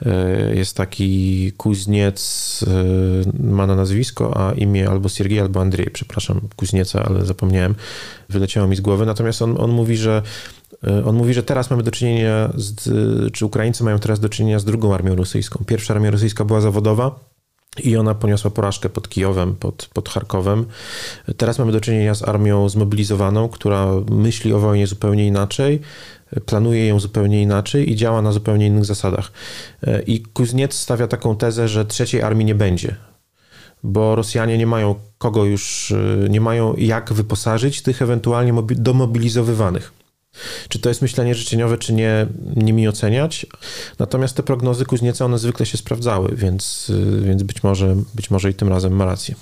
E, 0.07 0.55
jest 0.57 0.77
taki 0.77 1.53
Kuzniec, 1.57 2.65
e, 2.67 3.43
ma 3.43 3.67
na 3.67 3.75
nazwisko, 3.77 4.49
a 4.49 4.53
imię 4.53 4.89
albo 4.89 5.09
Siergiej, 5.09 5.41
albo 5.41 5.61
Andrzej, 5.61 5.91
przepraszam, 5.93 6.41
Kuznieca, 6.57 7.05
ale 7.05 7.27
zapomniałem, 7.27 7.75
wyleciało 8.29 8.69
mi 8.69 8.77
z 8.77 8.81
głowy. 8.81 9.07
Natomiast 9.07 9.43
on, 9.43 9.61
on 9.61 9.71
mówi, 9.71 9.97
że 9.97 10.23
e, 10.87 11.05
on 11.05 11.17
mówi, 11.17 11.35
że 11.35 11.43
teraz 11.43 11.71
mamy 11.71 11.83
do 11.83 11.91
czynienia, 11.91 12.53
z, 12.55 13.33
czy 13.33 13.47
Ukraińcy 13.47 13.85
mają 13.85 13.99
teraz 13.99 14.21
do 14.21 14.29
czynienia 14.29 14.59
z 14.59 14.65
drugą 14.65 14.95
armią 14.95 15.17
rosyjską. 15.17 15.65
Pierwsza 15.67 15.95
armia 15.95 16.11
rosyjska 16.11 16.45
była 16.45 16.61
zawodowa, 16.61 17.21
i 17.85 17.97
ona 17.97 18.15
poniosła 18.15 18.51
porażkę 18.51 18.89
pod 18.89 19.09
Kijowem, 19.09 19.57
pod, 19.57 19.91
pod 19.93 20.09
Charkowem. 20.09 20.67
Teraz 21.37 21.59
mamy 21.59 21.73
do 21.73 21.81
czynienia 21.81 22.15
z 22.15 22.23
armią 22.23 22.69
zmobilizowaną, 22.69 23.49
która 23.49 23.87
myśli 24.11 24.53
o 24.53 24.59
wojnie 24.59 24.87
zupełnie 24.87 25.27
inaczej, 25.27 25.81
planuje 26.47 26.87
ją 26.87 27.01
zupełnie 27.01 27.43
inaczej 27.43 27.93
i 27.93 27.97
działa 27.97 28.23
na 28.23 28.33
zupełnie 28.33 28.67
innych 28.67 28.85
zasadach. 28.85 29.33
I 30.07 30.21
Kuzniec 30.23 30.75
stawia 30.75 31.07
taką 31.07 31.37
tezę, 31.37 31.69
że 31.69 31.87
trzeciej 31.87 32.23
armii 32.23 32.45
nie 32.45 32.55
będzie, 32.55 32.97
bo 33.83 34.17
Rosjanie 34.17 34.59
nie 34.59 34.67
mają 34.67 34.95
kogo 35.19 35.45
już, 35.45 35.95
nie 36.29 36.41
mają 36.41 36.75
jak 36.77 37.13
wyposażyć 37.13 37.83
tych 37.83 38.03
ewentualnie 38.03 38.53
domobilizowywanych. 38.69 39.98
Czy 40.69 40.79
to 40.79 40.89
jest 40.89 41.03
myślenie 41.03 41.35
życzeniowe, 41.35 41.79
czy 41.79 41.93
nie, 41.93 42.27
nie 42.57 42.73
mi 42.73 42.89
oceniać. 42.89 43.47
Natomiast 43.99 44.37
te 44.37 44.43
prognozy 44.43 44.85
Kuznieca, 44.85 45.25
one 45.25 45.39
zwykle 45.39 45.67
się 45.67 45.77
sprawdzały, 45.77 46.37
więc, 46.37 46.93
więc 47.23 47.43
być, 47.43 47.63
może, 47.63 47.97
być 48.15 48.31
może 48.31 48.51
i 48.51 48.55
tym 48.55 48.69
razem 48.69 48.93
ma 48.93 49.05
rację. 49.05 49.35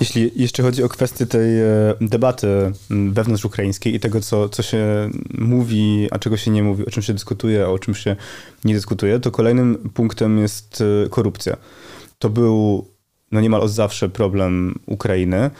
Jeśli 0.00 0.30
jeszcze 0.36 0.62
chodzi 0.62 0.82
o 0.82 0.88
kwestię 0.88 1.26
tej 1.26 1.60
e, 1.60 1.94
debaty 2.00 2.72
wewnątrz 2.90 3.44
ukraińskiej 3.44 3.94
i 3.94 4.00
tego, 4.00 4.20
co, 4.20 4.48
co 4.48 4.62
się 4.62 5.10
mówi, 5.38 6.08
a 6.10 6.18
czego 6.18 6.36
się 6.36 6.50
nie 6.50 6.62
mówi, 6.62 6.86
o 6.86 6.90
czym 6.90 7.02
się 7.02 7.12
dyskutuje, 7.12 7.64
a 7.64 7.68
o 7.68 7.78
czym 7.78 7.94
się 7.94 8.16
nie 8.64 8.74
dyskutuje, 8.74 9.20
to 9.20 9.30
kolejnym 9.30 9.90
punktem 9.94 10.38
jest 10.38 10.82
e, 11.04 11.08
korupcja. 11.08 11.56
To 12.18 12.30
był 12.30 12.86
no 13.32 13.40
niemal 13.40 13.60
od 13.60 13.70
zawsze 13.70 14.08
problem 14.08 14.78
Ukrainy. 14.86 15.50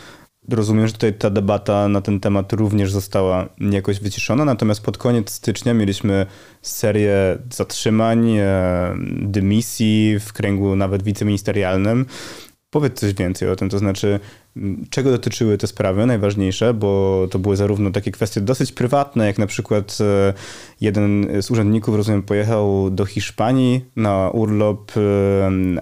Rozumiem, 0.51 0.87
że 0.87 0.93
tutaj 0.93 1.15
ta 1.15 1.31
debata 1.31 1.89
na 1.89 2.01
ten 2.01 2.21
temat 2.21 2.53
również 2.53 2.93
została 2.93 3.49
jakoś 3.61 4.01
wyciszona, 4.01 4.45
natomiast 4.45 4.81
pod 4.81 4.99
koniec 4.99 5.31
stycznia 5.31 5.75
mieliśmy 5.75 6.27
serię 6.63 7.39
zatrzymań, 7.51 8.31
e, 8.39 8.97
dymisji 9.23 10.19
w 10.21 10.33
kręgu 10.33 10.77
nawet 10.77 11.03
wiceministerialnym. 11.03 12.07
Powiedz 12.71 13.01
coś 13.01 13.15
więcej 13.15 13.51
o 13.51 13.57
tym, 13.57 13.69
to 13.69 13.79
znaczy 13.79 14.21
czego 14.91 15.11
dotyczyły 15.11 15.59
te 15.59 15.67
sprawy 15.67 16.07
najważniejsze, 16.07 16.75
bo 16.75 17.27
to 17.31 17.39
były 17.39 17.57
zarówno 17.57 17.91
takie 17.91 18.13
kwestie 18.13 18.41
dosyć 18.41 18.73
prywatne, 18.73 19.27
jak 19.27 19.39
na 19.39 19.47
przykład 19.47 19.99
e, 20.01 20.35
jeden 20.81 21.27
z 21.43 21.51
urzędników, 21.51 21.97
rozumiem, 21.97 22.23
pojechał 22.23 22.91
do 22.91 23.05
Hiszpanii 23.05 23.85
na 23.97 24.31
urlop 24.31 24.93
e, 24.97 25.01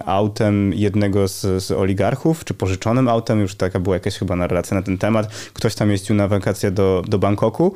autem 0.05 0.73
jednego 0.73 1.27
z, 1.27 1.63
z 1.63 1.71
oligarchów, 1.71 2.45
czy 2.45 2.53
pożyczonym 2.53 3.07
autem, 3.07 3.39
już 3.39 3.55
taka 3.55 3.79
była 3.79 3.95
jakaś 3.95 4.17
chyba 4.17 4.35
narracja 4.35 4.75
na 4.75 4.83
ten 4.83 4.97
temat. 4.97 5.27
Ktoś 5.53 5.75
tam 5.75 5.91
jeździł 5.91 6.15
na 6.15 6.27
wakacje 6.27 6.71
do, 6.71 7.03
do 7.07 7.19
Bangkoku 7.19 7.73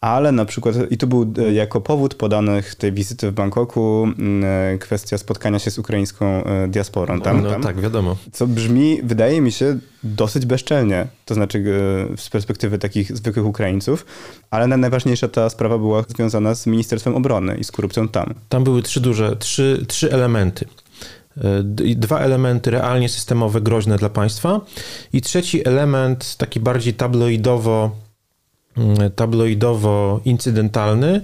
ale 0.00 0.32
na 0.32 0.44
przykład, 0.44 0.76
i 0.90 0.98
to 0.98 1.06
był 1.06 1.34
e, 1.38 1.52
jako 1.52 1.80
powód 1.80 2.14
podanych 2.14 2.74
tej 2.74 2.92
wizyty 2.92 3.30
w 3.30 3.34
Bangkoku, 3.34 4.08
e, 4.42 4.78
kwestia 4.78 5.18
spotkania 5.18 5.58
się 5.58 5.70
z 5.70 5.78
ukraińską 5.78 6.44
e, 6.44 6.68
diasporą. 6.68 7.20
Tam, 7.20 7.42
no, 7.42 7.50
tam, 7.50 7.62
tak, 7.62 7.80
wiadomo. 7.80 8.16
Co 8.32 8.46
brzmi, 8.46 9.00
wydaje 9.02 9.40
mi 9.40 9.52
się, 9.52 9.78
dosyć 10.02 10.46
bezczelnie, 10.46 11.06
to 11.24 11.34
znaczy 11.34 11.64
z 12.16 12.28
perspektywy 12.28 12.78
takich 12.78 13.16
zwykłych 13.16 13.46
Ukraińców, 13.46 14.06
ale 14.50 14.66
najważniejsza 14.66 15.28
ta 15.28 15.50
sprawa 15.50 15.78
była 15.78 16.04
związana 16.08 16.54
z 16.54 16.66
Ministerstwem 16.66 17.14
Obrony 17.14 17.56
i 17.56 17.64
z 17.64 17.72
korupcją 17.72 18.08
tam. 18.08 18.34
Tam 18.48 18.64
były 18.64 18.82
trzy 18.82 19.00
duże, 19.00 19.36
trzy, 19.36 19.84
trzy 19.88 20.12
elementy 20.12 20.64
dwa 21.96 22.18
elementy 22.18 22.70
realnie 22.70 23.08
systemowe, 23.08 23.60
groźne 23.60 23.96
dla 23.96 24.08
państwa 24.08 24.60
i 25.12 25.20
trzeci 25.20 25.68
element 25.68 26.36
taki 26.36 26.60
bardziej 26.60 26.94
tabloidowo 26.94 27.90
Mm, 27.90 28.09
tabloidowo-incydentalny, 29.16 31.20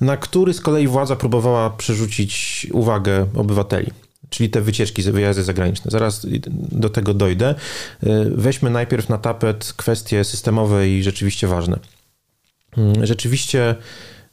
na 0.00 0.16
który 0.16 0.54
z 0.54 0.60
kolei 0.60 0.86
władza 0.86 1.16
próbowała 1.16 1.70
przerzucić 1.70 2.66
uwagę 2.72 3.26
obywateli 3.34 3.90
czyli 4.30 4.50
te 4.50 4.60
wycieczki, 4.60 5.02
wyjazdy 5.02 5.42
zagraniczne. 5.42 5.90
Zaraz 5.90 6.26
do 6.52 6.90
tego 6.90 7.14
dojdę. 7.14 7.54
Y, 8.04 8.06
weźmy 8.34 8.70
najpierw 8.70 9.08
na 9.08 9.18
tapet 9.18 9.72
kwestie 9.76 10.24
systemowe 10.24 10.88
i 10.88 11.02
rzeczywiście 11.02 11.46
ważne. 11.46 11.78
Mm, 12.76 13.06
rzeczywiście 13.06 13.74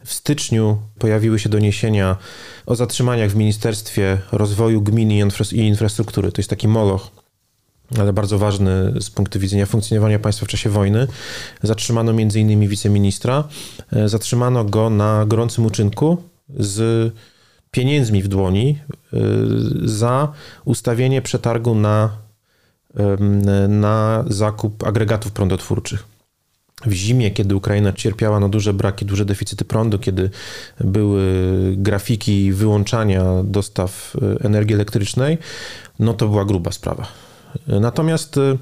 w 0.05 0.13
styczniu 0.13 0.77
pojawiły 0.99 1.39
się 1.39 1.49
doniesienia 1.49 2.17
o 2.65 2.75
zatrzymaniach 2.75 3.31
w 3.31 3.35
Ministerstwie 3.35 4.17
Rozwoju 4.31 4.81
Gminy 4.81 5.29
i 5.51 5.57
Infrastruktury. 5.57 6.31
To 6.31 6.41
jest 6.41 6.49
taki 6.49 6.67
moloch 6.67 7.11
ale 7.99 8.13
bardzo 8.13 8.37
ważny 8.37 8.93
z 9.01 9.09
punktu 9.09 9.39
widzenia 9.39 9.65
funkcjonowania 9.65 10.19
państwa 10.19 10.45
w 10.45 10.49
czasie 10.49 10.69
wojny. 10.69 11.07
Zatrzymano 11.63 12.11
m.in. 12.11 12.67
wiceministra. 12.67 13.43
E, 13.93 14.09
zatrzymano 14.09 14.63
go 14.63 14.89
na 14.89 15.25
gorącym 15.25 15.65
uczynku 15.65 16.17
z 16.49 17.13
pieniędzmi 17.71 18.23
w 18.23 18.27
dłoni 18.27 18.79
e, 19.13 19.17
za 19.85 20.33
ustawienie 20.65 21.21
przetargu 21.21 21.75
na, 21.75 22.09
na 23.69 24.25
zakup 24.27 24.83
agregatów 24.83 25.31
prądotwórczych. 25.31 26.05
W 26.85 26.93
zimie, 26.93 27.31
kiedy 27.31 27.55
Ukraina 27.55 27.93
cierpiała 27.93 28.39
na 28.39 28.49
duże 28.49 28.73
braki, 28.73 29.05
duże 29.05 29.25
deficyty 29.25 29.65
prądu, 29.65 29.99
kiedy 29.99 30.29
były 30.79 31.23
grafiki 31.77 32.51
wyłączania 32.51 33.23
dostaw 33.43 34.15
e, 34.21 34.45
energii 34.45 34.75
elektrycznej, 34.75 35.37
no 35.99 36.13
to 36.13 36.27
była 36.27 36.45
gruba 36.45 36.71
sprawa 36.71 37.26
Natomiast 37.67 38.37
y, 38.37 38.57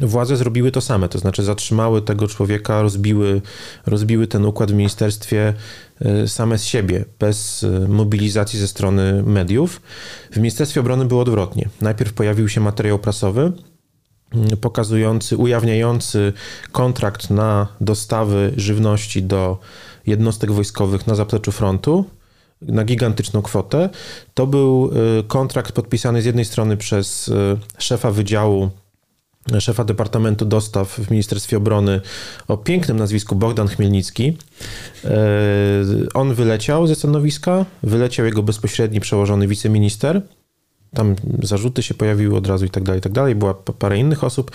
władze 0.00 0.36
zrobiły 0.36 0.70
to 0.70 0.80
same, 0.80 1.08
to 1.08 1.18
znaczy 1.18 1.42
zatrzymały 1.42 2.02
tego 2.02 2.28
człowieka, 2.28 2.82
rozbiły, 2.82 3.42
rozbiły 3.86 4.26
ten 4.26 4.44
układ 4.44 4.70
w 4.70 4.74
ministerstwie 4.74 5.54
y, 6.24 6.28
same 6.28 6.58
z 6.58 6.64
siebie, 6.64 7.04
bez 7.18 7.62
y, 7.62 7.88
mobilizacji 7.88 8.58
ze 8.58 8.68
strony 8.68 9.22
mediów. 9.22 9.80
W 10.30 10.36
Ministerstwie 10.36 10.80
Obrony 10.80 11.04
było 11.04 11.22
odwrotnie. 11.22 11.68
Najpierw 11.80 12.12
pojawił 12.12 12.48
się 12.48 12.60
materiał 12.60 12.98
prasowy, 12.98 13.52
pokazujący, 14.60 15.36
ujawniający 15.36 16.32
kontrakt 16.72 17.30
na 17.30 17.68
dostawy 17.80 18.52
żywności 18.56 19.22
do 19.22 19.58
jednostek 20.06 20.52
wojskowych 20.52 21.06
na 21.06 21.14
zapleczu 21.14 21.52
frontu 21.52 22.04
na 22.62 22.84
gigantyczną 22.84 23.42
kwotę. 23.42 23.88
To 24.34 24.46
był 24.46 24.90
y, 25.20 25.22
kontrakt 25.22 25.72
podpisany 25.72 26.22
z 26.22 26.24
jednej 26.24 26.44
strony 26.44 26.76
przez 26.76 27.28
y, 27.28 27.58
szefa 27.78 28.10
wydziału 28.10 28.70
szefa 29.58 29.84
Departamentu 29.84 30.44
Dostaw 30.44 30.88
w 30.88 31.10
Ministerstwie 31.10 31.56
Obrony 31.56 32.00
o 32.48 32.56
pięknym 32.56 32.96
nazwisku 32.96 33.36
Bogdan 33.36 33.68
Chmielnicki. 33.68 34.36
Y, 35.04 35.08
on 36.14 36.34
wyleciał 36.34 36.86
ze 36.86 36.94
stanowiska, 36.94 37.64
wyleciał 37.82 38.26
jego 38.26 38.42
bezpośredni 38.42 39.00
przełożony 39.00 39.46
wiceminister 39.46 40.22
tam 40.94 41.16
zarzuty 41.42 41.82
się 41.82 41.94
pojawiły 41.94 42.36
od 42.36 42.46
razu 42.46 42.64
i 42.64 42.70
tak 42.70 42.82
dalej, 42.82 42.98
i 42.98 43.02
tak 43.02 43.12
dalej. 43.12 43.34
Była 43.34 43.54
parę 43.54 43.98
innych 43.98 44.24
osób. 44.24 44.50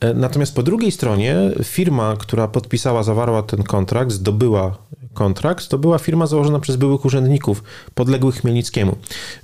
E, 0.00 0.14
natomiast 0.14 0.54
po 0.54 0.62
drugiej 0.62 0.92
stronie 0.92 1.36
firma, 1.64 2.16
która 2.18 2.48
podpisała, 2.48 3.02
zawarła 3.02 3.42
ten 3.42 3.62
kontrakt, 3.62 4.12
zdobyła 4.12 4.78
kontrakt, 5.20 5.68
to 5.68 5.78
była 5.78 5.98
firma 5.98 6.26
założona 6.26 6.60
przez 6.60 6.76
byłych 6.76 7.04
urzędników 7.04 7.62
podległych 7.94 8.34
Chmielnickiemu. 8.34 8.96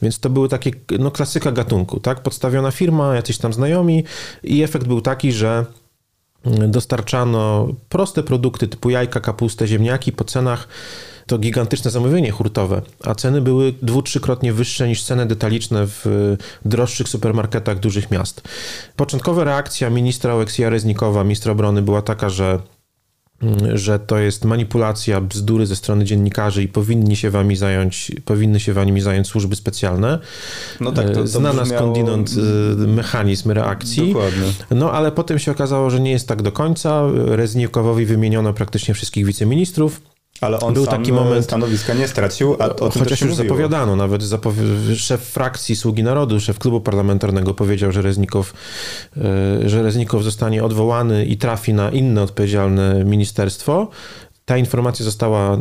Więc 0.03 0.21
to 0.21 0.31
były 0.31 0.49
takie, 0.49 0.71
no 0.99 1.11
klasyka 1.11 1.53
gatunku, 1.53 2.01
tak? 2.01 2.23
Podstawiona 2.23 2.71
firma, 2.71 3.15
jacyś 3.15 3.39
tam 3.39 3.53
znajomi 3.53 4.05
i 4.43 4.62
efekt 4.62 4.87
był 4.87 5.01
taki, 5.01 5.33
że 5.33 5.65
dostarczano 6.69 7.69
proste 7.89 8.23
produkty 8.23 8.69
typu 8.69 8.91
jajka, 8.91 9.21
kapustę, 9.21 9.67
ziemniaki 9.67 10.12
po 10.12 10.25
cenach 10.25 10.69
to 11.27 11.39
gigantyczne 11.39 11.91
zamówienie 11.91 12.31
hurtowe, 12.31 12.83
a 13.05 13.15
ceny 13.15 13.41
były 13.41 13.73
dwu, 13.83 14.03
trzykrotnie 14.03 14.53
wyższe 14.53 14.89
niż 14.89 15.03
ceny 15.03 15.27
detaliczne 15.27 15.87
w 15.87 16.37
droższych 16.65 17.09
supermarketach 17.09 17.79
dużych 17.79 18.11
miast. 18.11 18.43
Początkowa 18.97 19.45
reakcja 19.45 19.91
ministra 19.91 20.35
Oleksija 20.35 20.71
Reznikowa, 20.71 21.25
ministra 21.25 21.53
obrony 21.53 21.83
była 21.83 22.03
taka, 22.03 22.31
że 22.31 22.61
że 23.75 23.99
to 23.99 24.18
jest 24.18 24.44
manipulacja, 24.44 25.20
bzdury 25.20 25.66
ze 25.66 25.77
strony 25.77 26.05
dziennikarzy 26.05 26.62
i 26.62 26.68
powinni 26.68 27.16
się 27.16 27.31
wami 27.31 27.57
zająć, 27.57 28.12
powinny 28.25 28.61
się 28.61 28.72
wami 28.72 29.01
zająć 29.01 29.27
służby 29.27 29.57
specjalne. 29.57 30.18
No 30.81 30.92
tak, 30.92 31.07
to, 31.07 31.14
to 31.14 31.27
Znana 31.27 31.62
brzmiało... 31.62 31.83
skądinąd 31.83 32.31
y, 32.83 32.87
mechanizm 32.87 33.51
reakcji. 33.51 34.09
Dokładnie. 34.09 34.53
No 34.70 34.92
ale 34.92 35.12
potem 35.12 35.38
się 35.38 35.51
okazało, 35.53 35.90
że 35.90 36.01
nie 36.01 36.11
jest 36.11 36.29
tak 36.29 36.42
do 36.42 36.53
końca. 36.53 37.03
Reznikowowi 37.14 38.07
wymieniono 38.07 38.53
praktycznie 38.53 38.94
wszystkich 38.94 39.27
wiceministrów. 39.27 40.01
Ale 40.40 40.61
on 40.61 40.75
był 40.75 40.87
taki 40.87 41.12
moment 41.12 41.44
stanowiska 41.44 41.94
nie 41.94 42.09
stracił, 42.09 42.57
a 42.59 42.64
o 42.68 42.88
tym 42.90 43.03
chociaż 43.03 43.20
już 43.20 43.31
mówiło. 43.31 43.49
zapowiadano, 43.49 43.96
nawet 43.96 44.22
zapowi- 44.22 44.96
szef 44.96 45.20
frakcji 45.22 45.77
Sługi 45.77 46.03
Narodu, 46.03 46.40
szef 46.40 46.59
klubu 46.59 46.81
parlamentarnego 46.81 47.55
powiedział, 47.55 47.92
że 47.92 48.03
Reznikow, 48.03 48.53
e, 49.16 49.68
że 49.68 49.83
Reznikow 49.83 50.22
zostanie 50.22 50.64
odwołany 50.64 51.25
i 51.27 51.37
trafi 51.37 51.75
na 51.75 51.90
inne 51.90 52.22
odpowiedzialne 52.22 53.05
ministerstwo. 53.05 53.88
Ta 54.44 54.57
informacja 54.59 55.05
została 55.05 55.59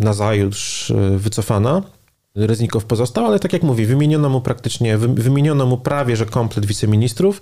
nazajutrz 0.00 0.90
e, 0.90 0.94
wycofana. 1.18 1.82
Reznikow 2.36 2.84
pozostał, 2.84 3.26
ale 3.26 3.38
tak 3.38 3.52
jak 3.52 3.62
mówię, 3.62 3.86
wymieniono 3.86 4.28
mu 4.28 4.40
praktycznie, 4.40 4.98
wymieniono 4.98 5.66
mu 5.66 5.78
prawie, 5.78 6.16
że 6.16 6.26
komplet 6.26 6.66
wiceministrów, 6.66 7.40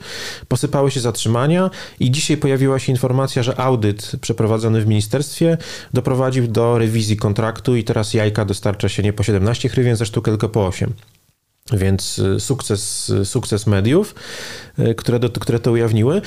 posypały 0.48 0.90
się 0.90 1.00
zatrzymania 1.00 1.70
i 2.00 2.10
dzisiaj 2.10 2.36
pojawiła 2.36 2.78
się 2.78 2.92
informacja, 2.92 3.42
że 3.42 3.60
audyt 3.60 4.12
przeprowadzony 4.20 4.80
w 4.80 4.86
ministerstwie 4.86 5.58
doprowadził 5.92 6.48
do 6.48 6.78
rewizji 6.78 7.16
kontraktu 7.16 7.76
i 7.76 7.84
teraz 7.84 8.14
jajka 8.14 8.44
dostarcza 8.44 8.88
się 8.88 9.02
nie 9.02 9.12
po 9.12 9.22
17 9.22 9.68
hrywien 9.68 9.96
za 9.96 10.04
sztukę, 10.04 10.30
tylko 10.30 10.48
po 10.48 10.66
8. 10.66 10.92
Więc 11.72 12.18
y, 12.18 12.40
sukces, 12.40 13.10
y, 13.10 13.24
sukces 13.24 13.66
mediów, 13.66 14.14
y, 14.78 14.94
które, 14.94 15.18
do, 15.18 15.30
które 15.30 15.58
to 15.58 15.72
ujawniły, 15.72 16.22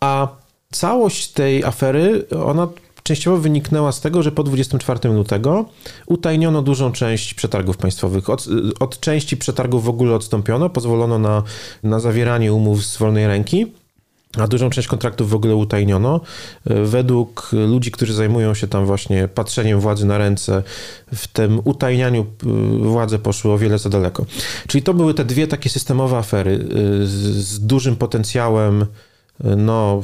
a 0.00 0.28
całość 0.72 1.28
tej 1.28 1.64
afery, 1.64 2.28
ona 2.44 2.68
częściowo 3.08 3.36
wyniknęła 3.36 3.92
z 3.92 4.00
tego, 4.00 4.22
że 4.22 4.32
po 4.32 4.42
24 4.42 5.08
lutego 5.08 5.64
utajniono 6.06 6.62
dużą 6.62 6.92
część 6.92 7.34
przetargów 7.34 7.76
państwowych. 7.76 8.30
Od, 8.30 8.46
od 8.80 9.00
części 9.00 9.36
przetargów 9.36 9.84
w 9.84 9.88
ogóle 9.88 10.14
odstąpiono, 10.14 10.70
pozwolono 10.70 11.18
na, 11.18 11.42
na 11.82 12.00
zawieranie 12.00 12.52
umów 12.52 12.84
z 12.84 12.96
wolnej 12.96 13.26
ręki. 13.26 13.66
A 14.38 14.48
dużą 14.48 14.70
część 14.70 14.88
kontraktów 14.88 15.30
w 15.30 15.34
ogóle 15.34 15.56
utajniono. 15.56 16.20
Według 16.84 17.50
ludzi, 17.52 17.90
którzy 17.90 18.14
zajmują 18.14 18.54
się 18.54 18.68
tam 18.68 18.86
właśnie 18.86 19.28
patrzeniem 19.28 19.80
władzy 19.80 20.06
na 20.06 20.18
ręce, 20.18 20.62
w 21.14 21.28
tym 21.28 21.60
utajnianiu 21.64 22.26
y, 22.82 22.88
władze 22.88 23.18
poszły 23.18 23.52
o 23.52 23.58
wiele 23.58 23.78
za 23.78 23.88
daleko. 23.88 24.26
Czyli 24.66 24.82
to 24.82 24.94
były 24.94 25.14
te 25.14 25.24
dwie 25.24 25.46
takie 25.46 25.70
systemowe 25.70 26.16
afery 26.16 26.50
y, 26.50 27.06
z, 27.06 27.10
z 27.36 27.60
dużym 27.60 27.96
potencjałem, 27.96 28.82
y, 28.82 28.86
no 29.56 30.02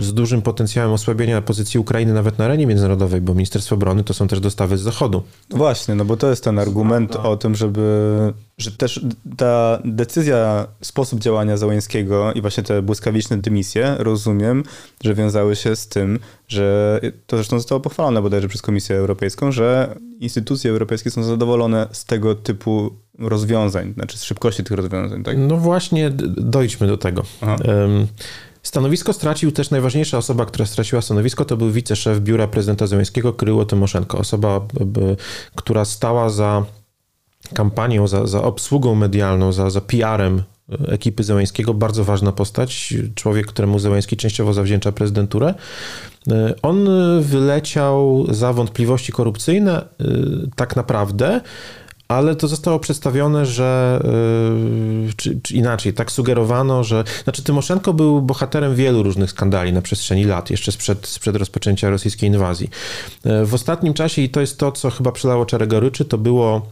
z 0.00 0.14
dużym 0.14 0.42
potencjałem 0.42 0.92
osłabienia 0.92 1.42
pozycji 1.42 1.80
Ukrainy 1.80 2.12
nawet 2.12 2.38
na 2.38 2.44
arenie 2.44 2.66
międzynarodowej, 2.66 3.20
bo 3.20 3.34
Ministerstwo 3.34 3.74
Obrony 3.74 4.04
to 4.04 4.14
są 4.14 4.28
też 4.28 4.40
dostawy 4.40 4.78
z 4.78 4.80
Zachodu. 4.80 5.22
No 5.50 5.56
właśnie, 5.56 5.94
no 5.94 6.04
bo 6.04 6.16
to 6.16 6.30
jest 6.30 6.44
ten 6.44 6.58
argument 6.58 7.16
o 7.16 7.36
tym, 7.36 7.54
żeby, 7.54 7.82
że 8.58 8.72
też 8.72 9.06
ta 9.36 9.78
decyzja, 9.84 10.66
sposób 10.82 11.20
działania 11.20 11.56
Załańskiego 11.56 12.32
i 12.32 12.40
właśnie 12.40 12.62
te 12.62 12.82
błyskawiczne 12.82 13.36
dymisje, 13.36 13.96
rozumiem, 13.98 14.64
że 15.04 15.14
wiązały 15.14 15.56
się 15.56 15.76
z 15.76 15.88
tym, 15.88 16.18
że 16.48 17.00
to 17.26 17.36
zresztą 17.36 17.58
zostało 17.58 17.80
pochwalone 17.80 18.22
bodajże 18.22 18.48
przez 18.48 18.62
Komisję 18.62 18.96
Europejską, 18.96 19.52
że 19.52 19.96
instytucje 20.20 20.70
europejskie 20.70 21.10
są 21.10 21.22
zadowolone 21.22 21.88
z 21.92 22.04
tego 22.04 22.34
typu 22.34 22.90
rozwiązań, 23.18 23.94
znaczy 23.94 24.18
z 24.18 24.22
szybkości 24.24 24.64
tych 24.64 24.76
rozwiązań, 24.76 25.22
tak? 25.22 25.36
No 25.38 25.56
właśnie, 25.56 26.10
dojdźmy 26.36 26.86
do 26.86 26.96
tego. 26.96 27.22
Um, 27.42 28.06
Stanowisko 28.62 29.12
stracił 29.12 29.52
też 29.52 29.70
najważniejsza 29.70 30.18
osoba, 30.18 30.46
która 30.46 30.66
straciła 30.66 31.02
stanowisko, 31.02 31.44
to 31.44 31.56
był 31.56 31.70
wiceszef 31.70 32.20
biura 32.20 32.46
prezydenta 32.46 32.86
Zełenskiego, 32.86 33.32
Kryło 33.32 33.64
Tymoszenko. 33.64 34.18
Osoba, 34.18 34.60
która 35.54 35.84
stała 35.84 36.30
za 36.30 36.64
kampanią, 37.54 38.06
za, 38.06 38.26
za 38.26 38.42
obsługą 38.42 38.94
medialną, 38.94 39.52
za, 39.52 39.70
za 39.70 39.80
PR-em 39.80 40.42
ekipy 40.88 41.24
Zełenskiego, 41.24 41.74
bardzo 41.74 42.04
ważna 42.04 42.32
postać, 42.32 42.94
człowiek, 43.14 43.46
któremu 43.46 43.78
Zełenski 43.78 44.16
częściowo 44.16 44.52
zawdzięcza 44.52 44.92
prezydenturę. 44.92 45.54
On 46.62 46.88
wyleciał 47.20 48.26
za 48.30 48.52
wątpliwości 48.52 49.12
korupcyjne 49.12 49.84
tak 50.56 50.76
naprawdę, 50.76 51.40
ale 52.10 52.36
to 52.36 52.48
zostało 52.48 52.78
przedstawione, 52.78 53.46
że 53.46 54.00
yy, 55.06 55.12
czy, 55.16 55.40
czy, 55.42 55.54
inaczej, 55.54 55.92
tak 55.92 56.12
sugerowano, 56.12 56.84
że 56.84 57.04
znaczy 57.24 57.42
Tymoszenko 57.42 57.92
był 57.92 58.22
bohaterem 58.22 58.74
wielu 58.74 59.02
różnych 59.02 59.30
skandali 59.30 59.72
na 59.72 59.82
przestrzeni 59.82 60.24
lat, 60.24 60.50
jeszcze 60.50 60.72
sprzed, 60.72 61.06
sprzed 61.06 61.36
rozpoczęcia 61.36 61.90
rosyjskiej 61.90 62.28
inwazji. 62.28 62.70
Yy, 63.24 63.46
w 63.46 63.54
ostatnim 63.54 63.94
czasie, 63.94 64.22
i 64.22 64.28
to 64.28 64.40
jest 64.40 64.58
to, 64.58 64.72
co 64.72 64.90
chyba 64.90 65.12
przelało 65.12 65.46
czarę 65.46 65.66
goryczy, 65.66 66.04
to 66.04 66.18
było 66.18 66.66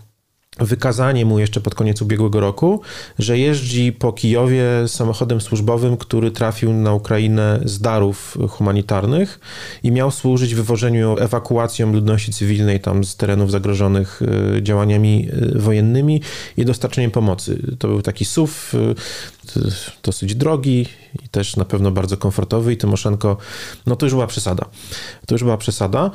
wykazanie 0.60 1.24
mu 1.24 1.38
jeszcze 1.38 1.60
pod 1.60 1.74
koniec 1.74 2.02
ubiegłego 2.02 2.40
roku, 2.40 2.80
że 3.18 3.38
jeździ 3.38 3.92
po 3.92 4.12
Kijowie 4.12 4.64
samochodem 4.86 5.40
służbowym, 5.40 5.96
który 5.96 6.30
trafił 6.30 6.72
na 6.72 6.94
Ukrainę 6.94 7.60
z 7.64 7.80
darów 7.80 8.38
humanitarnych 8.48 9.40
i 9.82 9.92
miał 9.92 10.10
służyć 10.10 10.54
wywożeniu, 10.54 11.16
ewakuacją 11.18 11.92
ludności 11.92 12.32
cywilnej 12.32 12.80
tam 12.80 13.04
z 13.04 13.16
terenów 13.16 13.50
zagrożonych 13.50 14.20
e, 14.56 14.62
działaniami 14.62 15.28
e, 15.54 15.58
wojennymi 15.58 16.22
i 16.56 16.64
dostarczeniem 16.64 17.10
pomocy. 17.10 17.76
To 17.78 17.88
był 17.88 18.02
taki 18.02 18.24
SUV 18.24 18.52
e, 18.74 18.94
dosyć 20.02 20.34
drogi 20.34 20.86
i 21.24 21.28
też 21.28 21.56
na 21.56 21.64
pewno 21.64 21.90
bardzo 21.90 22.16
komfortowy 22.16 22.72
i 22.72 22.76
Tymoszenko, 22.76 23.36
no 23.86 23.96
to 23.96 24.06
już 24.06 24.12
była 24.12 24.26
przesada. 24.26 24.64
To 25.26 25.34
już 25.34 25.42
była 25.42 25.56
przesada. 25.56 26.10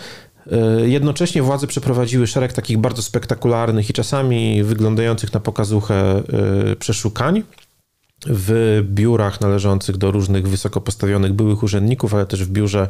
E, 0.52 0.88
jednocześnie 0.88 1.44
władze 1.44 1.68
przeprowadziły 1.68 2.28
szereg 2.28 2.54
takich 2.54 2.78
bardzo 2.78 3.02
spektakularnych 3.02 3.90
i 3.90 3.94
czasami 3.94 4.64
wyglądających 4.64 5.34
na 5.34 5.40
pokazuchę 5.40 6.24
e, 6.72 6.76
przeszukań 6.76 7.44
w 8.26 8.82
biurach 8.90 9.42
należących 9.42 9.98
do 9.98 10.12
różnych 10.12 10.48
wysoko 10.48 10.82
postawionych 10.82 11.34
byłych 11.34 11.64
urzędników, 11.64 12.14
ale 12.14 12.26
też 12.26 12.44
w 12.44 12.52
biurze 12.52 12.88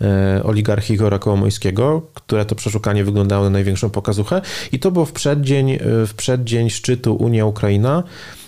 e, 0.00 0.42
oligarchii 0.44 0.94
Igora 0.94 1.18
Kołomojskiego, 1.18 2.02
które 2.14 2.44
to 2.44 2.54
przeszukanie 2.54 3.04
wyglądało 3.04 3.44
na 3.44 3.50
największą 3.50 3.90
pokazuchę. 3.90 4.42
I 4.72 4.78
to 4.78 4.90
było 4.90 5.04
w 5.04 5.12
przeddzień, 5.12 5.78
w 5.82 6.14
przeddzień 6.16 6.70
szczytu 6.70 7.14
Unia-Ukraina, 7.14 8.02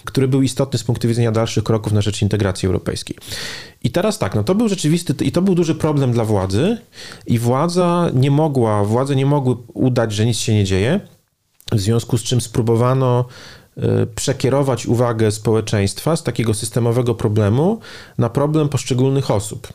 który 0.05 0.29
był 0.29 0.43
istotny 0.43 0.79
z 0.79 0.85
punktu 0.85 1.09
widzenia 1.09 1.33
dalszych 1.33 1.65
kroków 1.65 1.93
na 1.93 2.01
rzecz 2.01 2.23
integracji 2.23 2.67
europejskiej. 2.67 3.17
I 3.85 3.91
teraz 3.91 4.19
tak, 4.19 4.35
no 4.35 4.45
to 4.45 4.55
był 4.55 4.69
rzeczywisty, 4.69 5.25
i 5.25 5.33
to 5.33 5.43
był 5.43 5.55
duży 5.55 5.75
problem 5.75 6.13
dla 6.13 6.25
władzy 6.25 6.79
i 7.27 7.39
władza 7.39 8.11
nie 8.15 8.31
mogła, 8.31 8.85
władze 8.85 9.17
nie 9.17 9.27
mogły 9.27 9.57
udać, 9.75 10.13
że 10.13 10.27
nic 10.27 10.39
się 10.39 10.55
nie 10.55 10.65
dzieje, 10.65 11.01
w 11.73 11.81
związku 11.81 12.19
z 12.19 12.23
czym 12.23 12.41
spróbowano 12.41 13.25
e, 13.25 13.64
przekierować 14.15 14.87
uwagę 14.87 15.31
społeczeństwa 15.31 16.17
z 16.17 16.23
takiego 16.23 16.55
systemowego 16.55 17.15
problemu 17.15 17.81
na 18.19 18.31
problem 18.31 18.69
poszczególnych 18.69 19.31
osób. 19.31 19.69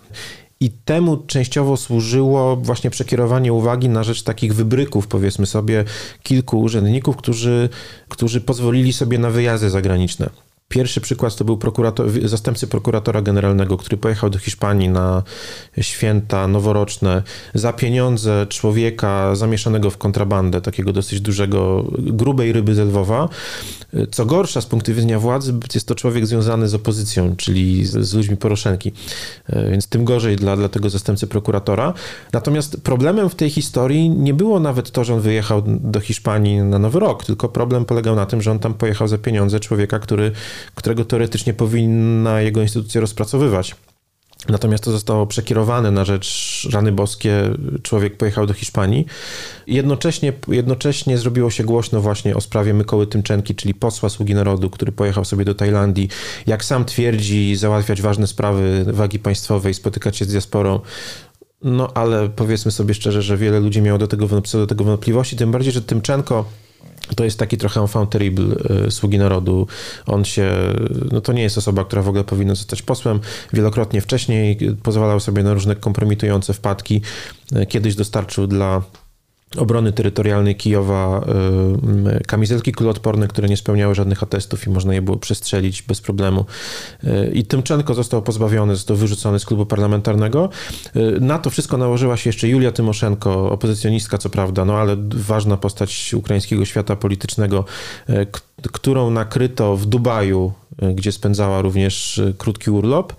I 0.62 0.72
temu 0.72 1.18
częściowo 1.18 1.78
służyło 1.78 2.56
właśnie 2.56 2.90
przekierowanie 2.90 3.54
uwagi 3.54 3.90
na 3.90 4.04
rzecz 4.04 4.24
takich 4.24 4.56
wybryków, 4.56 5.08
powiedzmy 5.08 5.46
sobie, 5.46 5.86
kilku 6.24 6.62
urzędników, 6.62 7.18
którzy, 7.18 7.70
którzy 8.10 8.42
pozwolili 8.42 8.94
sobie 8.94 9.18
na 9.18 9.30
wyjazdy 9.30 9.70
zagraniczne. 9.70 10.30
Pierwszy 10.70 11.02
przykład 11.02 11.36
to 11.36 11.46
był 11.46 11.58
prokurator, 11.58 12.08
zastępcy 12.24 12.68
prokuratora 12.68 13.22
generalnego, 13.22 13.78
który 13.78 13.98
pojechał 13.98 14.30
do 14.30 14.40
Hiszpanii 14.40 14.90
na 14.90 15.24
święta 15.82 16.48
noworoczne 16.48 17.24
za 17.54 17.74
pieniądze 17.74 18.48
człowieka 18.50 19.36
zamieszanego 19.36 19.90
w 19.90 19.98
kontrabandę, 19.98 20.62
takiego 20.62 20.94
dosyć 20.94 21.22
dużego, 21.22 21.86
grubej 21.98 22.54
ryby 22.54 22.76
z 22.76 22.80
Lwowa. 22.80 23.30
Co 24.12 24.26
gorsza, 24.26 24.62
z 24.62 24.66
punktu 24.66 24.94
widzenia 24.94 25.20
władzy, 25.20 25.54
jest 25.74 25.88
to 25.88 25.96
człowiek 25.96 26.28
związany 26.28 26.68
z 26.68 26.76
opozycją, 26.76 27.36
czyli 27.36 27.86
z, 27.86 28.08
z 28.08 28.14
ludźmi 28.14 28.38
Poroszenki. 28.38 28.92
Więc 29.72 29.88
tym 29.88 30.06
gorzej 30.06 30.36
dla, 30.36 30.56
dla 30.56 30.70
tego 30.70 30.90
zastępcy 30.90 31.28
prokuratora. 31.28 31.94
Natomiast 32.34 32.82
problemem 32.82 33.30
w 33.30 33.36
tej 33.36 33.50
historii 33.50 34.10
nie 34.10 34.34
było 34.34 34.60
nawet 34.60 34.92
to, 34.92 35.04
że 35.04 35.14
on 35.14 35.20
wyjechał 35.20 35.64
do 35.66 36.00
Hiszpanii 36.00 36.58
na 36.58 36.80
Nowy 36.80 37.00
Rok, 37.00 37.26
tylko 37.26 37.50
problem 37.50 37.86
polegał 37.86 38.16
na 38.16 38.26
tym, 38.26 38.42
że 38.42 38.52
on 38.52 38.60
tam 38.60 38.74
pojechał 38.74 39.08
za 39.08 39.18
pieniądze 39.18 39.60
człowieka, 39.60 40.00
który, 40.00 40.32
którego 40.76 41.06
teoretycznie 41.06 41.54
powinna 41.54 42.42
jego 42.42 42.62
instytucja 42.62 43.02
rozpracowywać. 43.02 43.76
Natomiast 44.50 44.84
to 44.84 44.92
zostało 44.92 45.28
przekierowane 45.28 45.92
na 45.92 46.06
rzecz 46.06 46.68
rany 46.72 46.92
boskie. 46.92 47.44
Człowiek 47.84 48.18
pojechał 48.18 48.46
do 48.46 48.54
Hiszpanii. 48.54 49.06
Jednocześnie, 49.68 50.34
jednocześnie 50.48 51.18
zrobiło 51.18 51.50
się 51.50 51.64
głośno 51.64 52.02
właśnie 52.02 52.36
o 52.36 52.42
sprawie 52.42 52.74
Mykoły 52.74 53.08
Tymczenki, 53.08 53.56
czyli 53.56 53.74
posła 53.74 54.10
Sługi 54.10 54.36
Narodu, 54.36 54.70
który 54.70 54.92
pojechał 54.92 55.26
sobie 55.26 55.46
do 55.46 55.56
Tajlandii. 55.56 56.10
Jak 56.48 56.66
sam 56.66 56.86
twierdzi, 56.86 57.56
załatwiać 57.56 58.02
ważne 58.02 58.28
sprawy 58.28 58.86
wagi 58.88 59.20
państwowej, 59.20 59.74
spotykać 59.74 60.18
się 60.18 60.26
z 60.26 60.28
diasporą. 60.28 60.80
No 61.64 61.92
ale 61.94 62.30
powiedzmy 62.30 62.72
sobie 62.72 62.94
szczerze, 62.94 63.22
że 63.22 63.38
wiele 63.38 63.60
ludzi 63.60 63.82
miało 63.82 64.00
do 64.00 64.08
tego, 64.08 64.28
do 64.54 64.68
tego 64.68 64.84
wątpliwości, 64.84 65.36
tym 65.36 65.52
bardziej, 65.52 65.72
że 65.72 65.82
Tymczenko 65.82 66.46
to 67.16 67.24
jest 67.24 67.40
taki 67.40 67.58
trochę 67.58 67.82
enfant 67.82 68.10
terrible 68.10 68.56
y, 68.88 68.92
sługi 68.92 69.18
narodu. 69.18 69.68
On 70.06 70.26
się, 70.26 70.52
no 71.12 71.22
to 71.22 71.34
nie 71.34 71.42
jest 71.42 71.58
osoba, 71.58 71.86
która 71.86 72.02
w 72.02 72.08
ogóle 72.08 72.24
powinna 72.24 72.56
zostać 72.56 72.82
posłem. 72.82 73.20
Wielokrotnie 73.54 74.02
wcześniej 74.02 74.58
pozwalał 74.84 75.20
sobie 75.20 75.44
na 75.44 75.54
różne 75.54 75.76
kompromitujące 75.76 76.54
wpadki. 76.54 77.02
Y, 77.56 77.66
kiedyś 77.66 77.96
dostarczył 77.96 78.48
dla 78.48 78.82
obrony 79.58 79.92
terytorialnej 79.92 80.56
Kijowa 80.56 81.26
y, 82.20 82.24
kamizelki 82.24 82.72
kuloodporne, 82.72 83.28
które 83.28 83.48
nie 83.48 83.58
spełniały 83.58 83.96
żadnych 83.96 84.24
atestów 84.24 84.68
i 84.68 84.70
można 84.70 84.94
je 84.94 85.02
było 85.02 85.18
przestrzelić 85.18 85.82
bez 85.82 86.02
problemu. 86.02 86.46
Y, 87.04 87.32
I 87.34 87.46
Tymczenko 87.46 87.94
został 87.94 88.22
pozbawiony, 88.22 88.76
został 88.76 88.98
wyrzucony 88.98 89.40
z 89.40 89.46
klubu 89.46 89.66
parlamentarnego. 89.66 90.50
Y, 90.96 91.18
na 91.22 91.40
to 91.40 91.50
wszystko 91.50 91.78
nałożyła 91.78 92.18
się 92.18 92.30
jeszcze 92.30 92.48
Julia 92.48 92.72
Tymoszenko, 92.72 93.52
opozycjonistka 93.52 94.18
co 94.18 94.30
prawda, 94.30 94.66
no 94.66 94.78
ale 94.78 94.98
ważna 95.16 95.58
postać 95.58 96.14
ukraińskiego 96.14 96.66
świata 96.66 96.96
politycznego, 96.96 97.66
którą 98.62 99.10
nakryto 99.10 99.78
w 99.78 99.86
Dubaju 99.86 100.54
gdzie 100.96 101.12
spędzała 101.12 101.62
również 101.62 102.20
e, 102.20 102.34
krótki 102.38 102.72
urlop. 102.72 103.14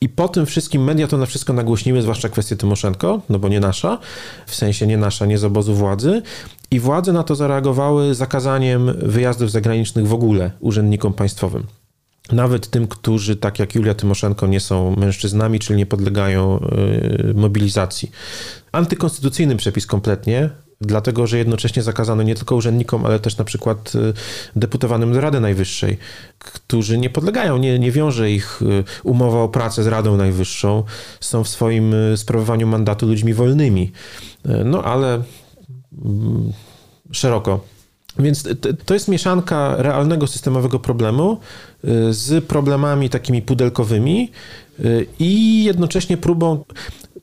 I 0.00 0.08
po 0.08 0.28
tym 0.28 0.46
wszystkim 0.46 0.84
media 0.84 1.06
to 1.06 1.18
na 1.18 1.26
wszystko 1.26 1.52
nagłośniły, 1.52 2.02
zwłaszcza 2.02 2.28
kwestię 2.28 2.56
Tymoszenko, 2.56 3.20
no 3.28 3.38
bo 3.38 3.48
nie 3.48 3.60
nasza, 3.60 3.98
w 4.46 4.54
sensie 4.54 4.86
nie 4.86 4.96
nasza, 4.96 5.26
nie 5.26 5.38
z 5.38 5.44
obozu 5.44 5.74
władzy. 5.74 6.22
I 6.70 6.80
władze 6.80 7.12
na 7.12 7.22
to 7.22 7.34
zareagowały 7.34 8.14
zakazaniem 8.14 8.92
wyjazdów 9.02 9.50
zagranicznych 9.50 10.08
w 10.08 10.14
ogóle 10.14 10.50
urzędnikom 10.60 11.12
państwowym. 11.12 11.66
Nawet 12.32 12.70
tym, 12.70 12.88
którzy, 12.88 13.36
tak 13.36 13.58
jak 13.58 13.74
Julia 13.74 13.94
Tymoszenko, 13.94 14.46
nie 14.46 14.60
są 14.60 14.96
mężczyznami, 14.96 15.58
czyli 15.58 15.78
nie 15.78 15.86
podlegają 15.86 16.60
e, 16.60 17.34
mobilizacji. 17.34 18.10
Antykonstytucyjny 18.72 19.56
przepis 19.56 19.86
kompletnie, 19.86 20.50
dlatego 20.80 21.26
że 21.26 21.38
jednocześnie 21.38 21.82
zakazano 21.82 22.22
nie 22.22 22.34
tylko 22.34 22.56
urzędnikom, 22.56 23.06
ale 23.06 23.18
też 23.18 23.38
na 23.38 23.44
przykład 23.44 23.92
y, 23.94 24.12
deputowanym 24.56 25.12
do 25.12 25.20
Rady 25.20 25.40
Najwyższej, 25.40 25.98
którzy 26.38 26.98
nie 26.98 27.10
podlegają, 27.10 27.56
nie, 27.56 27.78
nie 27.78 27.92
wiąże 27.92 28.30
ich 28.30 28.62
y, 28.62 28.84
umowa 29.02 29.38
o 29.38 29.48
pracę 29.48 29.82
z 29.82 29.86
Radą 29.86 30.16
Najwyższą, 30.16 30.84
są 31.20 31.44
w 31.44 31.48
swoim 31.48 31.94
y, 31.94 32.16
sprawowaniu 32.16 32.66
mandatu 32.66 33.06
ludźmi 33.06 33.34
wolnymi. 33.34 33.92
No 34.64 34.82
ale 34.82 35.22
mm, 36.04 36.52
szeroko. 37.12 37.60
Więc 38.18 38.48
to 38.86 38.94
jest 38.94 39.08
mieszanka 39.08 39.74
realnego 39.78 40.26
systemowego 40.26 40.78
problemu 40.78 41.40
z 42.10 42.44
problemami 42.44 43.10
takimi 43.10 43.42
pudelkowymi 43.42 44.30
i 45.18 45.64
jednocześnie 45.64 46.16
próbą 46.16 46.64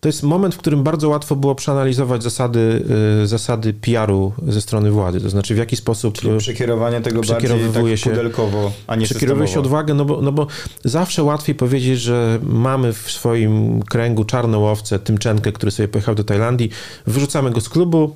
to 0.01 0.09
jest 0.09 0.23
moment, 0.23 0.55
w 0.55 0.57
którym 0.57 0.83
bardzo 0.83 1.09
łatwo 1.09 1.35
było 1.35 1.55
przeanalizować 1.55 2.23
zasady, 2.23 2.83
y, 3.23 3.27
zasady 3.27 3.73
PR-u 3.73 4.33
ze 4.47 4.61
strony 4.61 4.91
władzy, 4.91 5.21
to 5.21 5.29
znaczy 5.29 5.55
w 5.55 5.57
jaki 5.57 5.75
sposób 5.75 6.17
Czyli 6.17 6.37
przekierowanie 6.37 7.01
tego 7.01 7.21
przekierowuje 7.21 7.97
tak 7.97 8.13
pudelkowo, 8.13 8.71
a 8.87 8.95
nie 8.95 9.05
Przekierowuje 9.05 9.47
się 9.47 9.59
odwagę, 9.59 9.93
no 9.93 10.05
bo, 10.05 10.21
no 10.21 10.31
bo 10.31 10.47
zawsze 10.83 11.23
łatwiej 11.23 11.55
powiedzieć, 11.55 11.99
że 11.99 12.39
mamy 12.43 12.93
w 12.93 13.11
swoim 13.11 13.83
kręgu 13.83 14.25
czarne 14.25 14.57
łowce, 14.57 14.99
Tymczenkę, 14.99 15.51
który 15.51 15.71
sobie 15.71 15.87
pojechał 15.87 16.15
do 16.15 16.23
Tajlandii, 16.23 16.69
wyrzucamy 17.07 17.51
go 17.51 17.61
z 17.61 17.69
klubu, 17.69 18.15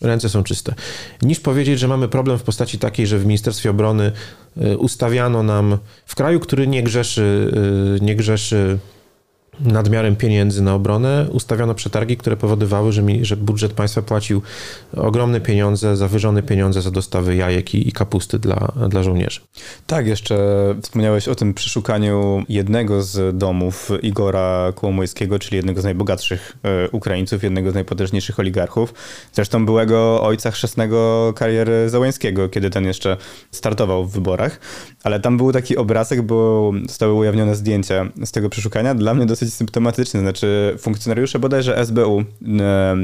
ręce 0.00 0.28
są 0.28 0.42
czyste. 0.42 0.74
Niż 1.22 1.40
powiedzieć, 1.40 1.78
że 1.78 1.88
mamy 1.88 2.08
problem 2.08 2.38
w 2.38 2.42
postaci 2.42 2.78
takiej, 2.78 3.06
że 3.06 3.18
w 3.18 3.26
Ministerstwie 3.26 3.70
Obrony 3.70 4.12
y, 4.62 4.78
ustawiano 4.78 5.42
nam 5.42 5.78
w 6.06 6.14
kraju, 6.14 6.40
który 6.40 6.66
nie 6.66 6.82
grzeszy, 6.82 7.52
y, 7.96 8.04
nie 8.04 8.16
grzeszy 8.16 8.78
nadmiarem 9.60 10.16
pieniędzy 10.16 10.62
na 10.62 10.74
obronę 10.74 11.26
ustawiono 11.30 11.74
przetargi, 11.74 12.16
które 12.16 12.36
powodowały, 12.36 12.92
że, 12.92 13.02
mi, 13.02 13.24
że 13.24 13.36
budżet 13.36 13.72
państwa 13.72 14.02
płacił 14.02 14.42
ogromne 14.96 15.40
pieniądze, 15.40 15.96
zawyżone 15.96 16.42
pieniądze 16.42 16.82
za 16.82 16.90
dostawy 16.90 17.36
jajek 17.36 17.74
i, 17.74 17.88
i 17.88 17.92
kapusty 17.92 18.38
dla, 18.38 18.72
dla 18.88 19.02
żołnierzy. 19.02 19.40
Tak, 19.86 20.06
jeszcze 20.06 20.36
wspomniałeś 20.82 21.28
o 21.28 21.34
tym 21.34 21.54
przeszukaniu 21.54 22.44
jednego 22.48 23.02
z 23.02 23.38
domów 23.38 23.90
Igora 24.02 24.72
Kołomojskiego, 24.74 25.38
czyli 25.38 25.56
jednego 25.56 25.80
z 25.80 25.84
najbogatszych 25.84 26.56
e, 26.62 26.90
Ukraińców, 26.90 27.42
jednego 27.42 27.70
z 27.70 27.74
najpotężniejszych 27.74 28.38
oligarchów. 28.38 28.94
Zresztą 29.32 29.66
byłego 29.66 30.22
ojca 30.22 30.50
chrzestnego 30.50 31.32
kariery 31.36 31.90
Załęskiego, 31.90 32.48
kiedy 32.48 32.70
ten 32.70 32.84
jeszcze 32.84 33.16
startował 33.50 34.04
w 34.04 34.12
wyborach. 34.12 34.60
Ale 35.02 35.20
tam 35.20 35.36
był 35.36 35.52
taki 35.52 35.76
obrazek, 35.76 36.22
bo 36.22 36.72
zostały 36.88 37.12
ujawnione 37.12 37.54
zdjęcia 37.54 38.08
z 38.24 38.32
tego 38.32 38.50
przeszukania. 38.50 38.94
Dla 38.94 39.14
mnie 39.14 39.26
dosyć 39.26 39.54
symptomatyczny. 39.54 40.20
Znaczy, 40.20 40.76
funkcjonariusze 40.78 41.38
bodajże 41.38 41.86
SBU, 41.86 42.24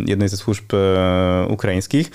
jednej 0.06 0.28
ze 0.28 0.36
służb 0.36 0.64
e, 0.74 1.46
ukraińskich, 1.48 2.10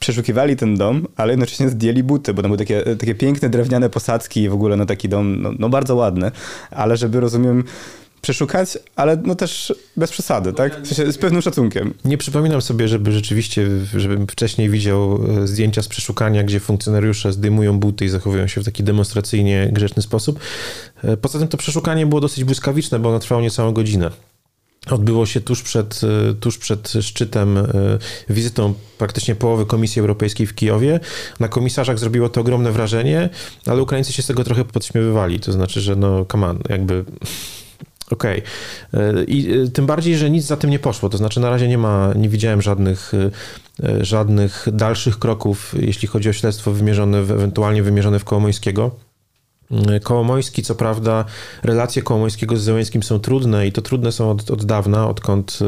przeszukiwali 0.00 0.56
ten 0.56 0.76
dom, 0.76 1.06
ale 1.16 1.32
jednocześnie 1.32 1.68
zdjęli 1.68 2.02
buty, 2.02 2.34
bo 2.34 2.42
tam 2.42 2.48
były 2.48 2.58
takie, 2.58 2.82
takie 2.96 3.14
piękne 3.14 3.48
drewniane 3.48 3.90
posadzki 3.90 4.48
w 4.48 4.54
ogóle 4.54 4.76
no 4.76 4.86
taki 4.86 5.08
dom, 5.08 5.42
no, 5.42 5.50
no 5.58 5.68
bardzo 5.68 5.96
ładny, 5.96 6.30
ale 6.70 6.96
żeby, 6.96 7.20
rozumiem, 7.20 7.64
przeszukać, 8.24 8.78
ale 8.96 9.16
no 9.24 9.34
też 9.34 9.74
bez 9.96 10.10
przesady, 10.10 10.52
tak? 10.52 10.82
W 10.82 10.86
sensie 10.86 11.12
z 11.12 11.18
pewnym 11.18 11.42
szacunkiem. 11.42 11.94
Nie 12.04 12.18
przypominam 12.18 12.62
sobie, 12.62 12.88
żeby 12.88 13.12
rzeczywiście, 13.12 13.68
żebym 13.96 14.26
wcześniej 14.26 14.70
widział 14.70 15.20
e, 15.42 15.46
zdjęcia 15.46 15.82
z 15.82 15.88
przeszukania, 15.88 16.42
gdzie 16.42 16.60
funkcjonariusze 16.60 17.32
zdejmują 17.32 17.78
buty 17.78 18.04
i 18.04 18.08
zachowują 18.08 18.46
się 18.46 18.60
w 18.60 18.64
taki 18.64 18.84
demonstracyjnie 18.84 19.68
grzeczny 19.72 20.02
sposób. 20.02 20.38
E, 21.02 21.16
poza 21.16 21.38
tym 21.38 21.48
to 21.48 21.56
przeszukanie 21.56 22.06
było 22.06 22.20
dosyć 22.20 22.44
błyskawiczne, 22.44 22.98
bo 22.98 23.08
ono 23.08 23.18
trwało 23.18 23.42
niecałą 23.42 23.72
godzinę. 23.72 24.10
Odbyło 24.90 25.26
się 25.26 25.40
tuż 25.40 25.62
przed, 25.62 26.00
e, 26.30 26.34
tuż 26.34 26.58
przed 26.58 26.92
szczytem, 27.00 27.58
wizytą 28.28 28.74
praktycznie 28.98 29.34
połowy 29.34 29.66
Komisji 29.66 30.00
Europejskiej 30.00 30.46
w 30.46 30.54
Kijowie. 30.54 31.00
Na 31.40 31.48
komisarzach 31.48 31.98
zrobiło 31.98 32.28
to 32.28 32.40
ogromne 32.40 32.72
wrażenie, 32.72 33.28
ale 33.66 33.82
Ukraińcy 33.82 34.12
się 34.12 34.22
z 34.22 34.26
tego 34.26 34.44
trochę 34.44 34.64
podśmiewywali. 34.64 35.40
To 35.40 35.52
znaczy, 35.52 35.80
że 35.80 35.96
no, 35.96 36.24
come 36.24 36.46
on, 36.46 36.58
jakby 36.68 37.04
Okej. 38.10 38.42
Okay. 38.92 39.24
I 39.24 39.52
e, 39.52 39.68
tym 39.68 39.86
bardziej, 39.86 40.16
że 40.16 40.30
nic 40.30 40.44
za 40.44 40.56
tym 40.56 40.70
nie 40.70 40.78
poszło. 40.78 41.08
To 41.08 41.16
znaczy, 41.18 41.40
na 41.40 41.50
razie 41.50 41.68
nie 41.68 41.78
ma, 41.78 42.12
nie 42.16 42.28
widziałem 42.28 42.62
żadnych, 42.62 43.12
e, 43.82 44.04
żadnych 44.04 44.66
dalszych 44.72 45.18
kroków, 45.18 45.74
jeśli 45.78 46.08
chodzi 46.08 46.28
o 46.28 46.32
śledztwo 46.32 46.72
wymierzone, 46.72 47.18
ewentualnie 47.18 47.82
wymierzone 47.82 48.18
w 48.18 48.24
Kołomońskiego. 48.24 48.90
Kołomoński, 50.02 50.62
co 50.62 50.74
prawda, 50.74 51.24
relacje 51.62 52.02
Kołomońskiego 52.02 52.56
z 52.56 52.60
Zełęskim 52.60 53.02
są 53.02 53.18
trudne 53.18 53.66
i 53.66 53.72
to 53.72 53.82
trudne 53.82 54.12
są 54.12 54.30
od, 54.30 54.50
od 54.50 54.64
dawna, 54.64 55.08
odkąd, 55.08 55.58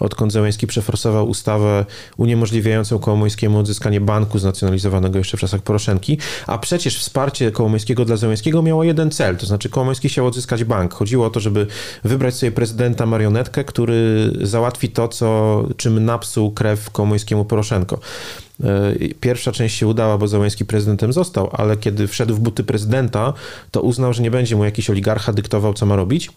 odkąd 0.00 0.32
Zełęski 0.32 0.66
przeforsował 0.66 1.28
ustawę 1.28 1.84
uniemożliwiającą 2.16 2.98
Kołomońskiemu 2.98 3.58
odzyskanie 3.58 4.00
banku 4.00 4.38
znacjonalizowanego 4.38 5.18
jeszcze 5.18 5.36
w 5.36 5.40
czasach 5.40 5.62
Poroszenki, 5.62 6.18
a 6.46 6.58
przecież 6.58 6.98
wsparcie 6.98 7.50
Kołomońskiego 7.50 8.04
dla 8.04 8.16
Zełęskiego 8.16 8.62
miało 8.62 8.84
jeden 8.84 9.10
cel, 9.10 9.36
to 9.36 9.46
znaczy 9.46 9.68
Kołomoński 9.68 10.08
chciał 10.08 10.26
odzyskać 10.26 10.64
bank. 10.64 10.94
Chodziło 10.94 11.26
o 11.26 11.30
to, 11.30 11.40
żeby 11.40 11.66
wybrać 12.04 12.34
sobie 12.34 12.52
prezydenta 12.52 13.06
marionetkę, 13.06 13.64
który 13.64 14.32
załatwi 14.42 14.88
to, 14.88 15.08
co, 15.08 15.62
czym 15.76 16.04
napsuł 16.04 16.50
krew 16.50 16.90
Kołomońskiemu 16.90 17.44
Poroszenko. 17.44 17.98
E, 18.62 18.94
pierwsza 19.20 19.52
część 19.52 19.76
się 19.78 19.86
udała, 19.86 20.18
bo 20.18 20.28
Załęski 20.28 20.64
prezydentem 20.64 21.12
został, 21.12 21.50
ale 21.52 21.76
kiedy 21.76 22.08
wszedł 22.08 22.34
w 22.34 22.40
buty 22.40 22.64
prezydenta, 22.64 23.32
to 23.70 23.82
uznał, 23.82 24.12
że 24.12 24.22
nie 24.22 24.30
będzie 24.30 24.56
mu 24.56 24.64
jakiś 24.64 24.90
oligarcha 24.90 25.32
dyktował, 25.32 25.74
co 25.74 25.86
ma 25.86 25.96
robić. 25.96 26.30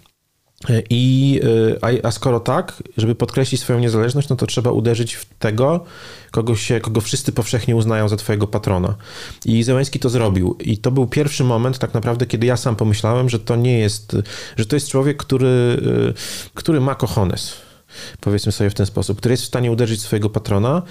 E, 0.70 0.84
I, 0.90 1.40
e, 1.44 1.84
a, 1.84 2.08
a, 2.08 2.12
skoro 2.12 2.40
tak, 2.40 2.84
żeby 2.98 3.16
podkreślić 3.16 3.62
swoją 3.62 3.80
niezależność, 3.80 4.30
no 4.30 4.36
to 4.36 4.46
trzeba 4.46 4.72
uderzyć 4.72 5.14
w 5.14 5.26
tego, 5.40 5.86
kogo, 6.32 6.56
się, 6.56 6.80
kogo 6.80 7.02
wszyscy 7.02 7.32
powszechnie 7.32 7.76
uznają 7.76 8.10
za 8.10 8.18
twojego 8.18 8.48
patrona. 8.48 8.96
I 9.46 9.64
Zełenski 9.64 10.00
to 10.00 10.10
zrobił. 10.10 10.58
I 10.60 10.78
to 10.78 10.92
był 10.92 11.08
pierwszy 11.08 11.44
moment 11.44 11.80
tak 11.80 11.94
naprawdę, 11.94 12.26
kiedy 12.26 12.48
ja 12.48 12.58
sam 12.58 12.76
pomyślałem, 12.76 13.30
że 13.30 13.40
to 13.40 13.56
nie 13.56 13.80
jest, 13.80 14.18
że 14.58 14.66
to 14.66 14.76
jest 14.76 14.90
człowiek, 14.90 15.18
który, 15.18 15.82
który 16.54 16.82
ma 16.82 16.96
kochones 16.96 17.66
powiedzmy 18.20 18.52
sobie 18.52 18.70
w 18.70 18.74
ten 18.74 18.86
sposób, 18.86 19.18
który 19.18 19.34
jest 19.34 19.44
w 19.44 19.48
stanie 19.48 19.72
uderzyć 19.72 20.02
swojego 20.02 20.30
patrona. 20.30 20.82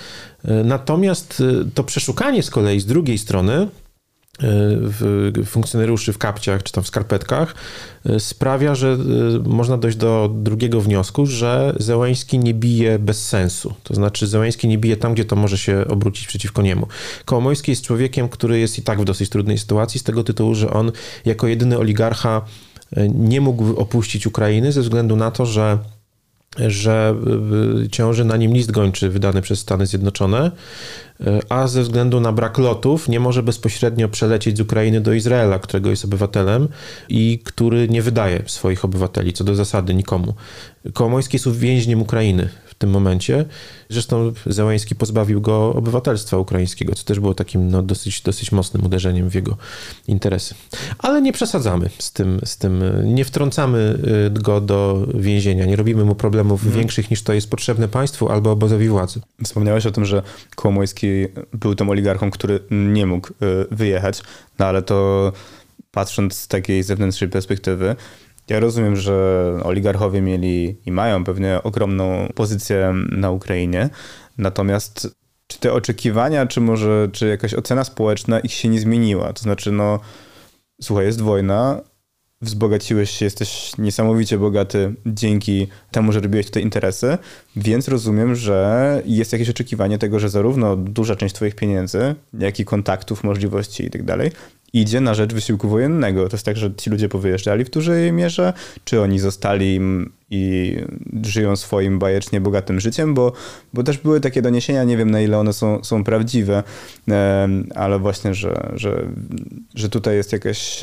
E, 0.45 0.65
natomiast 0.65 1.43
e, 1.63 1.71
to 1.75 1.85
przeszukanie 1.85 2.43
z 2.43 2.51
kolei 2.51 2.81
z 2.81 2.87
drugiej 2.87 3.19
strony 3.19 3.69
funkcjonariuszy 5.45 6.13
w 6.13 6.19
kapciach 6.19 6.63
czy 6.63 6.73
tam 6.73 6.85
w 6.85 6.87
skarpetkach 6.87 7.55
sprawia, 8.19 8.75
że 8.75 8.99
można 9.45 9.79
dojść 9.79 9.97
do 9.97 10.31
drugiego 10.35 10.81
wniosku, 10.81 11.27
że 11.27 11.75
Zełański 11.79 12.39
nie 12.39 12.55
bije 12.55 12.99
bez 12.99 13.29
sensu. 13.29 13.75
To 13.83 13.95
znaczy 13.95 14.27
Zełański 14.27 14.69
nie 14.69 14.79
bije 14.79 14.97
tam, 14.97 15.15
gdzie 15.15 15.25
to 15.25 15.37
może 15.37 15.59
się 15.59 15.85
obrócić 15.89 16.27
przeciwko 16.27 16.63
niemu. 16.63 16.87
Kołomojski 17.25 17.71
jest 17.73 17.83
człowiekiem, 17.83 18.29
który 18.29 18.59
jest 18.59 18.79
i 18.79 18.83
tak 18.83 19.01
w 19.01 19.05
dosyć 19.05 19.31
trudnej 19.31 19.59
sytuacji 19.59 20.01
z 20.01 20.03
tego 20.03 20.25
tytułu, 20.25 20.55
że 20.55 20.71
on 20.71 20.93
jako 21.25 21.47
jedyny 21.47 21.79
oligarcha 21.79 22.43
nie 23.15 23.41
mógł 23.41 23.77
opuścić 23.77 24.27
Ukrainy 24.27 24.73
ze 24.73 24.81
względu 24.81 25.17
na 25.17 25.31
to, 25.31 25.47
że 25.47 25.79
że 26.69 27.15
ciąży 27.91 28.25
na 28.25 28.37
nim 28.37 28.55
list 28.55 28.71
gończy 28.71 29.11
wydany 29.11 29.43
przez 29.43 29.59
Stany 29.59 29.87
Zjednoczone, 29.87 30.51
a 31.49 31.67
ze 31.67 31.83
względu 31.83 32.21
na 32.21 32.33
brak 32.33 32.59
lotów 32.59 33.09
nie 33.09 33.21
może 33.21 33.43
bezpośrednio 33.43 34.09
przelecieć 34.09 34.57
z 34.57 34.61
Ukrainy 34.61 35.01
do 35.01 35.13
Izraela, 35.13 35.59
którego 35.59 35.91
jest 35.91 36.05
obywatelem 36.05 36.69
i 37.09 37.39
który 37.45 37.89
nie 37.89 38.03
wydaje 38.03 38.43
swoich 38.47 38.85
obywateli, 38.85 39.33
co 39.33 39.45
do 39.45 39.55
zasady 39.55 39.95
nikomu. 39.95 40.35
Kołomoński 40.93 41.37
jest 41.37 41.59
więźniem 41.59 42.03
Ukrainy 42.03 42.49
w 42.75 42.79
tym 42.79 42.91
momencie. 42.91 43.45
Zresztą 43.89 44.33
Zełański 44.47 44.95
pozbawił 44.95 45.41
go 45.41 45.75
obywatelstwa 45.75 46.39
ukraińskiego, 46.39 46.95
co 46.95 47.05
też 47.05 47.21
było 47.21 47.35
takim 47.35 47.71
no, 47.71 47.83
dosyć, 47.83 48.21
dosyć 48.21 48.53
mocnym 48.53 48.85
uderzeniem 48.85 49.31
w 49.31 49.35
jego 49.35 49.57
interesy. 50.09 50.55
Ale 50.99 51.23
nie 51.23 51.33
przesadzamy 51.33 51.91
z 51.99 52.13
tym, 52.13 52.41
z 52.45 52.57
tym, 52.57 52.83
nie 53.05 53.25
wtrącamy 53.25 53.99
y, 54.27 54.31
go 54.31 54.61
do 54.61 55.07
więzienia, 55.15 55.67
nie 55.67 55.77
robimy 55.77 56.05
mu 56.05 56.15
problemów 56.15 56.61
hmm. 56.61 56.79
większych 56.79 57.11
niż 57.11 57.23
to 57.23 57.33
jest 57.33 57.51
potrzebne 57.51 57.89
państwu 57.89 58.29
albo 58.29 58.51
obozowi 58.51 58.89
władzy. 58.89 59.21
Wspomniałeś 59.45 59.87
o 59.87 59.91
tym, 59.91 60.05
że 60.05 60.23
Kołomoński 60.57 61.07
był 61.53 61.75
tym 61.75 61.91
oligarchą, 61.91 62.31
który 62.31 62.61
nie 62.71 63.07
mógł 63.07 63.29
y, 63.29 63.33
wyjechać, 63.71 64.23
no 64.59 64.67
ale 64.67 64.83
to 64.83 65.33
patrząc 65.91 66.35
z 66.35 66.49
takiej 66.49 66.83
zewnętrznej 66.83 67.31
perspektywy, 67.31 67.97
ja 68.49 68.61
rozumiem, 68.61 68.97
że 68.97 69.61
oligarchowie 69.65 70.23
mieli 70.23 70.77
i 70.87 70.93
mają 70.93 71.25
pewnie 71.25 71.63
ogromną 71.63 72.29
pozycję 72.35 72.95
na 73.13 73.31
Ukrainie, 73.31 73.89
natomiast 74.39 75.17
czy 75.47 75.59
te 75.59 75.73
oczekiwania, 75.73 76.47
czy 76.47 76.61
może, 76.61 77.09
czy 77.13 77.29
jakaś 77.29 77.55
ocena 77.55 77.85
społeczna 77.85 78.41
ich 78.41 78.53
się 78.53 78.69
nie 78.69 78.81
zmieniła? 78.81 79.33
To 79.33 79.43
znaczy, 79.43 79.73
no, 79.73 80.01
słuchaj, 80.81 81.07
jest 81.07 81.21
wojna, 81.21 81.81
wzbogaciłeś 82.45 83.11
się, 83.11 83.25
jesteś 83.25 83.73
niesamowicie 83.79 84.39
bogaty 84.39 84.95
dzięki 85.07 85.67
temu, 85.91 86.13
że 86.13 86.21
robiłeś 86.21 86.47
tutaj 86.47 86.63
interesy, 86.63 87.19
więc 87.57 87.89
rozumiem, 87.89 88.35
że 88.35 89.03
jest 89.07 89.33
jakieś 89.33 89.51
oczekiwanie 89.51 89.99
tego, 89.99 90.19
że 90.19 90.29
zarówno 90.29 90.77
duża 90.77 91.17
część 91.17 91.35
twoich 91.35 91.55
pieniędzy, 91.55 92.15
jak 92.39 92.61
i 92.61 92.65
kontaktów, 92.65 93.25
możliwości 93.25 93.85
i 93.85 93.91
tak 93.91 94.03
dalej, 94.03 94.31
idzie 94.75 95.01
na 95.01 95.15
rzecz 95.15 95.35
wysiłku 95.35 95.69
wojennego. 95.69 96.29
To 96.29 96.37
jest 96.37 96.47
tak, 96.47 96.57
że 96.57 96.75
ci 96.75 96.91
ludzie 96.91 97.09
powyjeżdżali 97.09 97.65
w 97.65 97.71
dużej 97.71 98.13
mierze, 98.13 98.53
czy 98.85 99.01
oni 99.01 99.19
zostali 99.19 99.81
i 100.31 100.77
żyją 101.23 101.57
swoim 101.57 101.99
bajecznie 101.99 102.41
bogatym 102.41 102.81
życiem, 102.81 103.15
bo, 103.15 103.33
bo 103.73 103.83
też 103.83 103.99
były 103.99 104.21
takie 104.21 104.43
doniesienia, 104.43 104.85
nie 104.85 104.97
wiem 104.97 105.11
na 105.11 105.21
ile 105.21 105.39
one 105.39 105.53
są, 105.53 105.85
są 105.85 106.05
prawdziwe, 106.05 106.63
ale 107.75 107.99
właśnie, 107.99 108.35
że, 108.35 108.73
że, 108.75 109.07
że 109.75 109.89
tutaj 109.89 110.17
jest 110.17 110.33
jakaś 110.33 110.81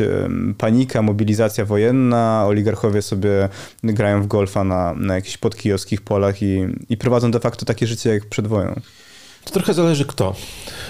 panika, 0.58 1.02
mobilizacja 1.02 1.66
wojenna, 1.66 2.46
oligarchowie 2.48 3.02
sobie 3.02 3.50
grają 3.84 4.22
w 4.22 4.28
golfa 4.28 4.64
na, 4.64 4.94
na 4.94 5.16
jakichś 5.16 5.38
podkijowskich 5.38 6.02
polach 6.02 6.42
i, 6.42 6.68
i 6.90 6.98
prowadzą 6.98 7.32
de 7.32 7.40
facto 7.40 7.66
takie 7.66 7.88
życie 7.88 8.10
jak 8.10 8.26
przed 8.26 8.48
wojną. 8.48 8.76
To 9.44 9.52
trochę 9.52 9.74
zależy 9.74 10.06
kto. 10.06 10.36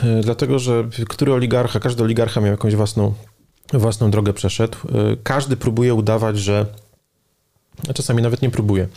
E, 0.04 0.22
dlatego, 0.22 0.60
że 0.60 0.90
który 1.10 1.34
oligarcha, 1.34 1.80
każdy 1.80 2.04
oligarcha 2.04 2.42
miał 2.42 2.52
jakąś 2.52 2.76
własną, 2.76 3.14
własną 3.74 4.12
drogę 4.12 4.34
przeszedł. 4.34 4.78
E, 4.78 5.18
każdy 5.24 5.58
próbuje 5.58 5.94
udawać, 5.94 6.40
że 6.40 6.66
a 7.90 7.94
czasami 7.94 8.22
nawet 8.22 8.42
nie 8.42 8.50
próbuje, 8.50 8.88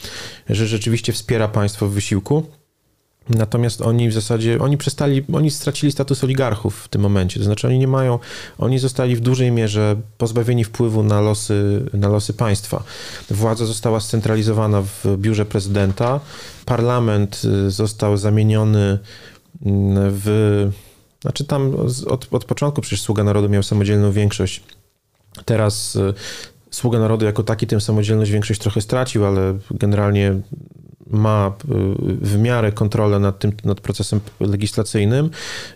że 0.50 0.66
rzeczywiście 0.66 1.12
wspiera 1.12 1.48
państwo 1.48 1.86
w 1.86 1.92
wysiłku. 1.92 2.46
Natomiast 3.28 3.82
oni 3.82 4.08
w 4.08 4.12
zasadzie, 4.12 4.58
oni 4.58 4.76
przestali, 4.76 5.24
oni 5.32 5.50
stracili 5.50 5.92
status 5.92 6.24
oligarchów 6.24 6.84
w 6.84 6.88
tym 6.88 7.02
momencie, 7.02 7.40
to 7.40 7.44
znaczy 7.44 7.68
oni 7.68 7.78
nie 7.78 7.88
mają, 7.88 8.18
oni 8.58 8.78
zostali 8.78 9.16
w 9.16 9.20
dużej 9.20 9.52
mierze 9.52 9.96
pozbawieni 10.18 10.64
wpływu 10.64 11.02
na 11.02 11.20
losy, 11.20 11.84
na 11.92 12.08
losy 12.08 12.32
państwa. 12.32 12.82
Władza 13.30 13.66
została 13.66 14.00
scentralizowana 14.00 14.82
w 14.82 15.04
biurze 15.16 15.44
prezydenta, 15.44 16.20
parlament 16.64 17.42
y, 17.66 17.70
został 17.70 18.16
zamieniony 18.16 18.98
w. 20.10 20.70
Znaczy 21.20 21.44
tam 21.44 21.74
od, 22.06 22.26
od 22.30 22.44
początku 22.44 22.80
przecież 22.80 23.00
Sługa 23.00 23.24
Narodu 23.24 23.48
miał 23.48 23.62
samodzielną 23.62 24.12
większość. 24.12 24.62
Teraz 25.44 25.96
y, 25.96 26.14
Sługa 26.70 26.98
Narodu 26.98 27.24
jako 27.24 27.42
taki 27.42 27.66
tę 27.66 27.80
samodzielność 27.80 28.30
większość 28.30 28.60
trochę 28.60 28.80
stracił, 28.80 29.26
ale 29.26 29.58
generalnie 29.70 30.40
ma 31.06 31.52
y, 31.64 31.74
w 32.20 32.38
miarę 32.38 32.72
kontrolę 32.72 33.18
nad 33.18 33.38
tym, 33.38 33.52
nad 33.64 33.80
procesem 33.80 34.20
legislacyjnym. 34.40 35.30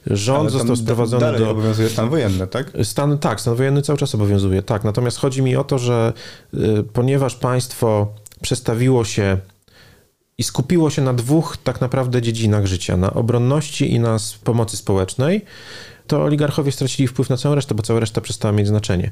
Rząd 0.07 0.51
został 0.51 0.76
sprowadzony 0.76 1.20
dalej 1.20 1.41
do... 1.41 1.51
obowiązuje 1.51 1.89
stan 1.89 2.09
wojenny, 2.09 2.47
tak? 2.47 2.72
Stan, 2.82 3.18
tak, 3.18 3.41
stan 3.41 3.55
wojenny 3.55 3.82
cały 3.82 3.99
czas 3.99 4.14
obowiązuje, 4.14 4.62
tak. 4.62 4.84
Natomiast 4.84 5.18
chodzi 5.18 5.43
mi 5.43 5.57
o 5.57 5.64
to, 5.64 5.78
że 5.78 6.12
y, 6.55 6.82
ponieważ 6.93 7.36
państwo 7.36 8.12
przestawiło 8.43 9.05
się 9.05 9.39
i 10.39 10.45
skupiło 10.45 10.91
się 10.91 11.03
na 11.03 11.14
dwóch 11.14 11.57
tak 11.57 11.80
naprawdę 11.80 12.22
dziedzinach 12.22 12.66
życia, 12.66 12.97
na 12.97 13.14
obronności 13.14 13.93
i 13.93 14.01
na 14.01 14.16
pomocy 14.45 14.76
społecznej, 14.76 15.45
to 16.07 16.22
oligarchowie 16.22 16.72
stracili 16.72 17.09
wpływ 17.09 17.30
na 17.30 17.36
całą 17.36 17.55
resztę, 17.55 17.74
bo 17.74 17.82
cała 17.82 18.01
reszta 18.01 18.20
przestała 18.20 18.53
mieć 18.53 18.66
znaczenie. 18.66 19.11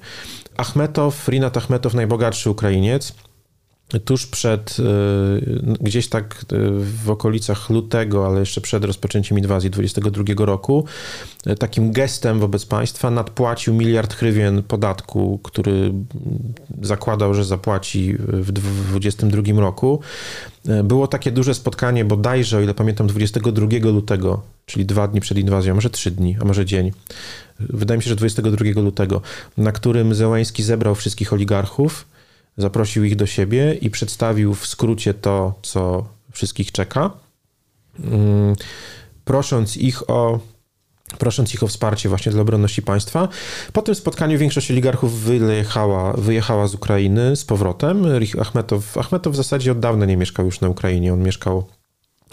Achmetow, 0.57 1.29
Rinat 1.29 1.57
Achmetow, 1.57 1.95
najbogatszy 1.95 2.51
Ukrainiec, 2.51 3.13
tuż 4.05 4.27
przed, 4.27 4.77
e, 4.81 4.83
gdzieś 5.81 6.09
tak 6.09 6.45
e, 6.53 6.57
w 7.05 7.11
okolicach 7.11 7.71
lutego, 7.71 8.27
ale 8.27 8.41
jeszcze 8.41 8.61
przed 8.61 8.85
rozpoczęciem 8.85 9.39
inwazji 9.39 9.71
22 9.71 10.47
roku, 10.47 10.85
e, 11.47 11.55
takim 11.55 11.93
gestem 11.93 12.41
wobec 12.41 12.67
państwa 12.67 13.11
nadpłacił 13.11 13.75
miliard 13.75 14.15
hrywien 14.15 14.63
podatku, 14.63 15.41
który 15.43 15.93
zakładał, 16.83 17.35
że 17.35 17.45
zapłaci 17.45 18.15
w 18.19 18.53
2022 18.53 19.61
roku. 19.61 20.01
Było 20.85 21.07
takie 21.07 21.33
duże 21.33 21.55
spotkanie 21.55 22.05
bodajże, 22.05 22.59
o 22.59 22.61
ile 22.61 22.75
pamiętam, 22.75 23.07
22 23.07 23.67
lutego, 23.83 24.43
czyli 24.67 24.87
dwa 24.87 25.09
dni 25.09 25.21
przed 25.21 25.39
inwazją, 25.39 25.75
może 25.75 25.91
trzy 25.91 26.11
dni, 26.11 26.37
a 26.41 26.45
może 26.45 26.65
dzień. 26.65 26.93
Wydaje 27.61 27.99
mi 27.99 28.05
się, 28.05 28.11
że 28.11 28.17
22 28.17 28.81
lutego, 28.83 29.21
na 29.57 29.73
którym 29.73 30.15
Zełański 30.15 30.63
zebrał 30.63 30.95
wszystkich 30.95 31.33
oligarchów, 31.33 32.07
zaprosił 32.57 33.05
ich 33.05 33.17
do 33.17 33.27
siebie 33.27 33.75
i 33.75 33.91
przedstawił 33.91 34.55
w 34.55 34.67
skrócie 34.67 35.15
to, 35.15 35.55
co 35.63 36.09
wszystkich 36.33 36.73
czeka, 36.73 37.11
mm, 38.05 38.57
prosząc 39.25 39.77
ich 39.77 40.11
o 40.11 40.41
prosząc 41.19 41.55
ich 41.55 41.63
o 41.63 41.67
wsparcie 41.67 42.09
właśnie 42.09 42.33
dla 42.33 42.43
obronności 42.43 42.83
państwa. 42.83 43.29
Po 43.73 43.83
tym 43.83 43.95
spotkaniu 43.95 44.39
większość 44.39 44.71
oligarchów 44.71 45.21
wyjechała, 45.21 46.13
wyjechała 46.13 46.67
z 46.67 46.75
Ukrainy 46.75 47.37
z 47.37 47.45
powrotem. 47.45 48.07
Achmetow, 48.41 48.99
Achmetow 48.99 49.33
w 49.33 49.37
zasadzie 49.37 49.73
od 49.73 49.81
dawna 49.81 50.07
nie 50.07 50.17
mieszkał 50.17 50.47
już 50.47 50.61
na 50.61 50.69
Ukrainie, 50.69 51.13
on 51.13 51.23
mieszkał 51.23 51.65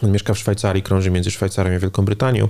on 0.01 0.11
mieszka 0.11 0.33
w 0.33 0.37
Szwajcarii, 0.37 0.83
krąży 0.83 1.11
między 1.11 1.31
Szwajcarią 1.31 1.75
a 1.75 1.79
Wielką 1.79 2.05
Brytanią 2.05 2.47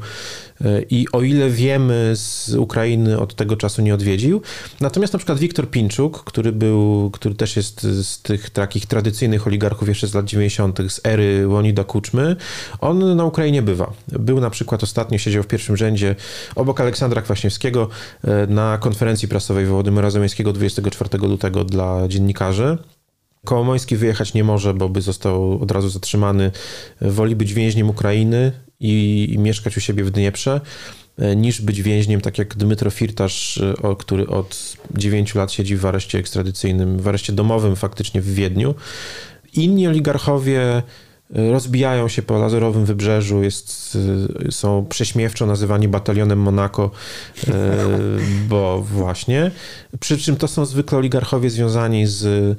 e, 0.62 0.82
i 0.82 1.08
o 1.12 1.22
ile 1.22 1.50
wiemy 1.50 2.12
z 2.16 2.56
Ukrainy 2.56 3.20
od 3.20 3.36
tego 3.36 3.58
czasu 3.58 3.82
nie 3.82 3.94
odwiedził. 3.94 4.42
Natomiast 4.82 5.14
na 5.14 5.20
przykład 5.20 5.40
Wiktor 5.40 5.70
Pinczuk, 5.70 6.24
który 6.24 6.52
był, 6.52 7.10
który 7.14 7.36
też 7.36 7.56
jest 7.56 7.82
z 7.82 8.22
tych 8.22 8.50
takich 8.50 8.86
tradycyjnych 8.86 9.48
oligarchów 9.48 9.88
jeszcze 9.88 10.08
z 10.08 10.14
lat 10.14 10.26
90. 10.26 10.80
z 10.90 11.02
ery 11.04 11.48
Łonida 11.48 11.84
Kuczmy, 11.84 12.36
on 12.80 13.16
na 13.16 13.26
Ukrainie 13.26 13.62
bywa. 13.62 13.94
Był 14.08 14.40
na 14.40 14.50
przykład 14.50 14.84
ostatnio, 14.84 15.18
siedział 15.18 15.44
w 15.44 15.48
pierwszym 15.48 15.78
rzędzie 15.78 16.16
obok 16.56 16.82
Aleksandra 16.82 17.22
Kwaśniewskiego 17.22 17.90
e, 18.24 18.48
na 18.48 18.78
konferencji 18.78 19.28
prasowej 19.28 19.66
Wołodymyra 19.66 20.10
Zełenskiego 20.10 20.54
24 20.54 21.28
lutego 21.28 21.64
dla 21.64 22.08
dziennikarzy. 22.08 22.78
Kołomoński 23.46 23.98
wyjechać 23.98 24.34
nie 24.34 24.44
może, 24.44 24.74
bo 24.74 24.90
by 24.90 25.02
został 25.02 25.62
od 25.62 25.72
razu 25.72 25.90
zatrzymany. 25.90 26.52
Woli 27.02 27.36
być 27.36 27.54
więźniem 27.54 27.90
Ukrainy 27.90 28.52
i, 28.80 29.28
i 29.34 29.38
mieszkać 29.40 29.78
u 29.78 29.82
siebie 29.82 30.04
w 30.04 30.12
Dnieprze, 30.12 30.62
e, 31.18 31.36
niż 31.36 31.62
być 31.62 31.82
więźniem, 31.82 32.22
tak 32.22 32.38
jak 32.38 32.56
Dmytro 32.56 32.92
Firtasz, 32.92 33.58
e, 33.58 33.96
który 34.00 34.28
od 34.28 34.78
9 34.98 35.36
lat 35.36 35.52
siedzi 35.52 35.78
w 35.78 35.86
areszcie 35.86 36.18
ekstradycyjnym, 36.18 37.00
w 37.00 37.08
areszcie 37.08 37.34
domowym 37.34 37.76
faktycznie 37.76 38.22
w 38.22 38.34
Wiedniu. 38.34 38.76
Inni 39.54 39.88
oligarchowie 39.88 40.84
e, 41.36 41.52
rozbijają 41.52 42.08
się 42.08 42.22
po 42.22 42.40
lazurowym 42.40 42.86
wybrzeżu, 42.86 43.44
jest, 43.44 43.98
są 44.50 44.86
prześmiewczo 44.90 45.46
nazywani 45.46 45.88
batalionem 45.88 46.40
Monaco, 46.40 46.92
bo 48.50 48.82
właśnie. 48.82 49.52
Przy 50.00 50.18
czym 50.18 50.36
to 50.36 50.48
są 50.48 50.66
zwykle 50.66 50.98
oligarchowie 50.98 51.50
związani 51.50 52.08
z 52.08 52.58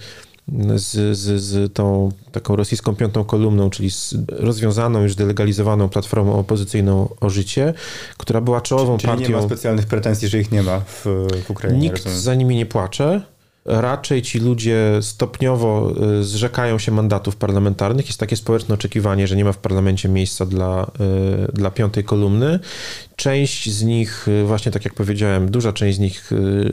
z, 0.75 1.17
z, 1.19 1.43
z 1.43 1.73
tą 1.73 2.13
taką 2.33 2.57
rosyjską 2.57 2.97
piątą 2.97 3.25
kolumną, 3.25 3.71
czyli 3.71 3.91
z 3.91 4.15
rozwiązaną, 4.29 5.03
już 5.03 5.15
delegalizowaną 5.15 5.89
platformą 5.89 6.39
opozycyjną 6.39 7.09
o 7.21 7.31
życie, 7.31 7.75
która 8.17 8.41
była 8.41 8.61
czołową 8.61 8.99
czyli 8.99 9.13
partią. 9.13 9.29
nie 9.29 9.35
ma 9.37 9.43
specjalnych 9.43 9.87
pretensji, 9.87 10.29
że 10.29 10.39
ich 10.39 10.53
nie 10.53 10.63
ma 10.63 10.81
w, 10.81 11.05
w 11.45 11.51
Ukrainie. 11.51 11.81
Nikt 11.81 11.97
rozumiem. 11.97 12.19
za 12.19 12.35
nimi 12.35 12.57
nie 12.57 12.67
płacze 12.67 13.21
raczej 13.65 14.23
ci 14.23 14.41
ludzie 14.41 14.99
stopniowo 15.01 15.93
y, 16.21 16.25
zrzekają 16.25 16.79
się 16.79 16.93
mandatów 16.93 17.37
parlamentarnych. 17.37 18.07
Jest 18.07 18.21
takie 18.21 18.37
społeczne 18.37 18.75
oczekiwanie, 18.75 19.27
że 19.27 19.37
nie 19.37 19.45
ma 19.45 19.53
w 19.53 19.59
parlamencie 19.59 20.09
miejsca 20.09 20.47
dla, 20.47 20.91
y, 21.49 21.53
dla 21.53 21.71
piątej 21.71 22.05
kolumny. 22.05 22.59
Część 23.17 23.71
z 23.71 23.83
nich, 23.83 24.29
y, 24.29 24.45
właśnie 24.45 24.73
tak 24.73 24.85
jak 24.85 24.95
powiedziałem, 24.95 25.51
duża 25.51 25.73
część 25.73 25.97
z 25.97 26.01
nich 26.01 26.31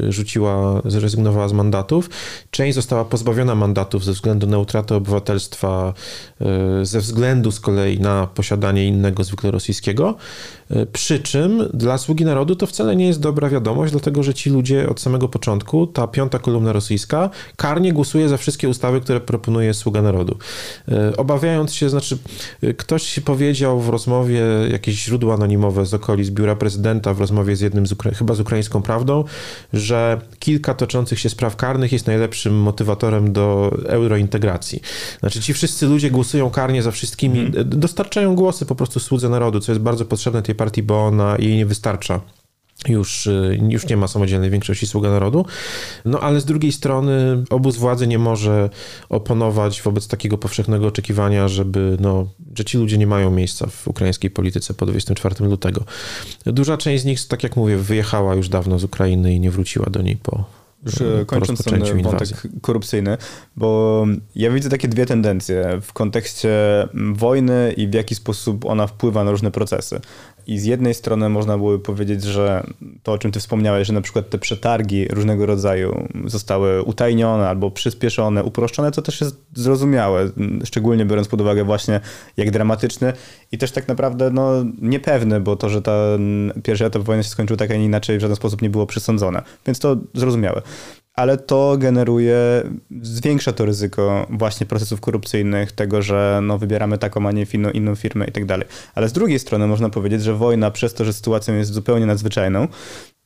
rzuciła, 0.09 0.81
zrezygnowała 0.85 1.47
z 1.47 1.53
mandatów. 1.53 2.09
Część 2.51 2.75
została 2.75 3.05
pozbawiona 3.05 3.55
mandatów 3.55 4.05
ze 4.05 4.11
względu 4.11 4.47
na 4.47 4.57
utratę 4.57 4.95
obywatelstwa, 4.95 5.93
ze 6.83 6.99
względu 6.99 7.51
z 7.51 7.59
kolei 7.59 7.99
na 7.99 8.27
posiadanie 8.27 8.87
innego, 8.87 9.23
zwykle 9.23 9.51
rosyjskiego. 9.51 10.15
Przy 10.93 11.19
czym 11.19 11.69
dla 11.73 11.97
sługi 11.97 12.25
narodu 12.25 12.55
to 12.55 12.67
wcale 12.67 12.95
nie 12.95 13.07
jest 13.07 13.19
dobra 13.19 13.49
wiadomość, 13.49 13.91
dlatego 13.91 14.23
że 14.23 14.33
ci 14.33 14.49
ludzie 14.49 14.89
od 14.89 15.01
samego 15.01 15.29
początku, 15.29 15.87
ta 15.87 16.07
piąta 16.07 16.39
kolumna 16.39 16.73
rosyjska, 16.81 17.29
karnie 17.55 17.93
głosuje 17.93 18.29
za 18.29 18.37
wszystkie 18.37 18.69
ustawy, 18.69 19.01
które 19.01 19.19
proponuje 19.19 19.73
sługa 19.73 20.01
narodu. 20.01 20.37
E, 20.91 21.17
obawiając 21.17 21.73
się, 21.73 21.89
znaczy, 21.89 22.17
e, 22.63 22.73
ktoś 22.73 23.19
powiedział 23.19 23.79
w 23.79 23.89
rozmowie, 23.89 24.41
jakieś 24.71 24.95
źródła 24.95 25.33
anonimowe 25.33 25.85
z 25.85 25.93
okolic 25.93 26.29
biura 26.29 26.55
prezydenta, 26.55 27.13
w 27.13 27.19
rozmowie 27.19 27.55
z 27.55 27.61
jednym, 27.61 27.87
z 27.87 27.93
chyba 28.15 28.33
z 28.33 28.39
ukraińską 28.39 28.81
prawdą, 28.81 29.23
że 29.73 30.21
kilka 30.39 30.73
toczących 30.73 31.19
się 31.19 31.29
spraw 31.29 31.55
karnych 31.55 31.91
jest 31.91 32.07
najlepszym 32.07 32.53
motywatorem 32.61 33.33
do 33.33 33.71
eurointegracji. 33.87 34.81
Znaczy, 35.19 35.41
ci 35.41 35.53
wszyscy 35.53 35.87
ludzie 35.87 36.11
głosują 36.11 36.49
karnie 36.49 36.83
za 36.83 36.91
wszystkimi, 36.91 37.39
mm. 37.39 37.53
dostarczają 37.65 38.35
głosy 38.35 38.65
po 38.65 38.75
prostu 38.75 38.99
słudze 38.99 39.29
narodu, 39.29 39.59
co 39.59 39.71
jest 39.71 39.81
bardzo 39.81 40.05
potrzebne 40.05 40.41
tej 40.41 40.55
partii, 40.55 40.83
bo 40.83 41.05
ona 41.05 41.35
jej 41.39 41.55
nie 41.55 41.65
wystarcza 41.65 42.21
już, 42.87 43.27
y, 43.27 43.59
już 43.69 43.87
nie 43.87 43.97
ma 43.97 44.07
samodzielnej 44.07 44.49
większości 44.49 44.87
Sługa 44.87 45.09
Narodu. 45.09 45.45
No 46.05 46.19
ale 46.19 46.41
z 46.41 46.45
drugiej 46.45 46.71
strony 46.71 47.43
obóz 47.49 47.77
władzy 47.77 48.07
nie 48.07 48.19
może 48.19 48.69
oponować 49.09 49.81
wobec 49.81 50.07
takiego 50.07 50.37
powszechnego 50.37 50.87
oczekiwania, 50.87 51.47
żeby, 51.47 51.97
no, 51.99 52.27
że 52.55 52.65
ci 52.65 52.77
ludzie 52.77 52.97
nie 52.97 53.07
mają 53.07 53.31
miejsca 53.31 53.67
w 53.67 53.87
ukraińskiej 53.87 54.31
polityce 54.31 54.73
po 54.73 54.85
24 54.85 55.45
lutego. 55.45 55.83
Duża 56.45 56.77
część 56.77 57.03
z 57.03 57.05
nich, 57.05 57.27
tak 57.27 57.43
jak 57.43 57.55
mówię, 57.55 57.77
wyjechała 57.77 58.35
już 58.35 58.49
dawno 58.49 58.79
z 58.79 58.83
Ukrainy 58.83 59.33
i 59.33 59.39
nie 59.39 59.51
wróciła 59.51 59.85
do 59.89 60.01
niej 60.01 60.17
po, 60.17 60.45
już 60.85 61.01
e, 61.01 61.25
kończąc 61.25 61.63
ten 61.63 61.75
inwazji. 61.75 62.03
wątek 62.03 62.27
korupcyjny, 62.61 63.17
bo 63.55 64.05
ja 64.35 64.51
widzę 64.51 64.69
takie 64.69 64.87
dwie 64.87 65.05
tendencje 65.05 65.79
w 65.81 65.93
kontekście 65.93 66.49
wojny 67.13 67.73
i 67.77 67.87
w 67.87 67.93
jaki 67.93 68.15
sposób 68.15 68.65
ona 68.65 68.87
wpływa 68.87 69.23
na 69.23 69.31
różne 69.31 69.51
procesy. 69.51 70.01
I 70.47 70.59
z 70.59 70.65
jednej 70.65 70.93
strony 70.93 71.29
można 71.29 71.57
byłoby 71.57 71.79
powiedzieć, 71.79 72.23
że 72.23 72.63
to, 73.03 73.11
o 73.11 73.17
czym 73.17 73.31
ty 73.31 73.39
wspomniałeś, 73.39 73.87
że 73.87 73.93
na 73.93 74.01
przykład 74.01 74.29
te 74.29 74.37
przetargi 74.37 75.07
różnego 75.07 75.45
rodzaju 75.45 76.07
zostały 76.25 76.83
utajnione 76.83 77.49
albo 77.49 77.71
przyspieszone, 77.71 78.43
uproszczone, 78.43 78.91
to 78.91 79.01
też 79.01 79.21
jest 79.21 79.35
zrozumiałe, 79.53 80.29
szczególnie 80.65 81.05
biorąc 81.05 81.27
pod 81.27 81.41
uwagę 81.41 81.63
właśnie 81.63 81.99
jak 82.37 82.51
dramatyczny 82.51 83.13
i 83.51 83.57
też 83.57 83.71
tak 83.71 83.87
naprawdę 83.87 84.31
no, 84.31 84.51
niepewny, 84.81 85.39
bo 85.39 85.55
to, 85.55 85.69
że 85.69 85.81
ten 85.81 86.53
pierwszy 86.63 86.85
etap 86.85 87.01
wojny 87.01 87.23
się 87.23 87.29
skończył 87.29 87.57
tak, 87.57 87.71
a 87.71 87.75
nie 87.75 87.85
inaczej, 87.85 88.17
w 88.17 88.21
żaden 88.21 88.35
sposób 88.35 88.61
nie 88.61 88.69
było 88.69 88.85
przesądzone. 88.85 89.41
Więc 89.65 89.79
to 89.79 89.97
zrozumiałe 90.13 90.61
ale 91.13 91.37
to 91.37 91.77
generuje, 91.77 92.37
zwiększa 93.01 93.53
to 93.53 93.65
ryzyko 93.65 94.27
właśnie 94.29 94.65
procesów 94.65 95.01
korupcyjnych, 95.01 95.71
tego, 95.71 96.01
że 96.01 96.39
no, 96.43 96.57
wybieramy 96.57 96.97
taką, 96.97 97.27
a 97.27 97.31
nie 97.31 97.45
inną, 97.53 97.71
inną 97.71 97.95
firmę 97.95 98.25
i 98.25 98.31
tak 98.31 98.45
dalej. 98.45 98.67
Ale 98.95 99.09
z 99.09 99.13
drugiej 99.13 99.39
strony 99.39 99.67
można 99.67 99.89
powiedzieć, 99.89 100.23
że 100.23 100.33
wojna 100.33 100.71
przez 100.71 100.93
to, 100.93 101.05
że 101.05 101.13
sytuacją 101.13 101.55
jest 101.55 101.73
zupełnie 101.73 102.05
nadzwyczajną, 102.05 102.67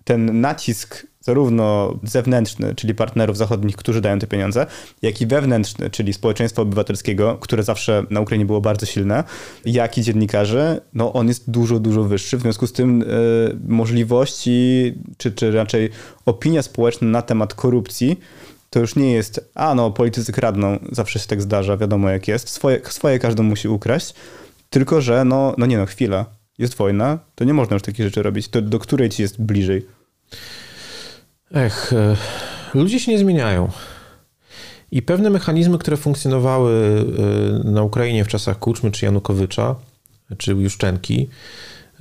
ten 0.03 0.41
nacisk 0.41 1.07
zarówno 1.25 1.93
zewnętrzny, 2.03 2.75
czyli 2.75 2.95
partnerów 2.95 3.37
zachodnich, 3.37 3.75
którzy 3.75 4.01
dają 4.01 4.19
te 4.19 4.27
pieniądze, 4.27 4.65
jak 5.01 5.21
i 5.21 5.27
wewnętrzny, 5.27 5.89
czyli 5.89 6.13
społeczeństwa 6.13 6.61
obywatelskiego, 6.61 7.37
które 7.41 7.63
zawsze 7.63 8.03
na 8.09 8.21
Ukrainie 8.21 8.45
było 8.45 8.61
bardzo 8.61 8.85
silne, 8.85 9.23
jak 9.65 9.97
i 9.97 10.01
dziennikarzy, 10.01 10.81
no 10.93 11.13
on 11.13 11.27
jest 11.27 11.51
dużo, 11.51 11.79
dużo 11.79 12.03
wyższy. 12.03 12.37
W 12.37 12.41
związku 12.41 12.67
z 12.67 12.73
tym 12.73 13.01
y, 13.01 13.05
możliwości, 13.67 14.93
czy, 15.17 15.31
czy 15.31 15.51
raczej 15.51 15.89
opinia 16.25 16.61
społeczna 16.61 17.07
na 17.07 17.21
temat 17.21 17.53
korupcji 17.53 18.19
to 18.69 18.79
już 18.79 18.95
nie 18.95 19.13
jest, 19.13 19.51
a 19.55 19.75
no, 19.75 19.91
politycy 19.91 20.31
kradną, 20.33 20.79
zawsze 20.91 21.19
się 21.19 21.27
tak 21.27 21.41
zdarza, 21.41 21.77
wiadomo 21.77 22.09
jak 22.09 22.27
jest, 22.27 22.49
swoje, 22.49 22.81
swoje 22.83 23.19
każdy 23.19 23.43
musi 23.43 23.67
ukraść, 23.67 24.13
tylko 24.69 25.01
że 25.01 25.25
no, 25.25 25.55
no 25.57 25.65
nie 25.65 25.77
no, 25.77 25.85
chwila, 25.85 26.25
jest 26.57 26.75
wojna, 26.75 27.19
to 27.35 27.43
nie 27.43 27.53
można 27.53 27.73
już 27.73 27.83
takich 27.83 28.05
rzeczy 28.05 28.23
robić. 28.23 28.47
To 28.47 28.61
do 28.61 28.79
której 28.79 29.09
ci 29.09 29.21
jest 29.21 29.41
bliżej? 29.41 29.85
Ech, 31.55 31.93
e, 31.93 32.15
ludzie 32.73 32.99
się 32.99 33.11
nie 33.11 33.19
zmieniają. 33.19 33.69
I 34.91 35.01
pewne 35.01 35.29
mechanizmy, 35.29 35.77
które 35.77 35.97
funkcjonowały 35.97 37.05
e, 37.63 37.69
na 37.69 37.83
Ukrainie 37.83 38.25
w 38.25 38.27
czasach 38.27 38.59
Kuczmy 38.59 38.91
czy 38.91 39.05
Janukowycza, 39.05 39.75
czy 40.37 40.51
Juszczenki, 40.51 41.29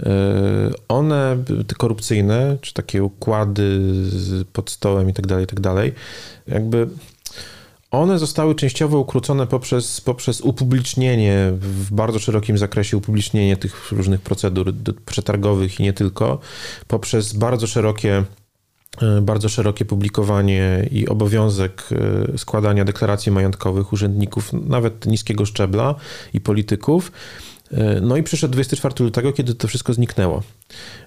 e, 0.01 0.11
one, 0.89 1.37
te 1.67 1.75
korupcyjne, 1.75 2.57
czy 2.61 2.75
takie 2.75 3.03
układy 3.03 3.81
pod 4.53 4.71
stołem 4.71 5.11
i 5.11 5.13
tak 5.13 5.27
dalej, 5.27 5.45
i 5.45 5.47
tak 5.47 5.61
dalej, 5.61 5.93
jakby 6.49 6.89
one 7.91 8.19
zostały 8.19 8.55
częściowo 8.55 8.99
ukrócone 8.99 9.47
poprzez, 9.47 10.01
poprzez 10.01 10.41
upublicznienie, 10.41 11.53
w 11.61 11.93
bardzo 11.93 12.19
szerokim 12.19 12.59
zakresie 12.59 12.97
upublicznienie 12.97 13.57
tych 13.57 13.93
różnych 13.93 14.21
procedur 14.21 14.75
przetargowych 15.07 15.81
i 15.81 15.83
nie 15.83 15.93
tylko, 15.93 16.39
poprzez 16.89 17.33
bardzo 17.33 17.67
szerokie 17.67 18.25
bardzo 19.23 19.49
szerokie 19.49 19.85
publikowanie 19.85 20.89
i 20.91 21.09
obowiązek 21.09 21.89
e, 22.35 22.39
składania 22.39 22.85
deklaracji 22.85 23.33
majątkowych 23.33 23.93
urzędników, 23.93 24.53
nawet 24.53 25.07
niskiego 25.07 25.47
szczebla 25.47 25.95
i 26.35 26.41
polityków. 26.41 27.13
E, 27.75 28.01
no 28.01 28.16
i 28.16 28.22
przyszedł 28.22 28.53
24 28.53 29.05
lutego, 29.05 29.33
kiedy 29.33 29.55
to 29.55 29.68
wszystko 29.68 29.95
zniknęło. 29.95 30.43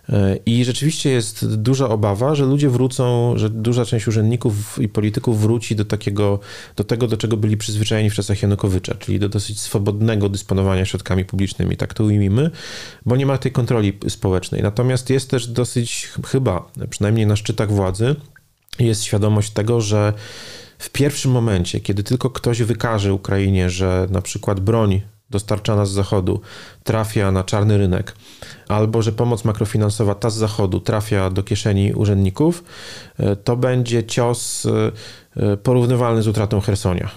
E, 0.10 0.38
I 0.46 0.66
rzeczywiście 0.66 1.10
jest 1.10 1.56
duża 1.56 1.90
obawa, 1.90 2.36
że 2.36 2.46
ludzie 2.46 2.70
wrócą, 2.70 3.34
że 3.38 3.50
duża 3.50 3.86
część 3.86 4.08
urzędników 4.08 4.80
i 4.80 4.90
polityków 4.90 5.42
wróci 5.42 5.76
do 5.76 5.86
takiego, 5.86 6.40
do 6.76 6.84
tego, 6.84 7.08
do 7.08 7.18
czego 7.18 7.38
byli 7.38 7.58
przyzwyczajeni 7.58 8.10
w 8.10 8.14
czasach 8.14 8.42
Janukowycza, 8.42 8.96
czyli 8.96 9.20
do 9.20 9.30
dosyć 9.30 9.60
swobodnego 9.60 10.30
dysponowania 10.30 10.86
środkami 10.86 11.26
publicznymi, 11.26 11.78
tak 11.78 11.94
to 11.94 12.04
ujmijmy, 12.04 12.52
bo 13.06 13.16
nie 13.16 13.26
ma 13.26 13.38
tej 13.38 13.52
kontroli 13.52 13.94
społecznej. 14.10 14.62
Natomiast 14.64 15.10
jest 15.10 15.30
też 15.30 15.48
dosyć, 15.48 16.10
chyba, 16.28 16.72
przynajmniej 16.90 17.28
na 17.28 17.36
szczytach 17.36 17.72
władzy, 17.72 18.16
jest 18.80 19.04
świadomość 19.04 19.52
tego, 19.52 19.82
że 19.82 20.14
w 20.80 20.90
pierwszym 20.90 21.32
momencie, 21.32 21.80
kiedy 21.80 22.04
tylko 22.04 22.30
ktoś 22.30 22.62
wykaże 22.62 23.14
Ukrainie, 23.14 23.70
że 23.70 24.08
na 24.12 24.22
przykład 24.22 24.60
broń 24.60 25.02
dostarczana 25.30 25.86
z 25.86 25.92
zachodu 25.92 26.42
trafia 26.84 27.32
na 27.32 27.44
czarny 27.44 27.78
rynek, 27.78 28.16
albo 28.68 29.02
że 29.02 29.12
pomoc 29.12 29.46
makrofinansowa 29.46 30.16
ta 30.16 30.30
z 30.30 30.36
zachodu 30.36 30.80
trafia 30.80 31.30
do 31.30 31.44
kieszeni 31.44 31.94
urzędników, 31.94 32.64
e, 33.20 33.36
to 33.36 33.58
będzie 33.58 34.04
cios 34.04 34.66
e, 34.66 34.92
e, 35.44 35.58
porównywalny 35.58 36.22
z 36.22 36.28
utratą 36.28 36.62
Hersonia. 36.62 37.10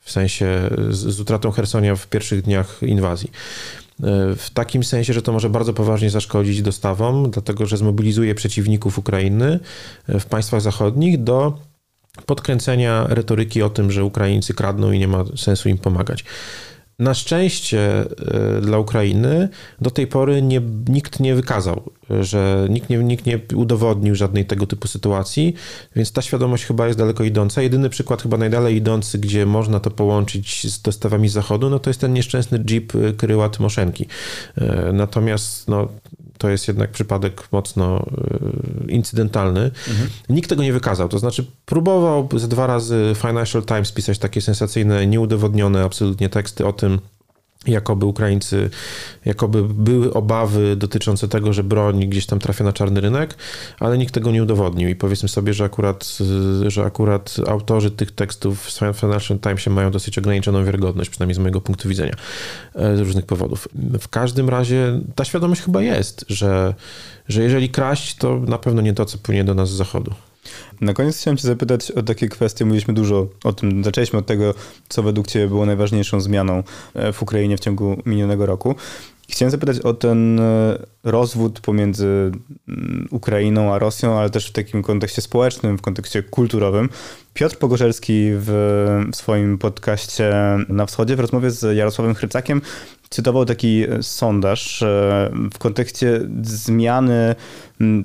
W 0.00 0.10
sensie 0.10 0.70
z, 0.90 1.20
utratą 1.20 1.50
Hersonia 1.50 1.96
w 1.96 2.06
pierwszych 2.06 2.42
dniach 2.42 2.78
inwazji. 2.82 3.30
W 4.36 4.46
takim 4.54 4.84
sensie, 4.84 5.12
że 5.12 5.22
to 5.22 5.32
może 5.32 5.50
bardzo 5.50 5.72
poważnie 5.72 6.10
zaszkodzić 6.10 6.62
dostawom, 6.62 7.30
dlatego 7.30 7.66
że 7.66 7.76
zmobilizuje 7.76 8.34
przeciwników 8.34 8.98
Ukrainy 8.98 9.60
w 10.08 10.24
państwach 10.24 10.60
zachodnich 10.60 11.22
do 11.22 11.58
podkręcenia 12.26 13.06
retoryki 13.08 13.62
o 13.62 13.70
tym, 13.70 13.90
że 13.90 14.04
Ukraińcy 14.04 14.54
kradną 14.54 14.92
i 14.92 14.98
nie 14.98 15.08
ma 15.08 15.24
sensu 15.36 15.68
im 15.68 15.78
pomagać. 15.78 16.24
Na 17.00 17.14
szczęście 17.14 17.80
e, 17.80 18.60
dla 18.60 18.78
Ukrainy 18.78 19.48
do 19.80 19.90
tej 19.90 20.06
pory 20.06 20.42
nie, 20.42 20.60
nikt 20.88 21.20
nie 21.20 21.34
wykazał, 21.34 21.82
że 22.20 22.66
nikt 22.70 22.90
nie, 22.90 22.98
nikt 22.98 23.26
nie 23.26 23.40
udowodnił 23.54 24.14
żadnej 24.14 24.44
tego 24.44 24.66
typu 24.66 24.88
sytuacji, 24.88 25.54
więc 25.96 26.12
ta 26.12 26.22
świadomość 26.22 26.64
chyba 26.64 26.86
jest 26.86 26.98
daleko 26.98 27.24
idąca. 27.24 27.62
Jedyny 27.62 27.88
przykład 27.88 28.22
chyba 28.22 28.36
najdalej 28.36 28.76
idący, 28.76 29.18
gdzie 29.18 29.46
można 29.46 29.80
to 29.80 29.90
połączyć 29.90 30.72
z 30.72 30.82
dostawami 30.82 31.28
z 31.28 31.32
zachodu, 31.32 31.70
no 31.70 31.78
to 31.78 31.90
jest 31.90 32.00
ten 32.00 32.12
nieszczęsny 32.12 32.64
jeep 32.70 32.92
Kryła 33.16 33.48
Tymoszenki. 33.48 34.06
E, 34.56 34.90
natomiast 34.92 35.68
no, 35.68 35.88
to 36.40 36.48
jest 36.48 36.68
jednak 36.68 36.90
przypadek 36.90 37.48
mocno 37.52 38.06
e, 38.88 38.92
incydentalny. 38.92 39.60
Mhm. 39.60 40.10
Nikt 40.28 40.50
tego 40.50 40.62
nie 40.62 40.72
wykazał. 40.72 41.08
To 41.08 41.18
znaczy, 41.18 41.46
próbował 41.64 42.28
z 42.36 42.48
dwa 42.48 42.66
razy 42.66 43.12
Financial 43.14 43.62
Times 43.62 43.92
pisać 43.92 44.18
takie 44.18 44.40
sensacyjne, 44.40 45.06
nieudowodnione 45.06 45.84
absolutnie 45.84 46.28
teksty 46.28 46.66
o 46.66 46.72
tym, 46.72 47.00
jakoby 47.66 48.06
Ukraińcy, 48.06 48.70
jakoby 49.24 49.62
były 49.62 50.12
obawy 50.12 50.76
dotyczące 50.76 51.28
tego, 51.28 51.52
że 51.52 51.64
broń 51.64 52.08
gdzieś 52.08 52.26
tam 52.26 52.38
trafia 52.38 52.64
na 52.64 52.72
czarny 52.72 53.00
rynek, 53.00 53.36
ale 53.80 53.98
nikt 53.98 54.14
tego 54.14 54.30
nie 54.30 54.42
udowodnił 54.42 54.88
i 54.88 54.94
powiedzmy 54.94 55.28
sobie, 55.28 55.54
że 55.54 55.64
akurat, 55.64 56.18
że 56.66 56.84
akurat 56.84 57.36
autorzy 57.46 57.90
tych 57.90 58.10
tekstów 58.10 58.66
w 58.66 58.70
Financial 58.94 59.38
Timesie 59.38 59.70
mają 59.70 59.90
dosyć 59.90 60.18
ograniczoną 60.18 60.64
wiarygodność, 60.64 61.10
przynajmniej 61.10 61.34
z 61.34 61.38
mojego 61.38 61.60
punktu 61.60 61.88
widzenia, 61.88 62.14
e, 62.74 62.96
z 62.96 63.00
różnych 63.00 63.26
powodów. 63.26 63.68
W 64.00 64.08
każdym 64.08 64.48
razie 64.48 65.00
ta 65.14 65.24
świadomość 65.24 65.62
chyba 65.62 65.82
jest, 65.82 66.24
że, 66.28 66.74
że 67.28 67.42
jeżeli 67.42 67.68
kraść, 67.68 68.14
to 68.14 68.38
na 68.38 68.58
pewno 68.58 68.82
nie 68.82 68.92
to, 68.92 69.04
co 69.04 69.18
płynie 69.18 69.44
do 69.44 69.54
nas 69.54 69.70
z 69.70 69.72
zachodu. 69.72 70.14
Na 70.80 70.94
koniec 70.94 71.18
chciałem 71.18 71.36
cię 71.36 71.48
zapytać 71.48 71.90
o 71.90 72.02
takie 72.02 72.28
kwestie. 72.28 72.64
Mówiliśmy 72.64 72.94
dużo 72.94 73.26
o 73.44 73.52
tym, 73.52 73.84
zaczęliśmy 73.84 74.18
od 74.18 74.26
tego, 74.26 74.54
co 74.88 75.02
według 75.02 75.26
ciebie 75.26 75.48
było 75.48 75.66
najważniejszą 75.66 76.20
zmianą 76.20 76.62
e, 76.94 77.12
w 77.12 77.22
Ukrainie 77.22 77.56
w 77.56 77.60
ciągu 77.60 78.02
minionego 78.06 78.46
roku. 78.46 78.74
Chciałem 79.28 79.50
zapytać 79.50 79.78
o 79.78 79.94
ten 79.94 80.40
e, 80.40 80.78
rozwód 81.04 81.60
pomiędzy 81.60 82.32
mm, 82.68 83.08
Ukrainą 83.10 83.74
a 83.74 83.78
Rosją, 83.78 84.18
ale 84.18 84.30
też 84.30 84.48
w 84.48 84.52
takim 84.52 84.82
kontekście 84.82 85.22
społecznym, 85.22 85.78
w 85.78 85.82
kontekście 85.82 86.22
kulturowym. 86.22 86.88
Piotr 87.34 87.58
Pogorzelski 87.58 88.30
w, 88.32 89.10
swoim 89.14 89.58
podcaście 89.58 90.32
Na 90.68 90.86
Wschodzie 90.86 91.16
w 91.16 91.20
rozmowie 91.20 91.50
z 91.50 91.76
Jarosławem 91.76 92.14
Chrycakiem 92.14 92.62
cytował 93.10 93.44
taki 93.44 93.84
e, 93.88 94.02
sondaż 94.02 94.84
w 95.52 95.58
kontekście 95.58 96.20
zmiany 96.42 97.34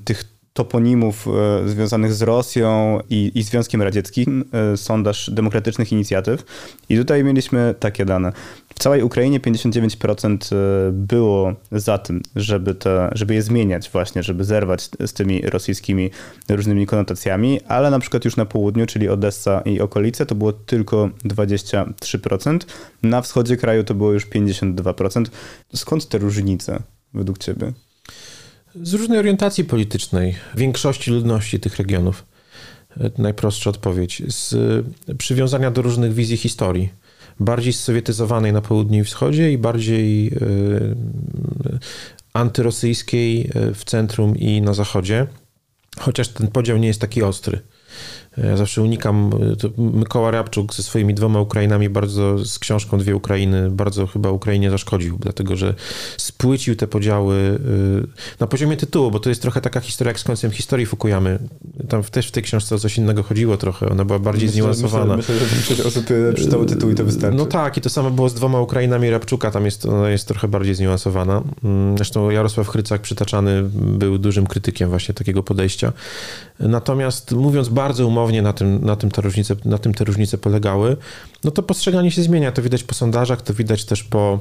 tych 0.05 0.34
toponimów 0.56 1.28
e, 1.28 1.70
związanych 1.70 2.14
z 2.14 2.22
Rosją 2.22 2.99
i, 3.10 3.32
i 3.36 3.43
Związkiem 3.43 3.82
Radzieckim, 3.82 4.45
e, 4.74 4.78
sondaż 4.78 5.30
demokratycznych 5.30 5.91
inicjatyw. 5.91 6.43
I 6.89 6.97
tutaj 6.97 7.24
mieliśmy 7.24 7.76
takie 7.80 8.06
dane. 8.06 8.32
W 8.76 8.80
całej 8.80 9.03
Ukrainie 9.03 9.39
59% 9.39 10.56
e, 10.56 10.91
było 10.91 11.53
za 11.72 11.97
tym, 11.97 12.22
żeby, 12.36 12.76
te, 12.76 13.10
żeby 13.14 13.34
je 13.34 13.41
zmieniać 13.41 13.89
właśnie, 13.89 14.24
żeby 14.24 14.43
zerwać 14.43 14.89
z 15.06 15.14
tymi 15.14 15.41
rosyjskimi 15.41 16.10
różnymi 16.49 16.86
konotacjami, 16.86 17.62
ale 17.62 17.91
na 17.91 17.99
przykład 17.99 18.26
już 18.26 18.38
na 18.38 18.45
południu, 18.45 18.86
czyli 18.86 19.10
Odessa 19.10 19.62
i 19.62 19.82
okolice, 19.82 20.26
to 20.26 20.36
było 20.36 20.53
tylko 20.53 21.10
23%. 21.26 22.60
Na 23.03 23.22
wschodzie 23.22 23.58
kraju 23.58 23.84
to 23.84 23.93
było 23.93 24.14
już 24.14 24.28
52%. 24.28 25.26
Skąd 25.76 26.08
te 26.08 26.18
różnice 26.18 26.80
według 27.14 27.38
ciebie? 27.38 27.74
Z 28.84 28.93
różnej 28.93 29.19
orientacji 29.19 29.63
politycznej, 29.63 30.36
większości 30.55 31.11
ludności 31.11 31.59
tych 31.59 31.78
regionów. 31.78 32.26
E, 32.99 33.11
najprostsza 33.17 33.69
odpowiedź. 33.69 34.21
Z 34.28 34.55
przywiązania 35.17 35.71
do 35.71 35.82
różnych 35.82 36.13
wizji 36.13 36.38
historii. 36.38 36.89
Bardziej 37.39 37.73
sowietyzowanej 37.73 38.53
na 38.53 38.61
południu 38.61 39.01
i 39.01 39.03
wschodzie 39.03 39.51
i 39.51 39.57
bardziej 39.57 40.28
y, 40.28 40.95
antyrosyjskiej 42.34 43.49
e, 43.53 43.73
w 43.73 43.84
centrum 43.84 44.38
i 44.38 44.61
na 44.61 44.73
zachodzie. 44.73 45.28
Chociaż 45.99 46.28
ten 46.28 46.47
podział 46.47 46.78
nie 46.78 46.88
jest 46.88 47.01
taki 47.01 47.23
ostry. 47.23 47.59
Ja 48.38 48.57
zawsze 48.57 48.81
unikam, 48.81 49.29
Mykoła 49.77 50.31
Rabczuk 50.31 50.73
ze 50.73 50.83
swoimi 50.83 51.13
dwoma 51.13 51.39
Ukrainami 51.39 51.89
bardzo, 51.89 52.45
z 52.45 52.59
książką 52.59 52.97
Dwie 52.97 53.15
Ukrainy, 53.15 53.69
bardzo 53.71 54.07
chyba 54.07 54.29
Ukrainie 54.29 54.69
zaszkodził, 54.69 55.17
dlatego 55.19 55.55
że 55.55 55.73
spłycił 56.17 56.75
te 56.75 56.88
podziały 56.88 57.36
y, 57.36 58.39
na 58.39 58.47
poziomie 58.47 58.77
tytułu, 58.77 59.11
bo 59.11 59.19
to 59.19 59.29
jest 59.29 59.41
trochę 59.41 59.61
taka 59.61 59.79
historia 59.79 60.09
jak 60.09 60.19
z 60.19 60.23
końcem 60.23 60.51
historii 60.51 60.86
Fukuyamy. 60.86 61.39
Tam 61.89 62.03
też 62.03 62.27
w 62.27 62.31
tej 62.31 62.43
książce 62.43 62.75
o 62.75 62.79
coś 62.79 62.97
innego 62.97 63.23
chodziło 63.23 63.57
trochę, 63.57 63.89
ona 63.89 64.05
była 64.05 64.19
bardziej 64.19 64.47
myślę, 64.47 64.53
zniuansowana. 64.53 65.17
Myślę, 65.17 65.36
myślę, 65.36 65.47
że 65.47 65.55
większość 65.55 65.81
osób 65.81 66.05
czytało 66.38 66.65
tytuł 66.65 66.89
i 66.89 66.95
to 66.95 67.05
wystarczy. 67.05 67.38
No 67.38 67.45
tak, 67.45 67.77
i 67.77 67.81
to 67.81 67.89
samo 67.89 68.11
było 68.11 68.29
z 68.29 68.33
dwoma 68.33 68.61
Ukrainami 68.61 69.09
Rabczuka, 69.09 69.51
tam 69.51 69.65
jest, 69.65 69.86
ona 69.86 70.09
jest 70.09 70.27
trochę 70.27 70.47
bardziej 70.47 70.75
zniuansowana. 70.75 71.43
Mm, 71.63 71.97
zresztą 71.97 72.29
Jarosław 72.29 72.67
Chrycak 72.67 73.01
przytaczany 73.01 73.63
był 73.73 74.17
dużym 74.17 74.47
krytykiem 74.47 74.89
właśnie 74.89 75.13
takiego 75.13 75.43
podejścia. 75.43 75.93
Natomiast 76.59 77.31
mówiąc 77.31 77.69
bardzo 77.69 78.07
umownie, 78.26 78.41
na 78.41 78.53
tym, 78.53 78.86
na 78.86 78.95
tym, 78.95 79.11
te, 79.11 79.21
różnice, 79.21 79.55
na 79.65 79.78
tym 79.78 79.93
te 79.93 80.03
różnice 80.03 80.38
polegały, 80.38 80.97
no 81.43 81.51
to 81.51 81.63
postrzeganie 81.63 82.11
się 82.11 82.23
zmienia. 82.23 82.51
To 82.51 82.61
widać 82.61 82.84
po 82.84 82.93
sondażach, 82.93 83.41
to 83.41 83.53
widać 83.53 83.86
też 83.86 84.03
po 84.03 84.39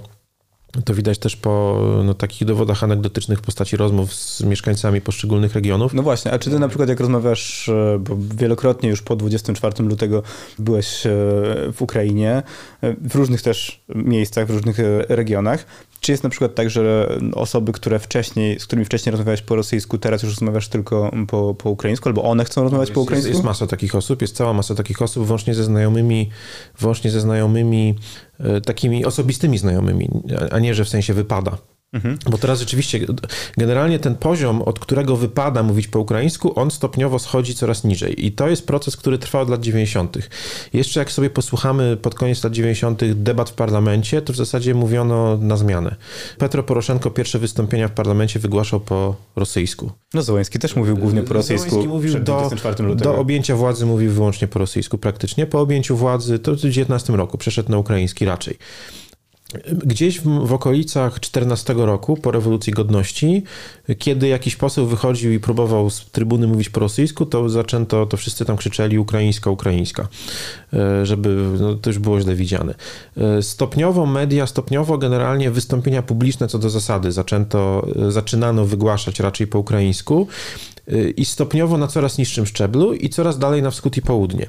to 0.85 0.95
widać 0.95 1.19
też 1.19 1.37
po 1.37 1.81
no, 2.05 2.15
takich 2.15 2.49
dowodach 2.49 2.85
anegdotycznych 2.85 3.39
w 3.39 3.43
postaci 3.43 3.77
rozmów 3.77 4.15
z 4.15 4.43
mieszkańcami 4.43 5.01
poszczególnych 5.01 5.55
regionów. 5.55 5.95
No 5.95 6.03
właśnie, 6.03 6.33
a 6.33 6.39
czy 6.39 6.51
ty 6.51 6.59
na 6.59 6.69
przykład 6.69 6.89
jak 6.89 7.01
rozmawiasz, 7.01 7.69
e, 7.69 7.99
bo 8.01 8.17
wielokrotnie 8.37 8.89
już 8.89 9.03
po 9.03 9.17
24 9.17 9.89
lutego 9.89 10.23
byłeś 10.59 11.07
e, 11.07 11.11
w 11.73 11.77
Ukrainie, 11.81 12.43
e, 12.83 12.95
w 13.01 13.15
różnych 13.15 13.43
też 13.43 13.85
miejscach, 13.95 14.47
w 14.47 14.51
różnych 14.51 14.77
regionach, 15.09 15.67
czy 16.05 16.13
jest 16.13 16.25
na 16.25 16.31
przykład 16.31 16.55
tak, 16.55 16.71
że 16.71 17.09
osoby, 17.35 17.73
które 17.73 17.99
wcześniej, 17.99 18.61
z 18.61 18.67
którymi 18.67 18.87
wcześniej 18.87 19.11
rozmawiałeś 19.11 19.43
po 19.43 19.57
rosyjsku, 19.57 19.99
teraz 19.99 20.23
już 20.23 20.33
rozmawiasz 20.33 20.69
tylko 20.69 21.11
po, 21.29 21.55
po 21.55 21.71
ukraińsku, 21.71 22.09
albo 22.09 22.23
one 22.25 22.45
chcą 22.45 22.63
rozmawiać 22.63 22.89
jest, 22.89 22.95
po 22.95 23.01
ukraińsku? 23.01 23.29
Jest, 23.29 23.39
jest 23.39 23.45
masa 23.45 23.67
takich 23.67 23.95
osób, 23.95 24.23
jest 24.23 24.37
cała 24.37 24.53
masa 24.53 24.75
takich 24.75 25.03
osób, 25.03 25.27
włącznie 25.27 25.55
ze 25.55 25.65
znajomymi, 25.65 26.31
włącznie 26.79 27.11
ze 27.11 27.21
znajomymi, 27.21 27.95
e, 28.41 28.61
takimi 28.61 29.05
osobistymi 29.05 29.59
znajomymi, 29.59 30.09
a 30.51 30.59
nie, 30.59 30.75
że 30.75 30.85
w 30.85 30.89
sensie 30.89 31.15
wypada. 31.15 31.59
Mhm. 31.95 32.19
Bo 32.31 32.39
teraz 32.39 32.61
rzeczywiście, 32.61 33.01
generalnie 33.57 33.99
ten 33.99 34.15
poziom, 34.15 34.63
od 34.63 34.79
którego 34.79 35.17
wypada 35.17 35.63
mówić 35.63 35.89
po 35.89 35.99
ukraińsku, 35.99 36.59
on 36.61 36.71
stopniowo 36.71 37.19
schodzi 37.19 37.55
coraz 37.55 37.85
niżej. 37.85 38.27
I 38.27 38.33
to 38.33 38.49
jest 38.49 38.67
proces, 38.67 38.97
który 38.97 39.19
trwa 39.19 39.41
od 39.41 39.49
lat 39.49 39.61
90. 39.61 40.19
Jeszcze 40.73 41.01
jak 41.01 41.13
sobie 41.13 41.31
posłuchamy 41.31 41.97
pod 41.97 42.15
koniec 42.15 42.45
lat 42.45 42.53
90. 42.53 43.05
debat 43.15 43.51
w 43.51 43.53
parlamencie, 43.53 44.23
to 44.23 44.33
w 44.33 44.37
zasadzie 44.37 44.75
mówiono 44.75 45.37
na 45.37 45.57
zmianę. 45.57 45.97
Petro 46.39 46.63
Poroszenko 46.63 47.11
pierwsze 47.11 47.39
wystąpienia 47.39 47.89
w 47.89 47.93
parlamencie 47.93 48.39
wygłaszał 48.39 48.81
po 48.81 49.17
rosyjsku. 49.37 49.91
No 50.15 50.23
Zołański 50.23 50.59
też 50.59 50.77
mówił 50.77 50.97
głównie 50.97 51.23
po 51.23 51.35
rosyjsku. 51.35 51.71
Zołański 51.71 51.89
mówił 51.89 52.21
do, 52.21 52.51
do 52.97 53.17
objęcia 53.17 53.57
władzy 53.57 53.87
mówił 53.87 54.13
wyłącznie 54.13 54.49
po 54.49 54.59
rosyjsku 54.59 54.99
praktycznie. 54.99 55.47
Po 55.47 55.61
objęciu 55.61 55.97
władzy, 55.97 56.39
to 56.39 56.55
w 56.55 56.59
19 56.59 57.13
roku, 57.13 57.39
przeszedł 57.39 57.71
na 57.71 57.79
ukraiński 57.79 58.25
raczej. 58.25 58.59
Gdzieś 59.85 60.21
w, 60.21 60.47
w, 60.47 60.53
okolicach 60.53 61.21
14 61.21 61.75
roku, 61.77 62.17
po 62.17 62.31
rewolucji 62.31 62.73
godności, 62.73 63.43
kiedy 63.99 64.29
jakiś 64.29 64.57
poseł 64.57 64.87
wychodził 64.87 65.33
i 65.33 65.41
próbował 65.41 65.91
z 65.91 66.07
trybuny 66.11 66.47
mówić 66.47 66.69
po 66.69 66.81
rosyjsku, 66.81 67.27
to 67.27 67.49
zaczęto, 67.49 68.07
to 68.07 68.17
wszyscy 68.17 68.45
tam 68.45 68.57
krzyczeli 68.57 68.99
ukraińska, 68.99 69.51
ukraińska, 69.51 70.09
e, 70.73 71.07
żeby 71.07 71.37
no, 71.61 71.75
to 71.75 71.91
już 71.91 71.99
było 71.99 72.21
źle 72.21 72.35
widziane. 72.35 72.75
E, 73.17 73.43
stopniowo 73.43 74.07
media, 74.07 74.47
stopniowo 74.47 74.99
generalnie 74.99 75.51
wystąpienia 75.51 76.03
publiczne 76.03 76.49
co 76.49 76.59
do 76.59 76.71
zasady. 76.71 77.13
Zaczęto, 77.13 77.87
e, 78.07 78.13
zaczynano 78.13 78.65
wygłaszać 78.65 79.21
raczej 79.21 79.47
po 79.47 79.59
ukraińsku 79.59 80.27
i 81.17 81.25
stopniowo 81.25 81.79
na 81.79 81.87
coraz 81.87 82.19
niższym 82.19 82.47
szczeblu 82.47 82.95
i 82.95 83.09
coraz 83.09 83.39
dalej 83.39 83.63
na 83.63 83.71
wschód 83.71 83.97
i 83.97 84.03
południe. 84.03 84.47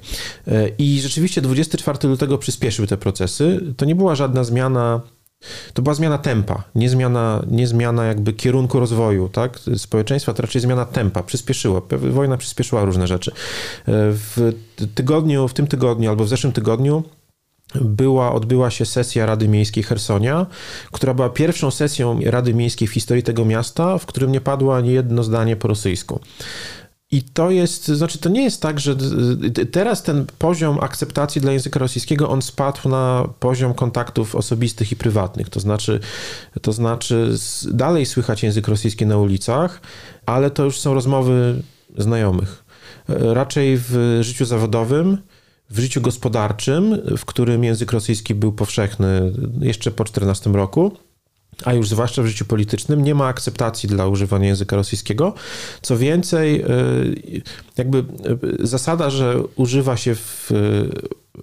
I 0.78 1.02
rzeczywiście 1.02 1.42
24 1.42 2.08
lutego 2.08 2.38
przyspieszył 2.38 2.88
te 2.88 2.98
procesy. 2.98 3.62
To 3.78 3.86
nie 3.86 3.96
była 3.96 4.16
żadna 4.16 4.44
zmiana 4.44 5.02
to 5.74 5.82
była 5.82 5.94
zmiana 5.94 6.18
tempa, 6.18 6.64
nie 6.76 6.90
zmiana, 6.90 7.44
nie 7.52 7.68
zmiana 7.68 8.06
jakby 8.06 8.34
kierunku 8.34 8.80
rozwoju 8.80 9.30
tak? 9.30 9.60
społeczeństwa, 9.78 10.34
to 10.34 10.42
raczej 10.42 10.62
zmiana 10.62 10.86
tempa, 10.86 11.24
przyspieszyła. 11.24 11.82
Wojna 12.12 12.38
przyspieszyła 12.38 12.86
różne 12.86 13.08
rzeczy. 13.08 13.32
W 13.88 14.54
tygodniu, 14.96 15.48
w 15.48 15.54
tym 15.54 15.68
tygodniu 15.68 16.10
albo 16.10 16.24
w 16.24 16.30
zeszłym 16.30 16.54
tygodniu 16.54 17.04
była, 17.82 18.34
odbyła 18.34 18.70
się 18.70 18.86
sesja 18.86 19.26
Rady 19.26 19.48
Miejskiej 19.48 19.84
Hersonia, 19.84 20.46
która 20.92 21.14
była 21.14 21.30
pierwszą 21.30 21.72
sesją 21.72 22.20
Rady 22.26 22.54
Miejskiej 22.54 22.88
w 22.88 22.92
historii 22.92 23.24
tego 23.24 23.46
miasta, 23.46 23.98
w 23.98 24.06
którym 24.06 24.32
nie 24.32 24.42
padło 24.42 24.78
ani 24.78 24.92
jedno 24.92 25.24
zdanie 25.24 25.56
po 25.56 25.68
rosyjsku. 25.68 26.20
I 27.12 27.24
to 27.24 27.52
jest, 27.52 27.88
znaczy 27.88 28.18
to 28.18 28.30
nie 28.30 28.44
jest 28.44 28.62
tak, 28.62 28.80
że 28.80 28.96
teraz 29.72 30.04
ten 30.04 30.26
poziom 30.40 30.80
akceptacji 30.82 31.42
dla 31.42 31.52
języka 31.52 31.80
rosyjskiego, 31.80 32.30
on 32.30 32.42
spadł 32.42 32.90
na 32.90 33.30
poziom 33.40 33.74
kontaktów 33.74 34.36
osobistych 34.36 34.92
i 34.92 34.96
prywatnych. 34.96 35.50
To 35.50 35.60
znaczy, 35.60 36.00
to 36.62 36.74
znaczy 36.74 37.36
dalej 37.72 38.06
słychać 38.06 38.44
język 38.44 38.68
rosyjski 38.68 39.06
na 39.06 39.18
ulicach, 39.18 39.82
ale 40.26 40.52
to 40.52 40.64
już 40.64 40.80
są 40.80 40.94
rozmowy 40.94 41.62
znajomych. 41.98 42.64
Raczej 43.08 43.78
w 43.78 44.18
życiu 44.22 44.46
zawodowym, 44.46 45.18
w 45.70 45.80
życiu 45.80 46.02
gospodarczym, 46.02 47.02
w 47.18 47.26
którym 47.26 47.64
język 47.64 47.92
rosyjski 47.92 48.36
był 48.36 48.54
powszechny 48.54 49.34
jeszcze 49.60 49.92
po 49.92 50.06
14 50.06 50.50
roku, 50.50 50.92
a 51.64 51.74
już 51.74 51.90
zwłaszcza 51.90 52.24
w 52.24 52.26
życiu 52.26 52.46
politycznym, 52.46 53.04
nie 53.04 53.16
ma 53.16 53.28
akceptacji 53.28 53.90
dla 53.90 54.08
używania 54.08 54.48
języka 54.48 54.76
rosyjskiego. 54.76 55.34
Co 55.82 55.98
więcej, 55.98 56.62
y, 56.62 57.42
jakby 57.78 57.98
y, 58.62 58.68
zasada, 58.68 59.10
że 59.10 59.44
używa 59.56 59.98
się 59.98 60.16
w 60.16 60.52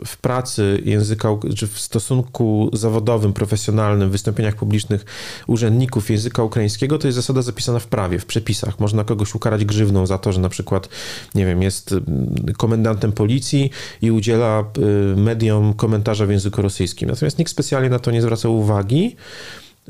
w 0.07 0.17
pracy 0.17 0.83
języka, 0.85 1.29
czy 1.57 1.67
w 1.67 1.79
stosunku 1.79 2.71
zawodowym, 2.73 3.33
profesjonalnym, 3.33 4.09
w 4.09 4.13
wystąpieniach 4.13 4.55
publicznych 4.55 5.05
urzędników 5.47 6.11
języka 6.11 6.43
ukraińskiego, 6.43 6.99
to 6.99 7.09
jest 7.09 7.17
zasada 7.17 7.43
zapisana 7.43 7.79
w 7.79 7.87
prawie, 7.87 8.19
w 8.19 8.27
przepisach. 8.27 8.81
Można 8.81 9.05
kogoś 9.05 9.35
ukarać 9.35 9.65
grzywną 9.65 10.07
za 10.07 10.19
to, 10.19 10.33
że 10.33 10.41
na 10.41 10.49
przykład, 10.49 10.89
nie 11.35 11.47
wiem, 11.47 11.63
jest 11.63 11.93
mm, 11.93 12.55
komendantem 12.59 13.13
policji 13.13 13.71
i 14.03 14.11
udziela 14.11 14.65
y, 14.79 15.17
mediom 15.17 15.75
komentarza 15.75 16.27
w 16.27 16.31
języku 16.31 16.63
rosyjskim. 16.63 17.09
Natomiast 17.09 17.39
nikt 17.39 17.51
specjalnie 17.51 17.91
na 17.91 17.99
to 17.99 18.11
nie 18.11 18.23
zwraca 18.23 18.49
uwagi. 18.49 19.17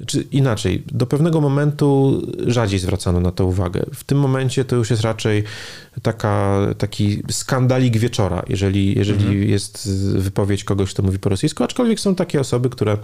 Czy 0.07 0.23
inaczej, 0.23 0.83
do 0.87 1.07
pewnego 1.07 1.41
momentu 1.41 2.23
rzadziej 2.47 2.79
zwracano 2.79 3.21
na 3.21 3.33
to 3.33 3.47
uwagę. 3.47 3.87
W 3.95 4.05
tym 4.05 4.19
momencie 4.19 4.65
to 4.65 4.77
już 4.77 4.91
jest 4.91 5.03
raczej 5.03 5.45
taka, 6.03 6.59
taki 6.79 7.23
skandalik 7.31 7.97
wieczora, 7.97 8.43
jeżeli, 8.49 8.99
jeżeli 8.99 9.25
mhm. 9.25 9.49
jest 9.49 9.91
wypowiedź 10.17 10.65
kogoś, 10.65 10.93
kto 10.93 11.03
mówi 11.03 11.19
po 11.19 11.29
rosyjsku, 11.29 11.65
aczkolwiek 11.65 12.01
są 12.01 12.15
takie 12.15 12.41
osoby, 12.41 12.71
które 12.71 12.99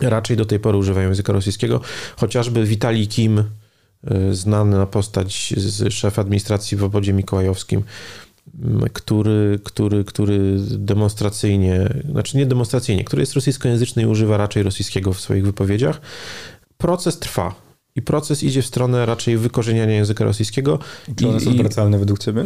raczej 0.00 0.36
do 0.36 0.44
tej 0.44 0.60
pory 0.60 0.78
używają 0.78 1.08
języka 1.08 1.32
rosyjskiego, 1.32 1.80
chociażby 2.16 2.64
Witalij 2.64 3.08
Kim, 3.08 3.38
y, 3.38 4.34
znany 4.34 4.76
na 4.76 4.86
postać 4.86 5.54
z 5.56 5.92
szef 5.92 6.18
administracji 6.18 6.76
w 6.76 6.84
obodzie 6.84 7.12
mikołajowskim, 7.12 7.82
który, 8.92 9.58
który, 9.64 10.04
który 10.04 10.56
demonstracyjnie, 10.70 12.02
znaczy 12.10 12.36
nie 12.36 12.46
demonstracyjnie, 12.46 13.04
który 13.04 13.22
jest 13.22 13.34
rosyjskojęzyczny 13.34 14.02
i 14.02 14.06
używa 14.06 14.36
raczej 14.36 14.62
rosyjskiego 14.62 15.12
w 15.12 15.20
swoich 15.20 15.44
wypowiedziach. 15.44 16.00
Proces 16.76 17.18
trwa. 17.18 17.64
I 17.96 18.02
proces 18.02 18.42
idzie 18.42 18.62
w 18.62 18.66
stronę 18.66 19.06
raczej 19.06 19.36
wykorzeniania 19.36 19.94
języka 19.94 20.24
rosyjskiego. 20.24 20.78
Czy 21.16 21.28
on 21.28 21.34
jest 21.34 21.46
odwracalny 21.46 21.98
według 21.98 22.18
Ciebie? 22.18 22.44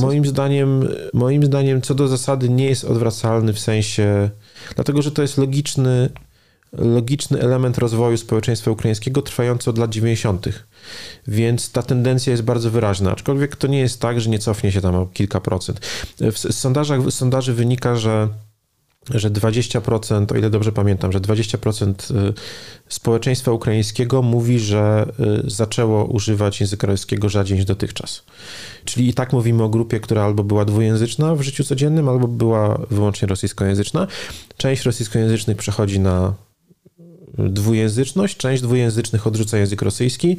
Moim 0.00 0.26
zdaniem, 0.26 0.88
moim 1.14 1.44
zdaniem, 1.44 1.82
co 1.82 1.94
do 1.94 2.08
zasady, 2.08 2.48
nie 2.48 2.64
jest 2.64 2.84
odwracalny 2.84 3.52
w 3.52 3.58
sensie, 3.58 4.30
dlatego 4.74 5.02
że 5.02 5.10
to 5.10 5.22
jest 5.22 5.38
logiczny, 5.38 6.10
logiczny 6.72 7.40
element 7.40 7.78
rozwoju 7.78 8.16
społeczeństwa 8.16 8.70
ukraińskiego 8.70 9.22
trwający 9.22 9.70
od 9.70 9.78
lat 9.78 9.90
90. 9.90 10.48
Więc 11.26 11.72
ta 11.72 11.82
tendencja 11.82 12.30
jest 12.30 12.42
bardzo 12.42 12.70
wyraźna, 12.70 13.12
aczkolwiek 13.12 13.56
to 13.56 13.66
nie 13.66 13.78
jest 13.78 14.00
tak, 14.00 14.20
że 14.20 14.30
nie 14.30 14.38
cofnie 14.38 14.72
się 14.72 14.80
tam 14.80 14.94
o 14.94 15.06
kilka 15.06 15.40
procent. 15.40 15.80
W 16.20 16.38
sondażach, 16.38 17.02
w 17.02 17.10
sondaży 17.10 17.54
wynika, 17.54 17.96
że 17.96 18.28
że 19.14 19.30
20%, 19.30 20.32
o 20.32 20.36
ile 20.36 20.50
dobrze 20.50 20.72
pamiętam, 20.72 21.12
że 21.12 21.20
20% 21.20 22.28
y, 22.28 22.34
społeczeństwa 22.88 23.52
ukraińskiego 23.52 24.22
mówi, 24.22 24.58
że 24.58 25.06
y, 25.46 25.50
zaczęło 25.50 26.04
używać 26.04 26.60
języka 26.60 26.86
rosyjskiego 26.86 27.28
rzadziej 27.28 27.56
niż 27.56 27.66
dotychczas. 27.66 28.22
Czyli 28.84 29.08
i 29.08 29.14
tak 29.14 29.32
mówimy 29.32 29.62
o 29.62 29.68
grupie, 29.68 30.00
która 30.00 30.24
albo 30.24 30.44
była 30.44 30.64
dwujęzyczna 30.64 31.34
w 31.34 31.42
życiu 31.42 31.64
codziennym, 31.64 32.08
albo 32.08 32.28
była 32.28 32.80
wyłącznie 32.90 33.28
rosyjskojęzyczna. 33.28 34.06
Część 34.56 34.82
rosyjskojęzycznych 34.82 35.56
przechodzi 35.56 36.00
na 36.00 36.34
dwujęzyczność, 37.38 38.36
część 38.36 38.62
dwujęzycznych 38.62 39.26
odrzuca 39.26 39.58
język 39.58 39.82
rosyjski. 39.82 40.36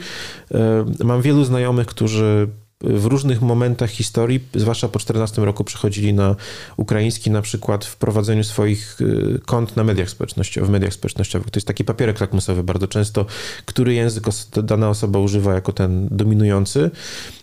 E, 0.54 0.86
mam 1.04 1.22
wielu 1.22 1.44
znajomych, 1.44 1.88
którzy 1.88 2.48
w 2.84 3.06
różnych 3.06 3.42
momentach 3.42 3.90
historii, 3.90 4.40
zwłaszcza 4.56 4.88
po 4.88 5.00
14 5.00 5.46
roku, 5.46 5.64
przechodzili 5.64 6.14
na 6.14 6.36
ukraiński, 6.78 7.32
na 7.32 7.42
przykład 7.42 7.86
w 7.86 7.96
prowadzeniu 7.96 8.44
swoich 8.44 8.98
e, 9.02 9.40
kont 9.40 9.76
na 9.76 9.84
mediach 9.84 10.10
społecznościowych, 10.10 10.70
w 10.70 10.72
mediach 10.72 10.94
społecznościowych. 10.94 11.50
To 11.50 11.58
jest 11.58 11.68
taki 11.68 11.84
papierek 11.84 12.22
lakmusowy 12.22 12.64
bardzo 12.64 12.88
często, 12.88 13.26
który 13.66 13.94
język 13.94 14.24
dana 14.64 14.90
osoba 14.90 15.20
używa 15.20 15.54
jako 15.54 15.74
ten 15.74 16.08
dominujący. 16.12 16.92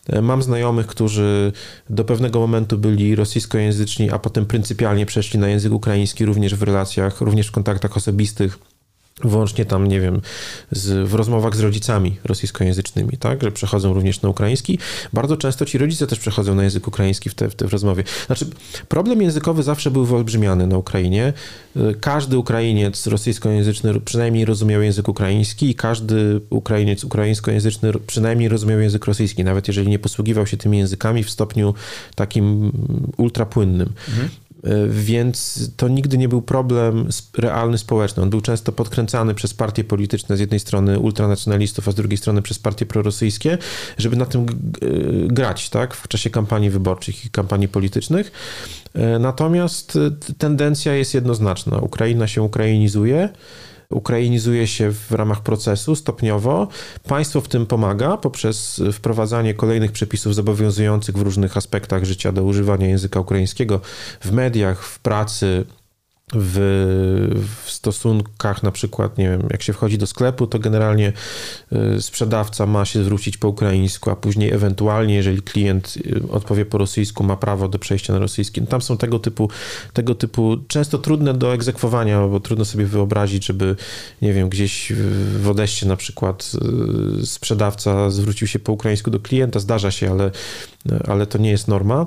E, 0.09 0.23
mam 0.23 0.43
znajomych, 0.43 0.87
którzy 0.87 1.53
do 1.91 2.05
pewnego 2.05 2.41
momentu 2.41 2.79
byli 2.79 3.15
rosyjskojęzyczni, 3.15 4.11
a 4.11 4.19
potem 4.19 4.47
pryncypialnie 4.47 5.07
przeszli 5.07 5.39
na 5.39 5.49
język 5.49 5.73
ukraiński 5.73 6.25
również 6.25 6.55
w 6.55 6.63
relacjach, 6.63 7.21
również 7.21 7.49
w 7.49 7.53
kontaktach 7.53 7.97
osobistych 7.97 8.59
Wyłącznie 9.25 9.65
tam, 9.65 9.87
nie 9.87 10.01
wiem, 10.01 10.21
z, 10.71 11.09
w 11.09 11.15
rozmowach 11.15 11.57
z 11.57 11.61
rodzicami 11.61 12.17
rosyjskojęzycznymi, 12.25 13.17
tak, 13.19 13.43
że 13.43 13.53
przechodzą 13.53 13.95
również 13.95 14.23
na 14.23 14.29
ukraiński. 14.29 14.79
Bardzo 15.13 15.37
często 15.37 15.65
ci 15.65 15.79
rodzice 15.79 16.07
też 16.07 16.19
przechodzą 16.19 16.55
na 16.55 16.63
język 16.63 16.89
ukraiński 16.89 17.31
w, 17.31 17.35
te, 17.35 17.51
w, 17.51 17.55
te, 17.55 17.67
rozmowie. 17.67 18.05
Znaczy, 18.27 18.47
problem 18.89 19.23
językowy 19.23 19.63
zawsze 19.63 19.91
był 19.91 20.05
wyolbrzymiany 20.05 20.67
na 20.67 20.79
Ukrainie. 20.79 21.33
Każdy 22.01 22.39
Ukrainiec 22.39 23.07
rosyjskojęzyczny 23.07 24.01
przynajmniej 24.01 24.45
rozumiał 24.45 24.83
język 24.83 25.09
ukraiński 25.09 25.71
i 25.71 25.75
każdy 25.75 26.41
Ukrainiec 26.51 27.05
ukraińskojęzyczny 27.05 27.93
przynajmniej 28.07 28.49
rozumiał 28.49 28.81
język 28.81 29.05
rosyjski, 29.05 29.45
nawet 29.45 29.69
jeżeli 29.69 29.89
nie 29.89 29.99
posługiwał 29.99 30.47
się 30.47 30.57
tymi 30.57 30.79
językami 30.79 31.25
w 31.25 31.31
stopniu 31.31 31.75
takim 32.15 32.73
ultrapłynnym. 33.17 33.93
Mhm. 34.09 34.29
E, 34.67 34.87
więc 34.89 35.71
to 35.77 35.89
nigdy 35.89 36.19
nie 36.19 36.29
był 36.29 36.43
problem 36.43 37.09
realny 37.39 37.79
społeczny. 37.79 38.23
On 38.23 38.31
był 38.31 38.41
często 38.41 38.73
podkręcany 38.73 39.35
przez 39.35 39.55
partie 39.55 39.85
polityczne, 39.85 40.37
z 40.37 40.41
jednej 40.41 40.61
strony 40.61 40.99
ultranacjonalistów, 40.99 41.89
a 41.89 41.93
z 41.93 41.95
drugiej 41.95 42.17
strony 42.17 42.43
przez 42.43 42.59
partie 42.59 42.87
prorosyjskie, 42.87 43.59
żeby 43.99 44.17
na 44.17 44.27
tym 44.27 44.43
e, 44.43 44.47
grać 45.27 45.71
tak, 45.71 45.95
w 45.95 46.09
czasie 46.09 46.31
kampanii 46.31 46.71
wyborczych 46.71 47.27
i 47.27 47.31
kampanii 47.31 47.69
politycznych. 47.69 48.33
E, 48.95 49.19
natomiast 49.19 49.99
tendencja 50.39 50.95
jest 50.95 51.15
jednoznaczna. 51.15 51.79
Ukraina 51.79 52.27
się 52.27 52.43
ukrainizuje 52.43 53.29
ukrainizuje 53.91 54.67
się 54.67 54.93
w 54.93 55.13
ramach 55.13 55.41
procesu 55.41 55.97
stopniowo. 55.97 56.69
Państwo 57.09 57.41
w 57.41 57.49
tym 57.49 57.67
pomaga 57.67 58.17
poprzez 58.17 58.83
wprowadzanie 58.93 59.55
kolejnych 59.55 59.93
przepisów 59.93 60.35
zobowiązujących 60.35 61.17
w 61.17 61.23
różnych 61.23 61.57
aspektach 61.57 62.05
życia 62.05 62.33
do 62.33 62.45
używania 62.45 62.87
języka 62.87 63.21
ukraińskiego 63.21 63.81
w 64.21 64.33
mediach, 64.33 64.85
w 64.85 64.99
pracy, 64.99 65.65
w, 66.35 66.59
w, 67.65 67.71
stosunkach, 67.71 68.63
na 68.63 68.71
przykład, 68.71 69.19
nie 69.19 69.29
wiem, 69.29 69.43
jak 69.51 69.63
się 69.63 69.73
wchodzi 69.73 69.99
do 69.99 70.07
sklepu, 70.07 70.47
to 70.47 70.59
generalnie 70.59 71.13
y, 71.97 72.03
sprzedawca 72.03 72.67
ma 72.67 72.85
się 72.85 73.05
zwrócić 73.05 73.37
po 73.37 73.49
ukraińsku, 73.49 74.11
a 74.11 74.17
później 74.17 74.53
ewentualnie, 74.53 75.15
jeżeli 75.15 75.43
klient 75.43 75.95
y, 75.97 76.31
odpowie 76.31 76.65
po 76.65 76.79
rosyjsku, 76.79 77.25
ma 77.25 77.37
prawo 77.37 77.69
do 77.69 77.79
przejścia 77.79 78.13
na 78.13 78.19
rosyjski. 78.19 78.61
No 78.61 78.67
tam 78.67 78.83
są 78.83 78.97
tego 78.97 79.19
typu, 79.19 79.51
tego 79.93 80.15
typu, 80.15 80.57
często 80.69 80.99
trudne 80.99 81.35
do 81.35 81.55
egzekwowania, 81.55 82.27
bo 82.27 82.41
trudno 82.41 82.65
sobie 82.65 82.87
wyobrazić, 82.87 83.47
żeby, 83.47 83.77
nie 84.23 84.33
wiem, 84.33 84.49
gdzieś 84.49 84.93
w 85.41 85.49
Odeście 85.49 85.87
na 85.87 85.97
przykład 85.97 86.53
y, 87.23 87.27
sprzedawca 87.27 88.11
zwrócił 88.11 88.49
się 88.49 88.59
po 88.59 88.73
ukraińsku 88.73 89.11
do 89.11 89.21
klienta. 89.21 89.61
Zdarza 89.61 89.91
się, 89.91 90.11
ale, 90.11 90.31
ale 91.09 91.27
to 91.27 91.39
nie 91.39 91.51
jest 91.51 91.69
norma. 91.69 92.07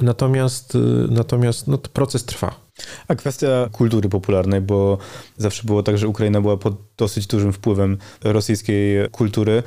Natomiast, 0.00 0.78
natomiast 1.08 1.66
no, 1.66 1.78
proces 1.78 2.24
trwa. 2.24 2.63
A 3.08 3.14
kwestia 3.14 3.68
kultury 3.72 4.08
popularnej, 4.08 4.60
bo 4.60 4.98
zawsze 5.36 5.62
było 5.64 5.82
tak, 5.82 5.98
że 5.98 6.08
Ukraina 6.08 6.40
była 6.40 6.56
pod 6.56 6.74
dosyć 6.96 7.26
dużym 7.26 7.52
wpływem 7.52 7.98
rosyjskiej 8.24 9.08
kultury. 9.10 9.62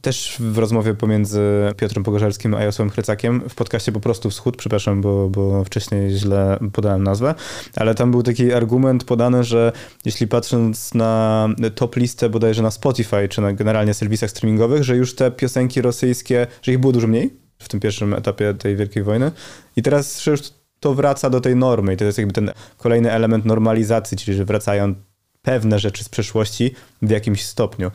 Też 0.00 0.36
w 0.40 0.58
rozmowie 0.58 0.94
pomiędzy 0.94 1.40
Piotrem 1.76 2.04
Pogorzelskim 2.04 2.54
a 2.54 2.60
Jarosławem 2.60 2.90
Chrycakiem 2.90 3.42
w 3.48 3.54
podcaście 3.54 3.92
Po 3.92 4.00
prostu 4.00 4.30
Wschód, 4.30 4.56
przepraszam, 4.56 5.00
bo, 5.00 5.28
bo 5.28 5.64
wcześniej 5.64 6.10
źle 6.10 6.58
podałem 6.72 7.02
nazwę, 7.02 7.34
ale 7.76 7.94
tam 7.94 8.10
był 8.10 8.22
taki 8.22 8.52
argument 8.52 9.04
podany, 9.04 9.44
że 9.44 9.72
jeśli 10.04 10.28
patrząc 10.28 10.94
na 10.94 11.48
top 11.74 11.96
listę 11.96 12.28
bodajże 12.28 12.62
na 12.62 12.70
Spotify, 12.70 13.28
czy 13.28 13.40
na 13.40 13.52
generalnie 13.52 13.94
serwisach 13.94 14.30
streamingowych, 14.30 14.84
że 14.84 14.96
już 14.96 15.14
te 15.14 15.30
piosenki 15.30 15.82
rosyjskie, 15.82 16.46
że 16.62 16.72
ich 16.72 16.78
było 16.78 16.92
dużo 16.92 17.06
mniej 17.06 17.30
w 17.58 17.68
tym 17.68 17.80
pierwszym 17.80 18.14
etapie 18.14 18.54
tej 18.54 18.76
Wielkiej 18.76 19.02
Wojny 19.02 19.32
i 19.76 19.82
teraz 19.82 20.26
już 20.26 20.40
to 20.84 20.94
wraca 20.94 21.30
do 21.30 21.40
tej 21.40 21.56
normy 21.56 21.94
i 21.94 21.96
to 21.96 22.04
jest 22.04 22.18
jakby 22.18 22.32
ten 22.32 22.50
kolejny 22.76 23.12
element 23.12 23.44
normalizacji, 23.44 24.16
czyli 24.16 24.36
że 24.36 24.44
wracają 24.44 24.94
pewne 25.42 25.78
rzeczy 25.78 26.04
z 26.04 26.08
przeszłości 26.08 26.74
w 27.02 27.10
jakimś 27.10 27.44
stopniu. 27.44 27.90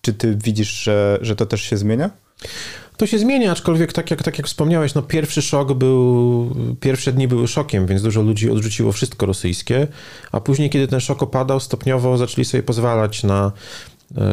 Czy 0.00 0.14
ty 0.14 0.36
widzisz, 0.44 0.82
że, 0.82 1.18
że 1.20 1.36
to 1.36 1.46
też 1.46 1.62
się 1.62 1.76
zmienia? 1.76 2.10
To 2.96 3.06
się 3.06 3.18
zmienia, 3.18 3.52
aczkolwiek 3.52 3.92
tak 3.92 4.10
jak, 4.10 4.22
tak 4.22 4.38
jak 4.38 4.46
wspomniałeś, 4.46 4.94
no 4.94 5.02
pierwszy 5.02 5.42
szok 5.42 5.72
był, 5.72 6.56
pierwsze 6.80 7.12
dni 7.12 7.28
były 7.28 7.48
szokiem, 7.48 7.86
więc 7.86 8.02
dużo 8.02 8.22
ludzi 8.22 8.50
odrzuciło 8.50 8.92
wszystko 8.92 9.26
rosyjskie, 9.26 9.86
a 10.32 10.40
później, 10.40 10.70
kiedy 10.70 10.88
ten 10.88 11.00
szok 11.00 11.22
opadał, 11.22 11.60
stopniowo 11.60 12.16
zaczęli 12.16 12.44
sobie 12.44 12.62
pozwalać 12.62 13.22
na 13.22 13.52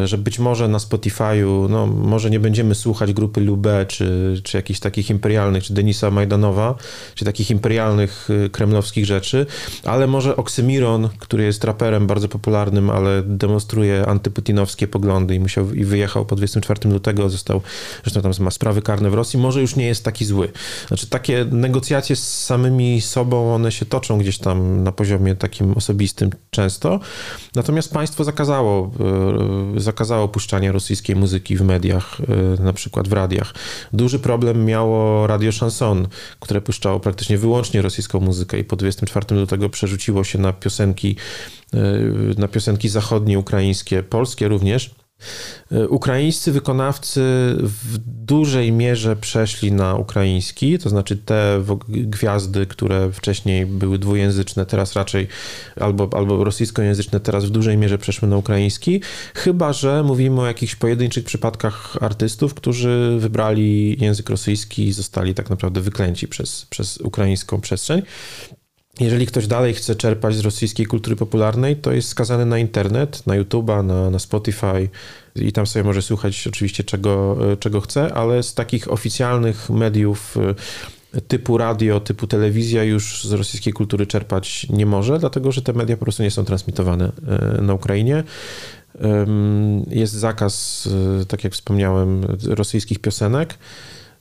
że 0.06 0.18
być 0.18 0.40
może 0.40 0.68
na 0.68 0.78
Spotify'u, 0.78 1.70
no 1.70 1.88
może 1.88 2.30
nie 2.30 2.40
będziemy 2.40 2.76
słuchać 2.76 3.14
grupy 3.14 3.42
Lube, 3.42 3.86
czy, 3.86 4.42
czy 4.44 4.58
jakichś 4.58 4.80
takich 4.80 5.10
imperialnych, 5.10 5.64
czy 5.64 5.74
Denisa 5.74 6.12
Majdanowa, 6.12 6.76
czy 7.16 7.26
takich 7.26 7.52
imperialnych 7.52 8.28
e, 8.46 8.50
kremlowskich 8.50 9.06
rzeczy, 9.06 9.46
ale 9.84 10.08
może 10.08 10.36
Oksymiron, 10.36 11.10
który 11.20 11.44
jest 11.44 11.64
raperem 11.64 12.08
bardzo 12.08 12.28
popularnym, 12.28 12.90
ale 12.90 13.24
demonstruje 13.24 14.06
antyputinowskie 14.06 14.88
poglądy 14.88 15.36
i 15.36 15.40
musiał 15.40 15.74
i 15.74 15.86
wyjechał 15.86 16.26
po 16.26 16.36
24 16.36 16.90
lutego, 16.90 17.30
został, 17.30 17.62
zresztą 18.04 18.22
tam 18.22 18.32
ma 18.40 18.52
sprawy 18.52 18.82
karne 18.82 19.10
w 19.10 19.14
Rosji, 19.14 19.40
może 19.40 19.62
już 19.62 19.76
nie 19.76 19.86
jest 19.86 20.06
taki 20.06 20.26
zły. 20.26 20.52
Znaczy 20.88 21.08
takie 21.08 21.46
negocjacje 21.52 22.16
z 22.16 22.46
samymi 22.46 23.02
sobą, 23.02 23.56
one 23.56 23.72
się 23.72 23.86
toczą 23.86 24.18
gdzieś 24.18 24.38
tam 24.38 24.84
na 24.84 24.92
poziomie 24.92 25.36
takim 25.36 25.74
osobistym 25.74 26.30
często, 26.52 27.00
natomiast 27.56 27.94
państwo 27.94 28.24
zakazało 28.24 28.92
e, 29.00 29.69
zakazało 29.78 30.28
puszczania 30.28 30.72
rosyjskiej 30.72 31.16
muzyki 31.16 31.58
w 31.58 31.62
mediach, 31.62 32.18
e, 32.60 32.64
na 32.64 32.74
przykład 32.74 33.08
w 33.08 33.14
radiach. 33.14 33.54
Duży 33.94 34.20
problem 34.20 34.66
miało 34.66 35.28
Radio 35.28 35.52
Chanson, 35.60 36.08
które 36.40 36.62
puszczało 36.62 37.00
praktycznie 37.00 37.38
wyłącznie 37.38 37.82
rosyjską 37.82 38.20
muzykę 38.20 38.60
i 38.60 38.64
po 38.64 38.76
24 38.76 39.36
lutego 39.36 39.70
przerzuciło 39.70 40.24
się 40.24 40.40
na 40.40 40.54
piosenki, 40.54 41.16
e, 41.74 41.78
na 42.38 42.48
piosenki 42.48 42.90
zachodnie, 42.90 43.40
ukraińskie, 43.40 44.04
polskie 44.04 44.48
również. 44.48 44.92
E, 45.72 45.88
ukraińscy 45.88 46.52
wykonawcy 46.52 47.22
w 47.60 47.98
dużej 48.26 48.72
mierze 48.72 49.16
przeszli 49.16 49.72
na 49.72 49.96
ukraiński, 49.96 50.80
to 50.80 50.90
znaczy 50.90 51.18
te 51.18 51.64
gwiazdy, 51.88 52.66
które 52.66 53.12
wcześniej 53.12 53.66
były 53.66 54.00
dwujęzyczne, 54.00 54.66
teraz 54.66 54.94
raczej 54.94 55.28
albo, 55.80 56.10
albo 56.14 56.44
rosyjskojęzyczne, 56.44 57.20
teraz 57.20 57.46
w 57.46 57.50
dużej 57.50 57.78
mierze 57.78 57.98
przeszły 57.98 58.28
na 58.28 58.38
ukraiński, 58.38 59.02
chyba 59.36 59.74
że 59.74 60.04
mówimy 60.04 60.42
o 60.42 60.48
jakichś 60.48 60.76
pojedynczych 60.76 61.26
przypadkach 61.26 61.98
artystów, 62.02 62.54
którzy 62.54 63.18
wybrali 63.20 63.98
język 64.02 64.30
rosyjski 64.30 64.88
i 64.88 64.94
zostali 64.94 65.34
tak 65.34 65.50
naprawdę 65.50 65.82
wyklęci 65.82 66.28
przez, 66.28 66.66
przez 66.66 66.98
ukraińską 66.98 67.62
przestrzeń. 67.62 68.02
Jeżeli 69.00 69.26
ktoś 69.26 69.48
dalej 69.48 69.74
chce 69.74 69.96
czerpać 69.96 70.36
z 70.36 70.40
rosyjskiej 70.40 70.86
kultury 70.86 71.16
popularnej, 71.16 71.76
to 71.76 71.92
jest 71.92 72.10
skazany 72.10 72.46
na 72.46 72.58
internet, 72.58 73.28
na 73.28 73.34
YouTube'a, 73.40 73.86
na, 73.86 74.10
na 74.10 74.20
Spotify 74.20 74.90
i 75.36 75.52
tam 75.52 75.68
sobie 75.68 75.84
może 75.84 76.02
słuchać 76.02 76.48
oczywiście 76.48 76.84
czego, 76.84 77.38
czego 77.60 77.82
chce, 77.82 78.14
ale 78.14 78.44
z 78.44 78.54
takich 78.54 78.92
oficjalnych 78.92 79.70
mediów 79.70 80.38
e, 81.14 81.22
typu 81.22 81.58
radio, 81.58 82.00
typu 82.00 82.28
telewizja 82.28 82.84
już 82.84 83.24
z 83.24 83.32
rosyjskiej 83.32 83.74
kultury 83.74 84.08
czerpać 84.08 84.68
nie 84.70 84.86
może, 84.86 85.20
dlatego 85.20 85.52
że 85.52 85.62
te 85.62 85.74
media 85.74 85.98
po 85.98 86.06
prostu 86.06 86.24
nie 86.24 86.32
są 86.32 86.46
transmitowane 86.46 87.12
e, 87.28 87.62
na 87.62 87.74
Ukrainie. 87.74 88.24
Jest 89.90 90.14
zakaz, 90.14 90.88
e, 91.22 91.26
tak 91.26 91.44
jak 91.44 91.54
wspomniałem, 91.54 92.22
rosyjskich 92.48 93.00
piosenek. 93.00 93.58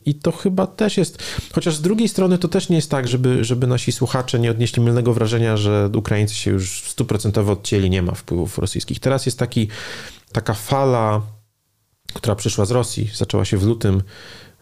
I 0.09 0.15
to 0.15 0.33
chyba 0.33 0.67
też 0.67 0.97
jest, 0.97 1.23
chociaż 1.53 1.77
z 1.77 1.83
drugiej 1.83 2.09
strony 2.09 2.39
to 2.39 2.49
też 2.49 2.69
nie 2.69 2.77
jest 2.77 2.91
tak, 2.91 3.09
żeby, 3.09 3.45
żeby 3.45 3.67
nasi 3.67 3.93
słuchacze 3.93 4.39
nie 4.39 4.51
odnieśli 4.51 4.83
mylnego 4.83 5.15
wrażenia, 5.15 5.57
że 5.57 5.91
Ukraińcy 5.97 6.35
się 6.35 6.51
już 6.51 6.83
stuprocentowo 6.83 7.53
odcięli, 7.53 7.91
nie 7.91 8.03
ma 8.03 8.13
wpływów 8.15 8.59
rosyjskich. 8.59 9.01
Teraz 9.01 9.27
jest 9.27 9.39
taki, 9.39 9.69
taka 10.33 10.55
fala, 10.55 11.23
która 12.15 12.35
przyszła 12.35 12.65
z 12.65 12.71
Rosji, 12.71 13.11
zaczęła 13.15 13.45
się 13.45 13.57
w 13.57 13.65
lutym 13.65 14.03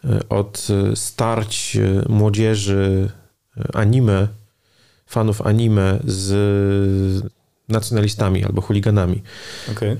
e, 0.03 0.29
od 0.29 0.67
e, 0.69 0.95
starć 0.95 1.75
e, 1.75 2.03
młodzieży 2.09 3.11
anime, 3.73 4.27
fanów 5.05 5.41
anime 5.41 5.99
z 6.05 7.31
nacjonalistami 7.69 8.45
albo 8.45 8.61
chuliganami. 8.61 9.23
Okay. 9.71 9.97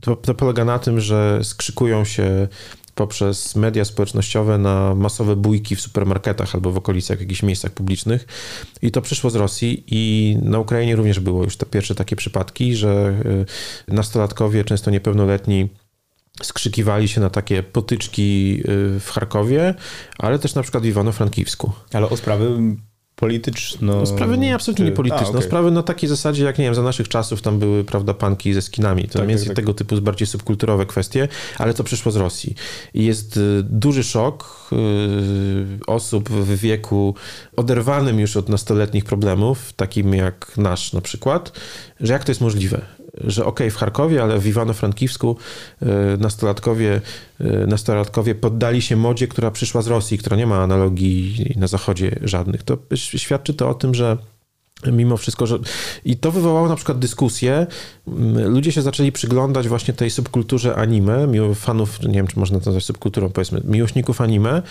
To, 0.00 0.16
to 0.16 0.34
polega 0.34 0.64
na 0.64 0.78
tym, 0.78 1.00
że 1.00 1.40
skrzykują 1.42 2.04
się 2.04 2.48
poprzez 2.94 3.56
media 3.56 3.84
społecznościowe 3.84 4.58
na 4.58 4.94
masowe 4.94 5.36
bójki 5.36 5.76
w 5.76 5.80
supermarketach 5.80 6.54
albo 6.54 6.72
w 6.72 6.76
okolicach 6.76 7.20
jakichś 7.20 7.42
miejscach 7.42 7.72
publicznych. 7.72 8.26
I 8.82 8.90
to 8.90 9.02
przyszło 9.02 9.30
z 9.30 9.34
Rosji 9.34 9.84
i 9.86 10.36
na 10.42 10.58
Ukrainie 10.58 10.96
również 10.96 11.20
było 11.20 11.44
już 11.44 11.56
te 11.56 11.66
pierwsze 11.66 11.94
takie 11.94 12.16
przypadki, 12.16 12.76
że 12.76 13.14
y, 13.88 13.94
nastolatkowie, 13.94 14.64
często 14.64 14.90
niepełnoletni, 14.90 15.68
skrzykiwali 16.42 17.08
się 17.08 17.20
na 17.20 17.30
takie 17.30 17.62
potyczki 17.62 18.60
y, 18.60 19.00
w 19.00 19.10
Charkowie, 19.10 19.74
ale 20.18 20.38
też 20.38 20.54
na 20.54 20.62
przykład 20.62 20.84
w 20.84 20.86
Iwano-Frankiwsku. 20.86 21.70
Ale 21.92 22.08
o 22.08 22.16
sprawy 22.16 22.76
polityczno... 23.22 23.96
No, 23.96 24.06
sprawy 24.06 24.38
nie, 24.38 24.54
absolutnie 24.54 24.84
nie 24.84 24.92
polityczne. 24.92 25.26
A, 25.26 25.30
okay. 25.30 25.42
Sprawy 25.42 25.70
na 25.70 25.82
takiej 25.82 26.08
zasadzie, 26.08 26.44
jak 26.44 26.58
nie 26.58 26.64
wiem, 26.64 26.74
za 26.74 26.82
naszych 26.82 27.08
czasów 27.08 27.42
tam 27.42 27.58
były, 27.58 27.84
prawda, 27.84 28.14
panki 28.14 28.54
ze 28.54 28.62
skinami. 28.62 29.08
To 29.08 29.18
tak, 29.18 29.28
między 29.28 29.44
tak, 29.44 29.56
tak. 29.56 29.56
tego 29.56 29.74
typu 29.74 30.00
bardziej 30.00 30.26
subkulturowe 30.26 30.86
kwestie, 30.86 31.28
ale 31.58 31.74
to 31.74 31.84
przyszło 31.84 32.12
z 32.12 32.16
Rosji. 32.16 32.54
I 32.94 33.04
jest 33.04 33.36
y, 33.36 33.62
duży 33.62 34.04
szok 34.04 34.70
y, 34.72 34.76
osób 35.86 36.30
w 36.30 36.60
wieku 36.60 37.14
oderwanym 37.56 38.20
już 38.20 38.36
od 38.36 38.48
nastoletnich 38.48 39.04
problemów, 39.04 39.72
takim 39.72 40.14
jak 40.14 40.52
nasz 40.56 40.92
na 40.92 41.00
przykład, 41.00 41.52
że 42.00 42.12
jak 42.12 42.24
to 42.24 42.30
jest 42.30 42.40
możliwe, 42.40 42.80
że 43.20 43.44
ok, 43.44 43.60
w 43.70 43.76
Charkowie, 43.76 44.22
ale 44.22 44.38
w 44.38 44.46
Iwano-Frankiwsku 44.46 45.36
e, 45.82 45.86
nastolatkowie, 46.16 47.00
e, 47.40 47.66
nastolatkowie 47.66 48.34
poddali 48.34 48.82
się 48.82 48.96
modzie, 48.96 49.28
która 49.28 49.50
przyszła 49.50 49.82
z 49.82 49.86
Rosji, 49.86 50.18
która 50.18 50.36
nie 50.36 50.46
ma 50.46 50.62
analogii 50.62 51.54
na 51.56 51.66
zachodzie 51.66 52.18
żadnych. 52.22 52.62
To 52.62 52.78
świadczy 52.96 53.54
to 53.54 53.68
o 53.68 53.74
tym, 53.74 53.94
że 53.94 54.16
mimo 54.92 55.16
wszystko, 55.16 55.46
że... 55.46 55.58
I 56.04 56.16
to 56.16 56.32
wywołało 56.32 56.68
na 56.68 56.76
przykład 56.76 56.98
dyskusję. 56.98 57.66
Ludzie 58.44 58.72
się 58.72 58.82
zaczęli 58.82 59.12
przyglądać 59.12 59.68
właśnie 59.68 59.94
tej 59.94 60.10
subkulturze 60.10 60.74
anime, 60.74 61.28
fanów, 61.54 62.02
nie 62.02 62.14
wiem, 62.14 62.26
czy 62.26 62.38
można 62.38 62.60
to 62.60 62.66
nazwać 62.66 62.84
subkulturą, 62.84 63.30
powiedzmy, 63.30 63.60
miłośników 63.64 64.20
anime, 64.20 64.62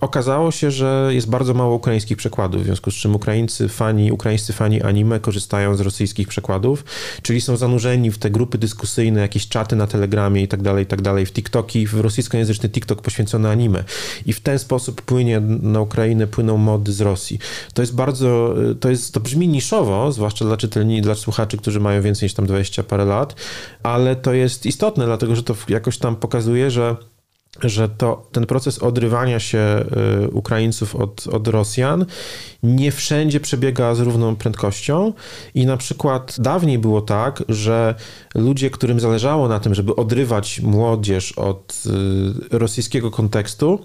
Okazało 0.00 0.50
się, 0.50 0.70
że 0.70 1.08
jest 1.10 1.30
bardzo 1.30 1.54
mało 1.54 1.74
ukraińskich 1.74 2.16
przekładów, 2.16 2.62
w 2.62 2.64
związku 2.64 2.90
z 2.90 2.94
czym 2.94 3.14
Ukraińcy 3.14 3.68
fani, 3.68 4.12
ukraińscy 4.12 4.52
fani 4.52 4.82
anime 4.82 5.20
korzystają 5.20 5.74
z 5.74 5.80
rosyjskich 5.80 6.28
przekładów, 6.28 6.84
czyli 7.22 7.40
są 7.40 7.56
zanurzeni 7.56 8.10
w 8.10 8.18
te 8.18 8.30
grupy 8.30 8.58
dyskusyjne, 8.58 9.20
jakieś 9.20 9.48
czaty 9.48 9.76
na 9.76 9.86
Telegramie 9.86 10.42
i 10.42 10.48
tak 10.48 10.62
dalej, 10.62 10.84
i 10.84 10.86
tak 10.86 11.02
dalej, 11.02 11.26
w 11.26 11.32
TikToki, 11.32 11.86
w 11.86 11.94
rosyjskojęzyczny 11.94 12.68
TikTok 12.68 13.02
poświęcony 13.02 13.48
anime. 13.48 13.84
I 14.26 14.32
w 14.32 14.40
ten 14.40 14.58
sposób 14.58 15.02
płynie 15.02 15.40
na 15.62 15.80
Ukrainę, 15.80 16.26
płyną 16.26 16.56
mody 16.56 16.92
z 16.92 17.00
Rosji. 17.00 17.38
To 17.74 17.82
jest 17.82 17.94
bardzo, 17.94 18.54
to 18.80 18.90
jest, 18.90 19.14
to 19.14 19.20
brzmi 19.20 19.48
niszowo, 19.48 20.12
zwłaszcza 20.12 20.44
dla 20.44 20.56
czytelni, 20.56 21.02
dla 21.02 21.14
słuchaczy, 21.14 21.56
którzy 21.56 21.80
mają 21.80 22.02
więcej 22.02 22.26
niż 22.26 22.34
tam 22.34 22.46
20 22.46 22.82
parę 22.82 23.04
lat, 23.04 23.34
ale 23.82 24.16
to 24.16 24.32
jest 24.32 24.66
istotne, 24.66 25.04
dlatego 25.06 25.36
że 25.36 25.42
to 25.42 25.54
jakoś 25.68 25.98
tam 25.98 26.16
pokazuje, 26.16 26.70
że 26.70 26.96
że 27.62 27.88
to, 27.88 28.28
ten 28.32 28.46
proces 28.46 28.78
odrywania 28.78 29.40
się 29.40 29.84
y, 30.24 30.30
Ukraińców 30.30 30.96
od, 30.96 31.26
od 31.26 31.48
Rosjan 31.48 32.06
nie 32.62 32.92
wszędzie 32.92 33.40
przebiega 33.40 33.94
z 33.94 34.00
równą 34.00 34.36
prędkością 34.36 35.12
i 35.54 35.66
na 35.66 35.76
przykład 35.76 36.36
dawniej 36.38 36.78
było 36.78 37.00
tak, 37.02 37.42
że 37.48 37.94
ludzie, 38.34 38.70
którym 38.70 39.00
zależało 39.00 39.48
na 39.48 39.60
tym, 39.60 39.74
żeby 39.74 39.96
odrywać 39.96 40.60
młodzież 40.60 41.32
od 41.32 41.82
y, 42.52 42.58
rosyjskiego 42.58 43.10
kontekstu, 43.10 43.84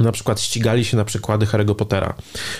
na 0.00 0.12
przykład 0.12 0.40
ścigali 0.40 0.84
się 0.84 0.96
na 0.96 1.04
przykłady 1.04 1.46
Harry'ego 1.46 1.74
Pottera. 1.74 2.14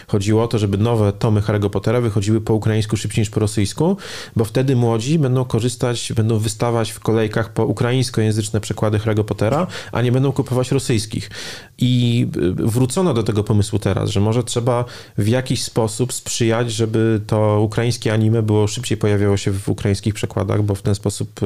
Chodziło 0.07 0.43
o 0.43 0.49
to, 0.49 0.59
żeby 0.59 0.79
nowe 0.79 1.13
tomy 1.13 1.41
Harry'ego 1.41 1.71
Pottera 1.71 2.01
wychodziły 2.01 2.41
po 2.41 2.55
ukraińsku 2.55 2.97
szybciej 2.97 3.23
niż 3.23 3.31
po 3.31 3.41
rosyjsku, 3.41 3.97
bo 4.37 4.45
wtedy 4.45 4.77
młodzi 4.77 5.19
będą 5.19 5.45
korzystać, 5.45 6.13
będą 6.17 6.39
wystawać 6.39 6.91
w 6.91 7.01
kolejkach 7.01 7.53
po 7.53 7.67
ukraińskojęzyczne 7.67 8.61
przekłady 8.61 8.99
Harry'ego 8.99 9.25
Pottera, 9.25 9.67
a 9.93 10.03
nie 10.03 10.13
będą 10.13 10.33
kupować 10.33 10.73
rosyjskich. 10.73 11.31
I 11.79 12.27
y, 12.37 12.53
wrócono 12.53 13.15
do 13.15 13.23
tego 13.23 13.45
pomysłu 13.45 13.79
teraz, 13.79 14.11
że 14.11 14.21
może 14.21 14.45
trzeba 14.45 14.85
w 15.19 15.29
jakiś 15.29 15.63
sposób 15.63 16.13
sprzyjać, 16.13 16.73
żeby 16.73 17.21
to 17.27 17.61
ukraińskie 17.61 18.13
anime 18.13 18.43
było 18.43 18.67
szybciej 18.67 18.99
pojawiało 18.99 19.37
się 19.37 19.51
w 19.51 19.69
ukraińskich 19.69 20.15
przekładach, 20.15 20.63
bo 20.63 20.75
w 20.75 20.83
ten 20.83 20.95
sposób 20.95 21.41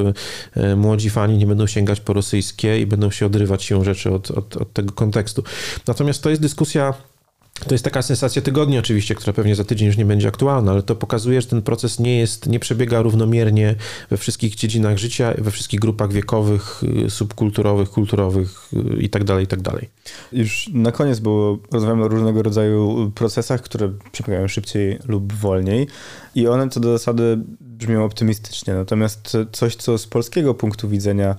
y, 0.57 0.61
y, 0.61 0.77
młodzi 0.77 1.11
fani 1.11 1.39
nie 1.39 1.47
będą 1.47 1.67
sięgać 1.67 2.01
po 2.01 2.13
rosyjskie 2.13 2.81
i 2.81 2.87
będą 2.87 3.11
się 3.11 3.27
odrywać 3.27 3.63
się 3.63 3.85
rzeczy 3.85 4.13
od, 4.13 4.31
od, 4.31 4.57
od 4.57 4.73
tego 4.73 4.93
kontekstu. 4.93 5.43
Natomiast 5.87 6.23
to 6.23 6.31
jest 6.31 6.43
dyskusja 6.43 6.95
to 7.67 7.75
jest 7.75 7.85
taka 7.85 8.03
sensacja 8.03 8.43
tygodnia 8.43 8.81
oczywiście, 8.81 9.15
która 9.15 9.33
pewnie 9.33 9.55
za 9.55 9.65
tydzień 9.65 9.87
już 9.87 9.97
nie 9.97 10.05
będzie 10.05 10.29
aktualna, 10.29 10.73
ale 10.73 10.83
to 10.83 10.97
pokazuje, 10.97 11.41
że 11.41 11.47
ten 11.47 11.63
proces 11.63 11.99
nie 11.99 12.19
jest, 12.19 12.47
nie 12.47 12.61
przebiega 12.61 13.03
równomiernie 13.03 13.75
we 14.11 14.17
wszystkich 14.17 14.55
dziedzinach 14.55 14.99
życia, 14.99 15.35
we 15.39 15.51
wszystkich 15.51 15.81
grupach 15.81 16.13
wiekowych, 16.13 16.83
subkulturowych, 17.09 17.91
kulturowych 17.91 18.71
itd., 19.01 19.25
tak 19.25 19.41
itd. 19.41 19.71
Tak 19.71 19.85
już 20.33 20.71
na 20.73 20.93
koniec, 20.93 21.21
bo 21.21 21.59
rozmawiamy 21.73 22.05
o 22.05 22.09
różnego 22.09 22.43
rodzaju 22.43 23.13
procesach, 23.15 23.63
które 23.63 23.93
przebiegają 24.13 24.49
szybciej 24.49 24.99
lub 25.09 25.33
wolniej 25.33 25.87
i 26.35 26.49
one 26.49 26.69
co 26.69 26.81
do 26.81 26.93
zasady 26.93 27.39
brzmią 27.61 28.05
optymistycznie, 28.05 28.75
natomiast 28.75 29.37
coś, 29.53 29.77
co 29.77 29.99
z 29.99 30.07
polskiego 30.07 30.55
punktu 30.55 30.89
widzenia 30.89 31.37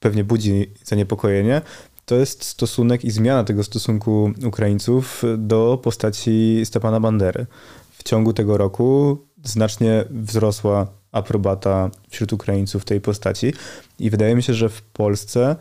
pewnie 0.00 0.24
budzi 0.24 0.70
zaniepokojenie, 0.84 1.62
to 2.04 2.16
jest 2.16 2.44
stosunek 2.44 3.04
i 3.04 3.10
zmiana 3.10 3.44
tego 3.44 3.64
stosunku 3.64 4.32
Ukraińców 4.46 5.22
do 5.38 5.80
postaci 5.82 6.62
Stepana 6.64 7.00
Bandery. 7.00 7.46
W 7.98 8.02
ciągu 8.02 8.32
tego 8.32 8.56
roku 8.56 9.18
znacznie 9.44 10.04
wzrosła 10.10 10.86
aprobata 11.12 11.90
wśród 12.10 12.32
Ukraińców 12.32 12.84
tej 12.84 13.00
postaci 13.00 13.52
i 13.98 14.10
wydaje 14.10 14.34
mi 14.34 14.42
się, 14.42 14.54
że 14.54 14.68
w 14.68 14.82
Polsce 14.82 15.56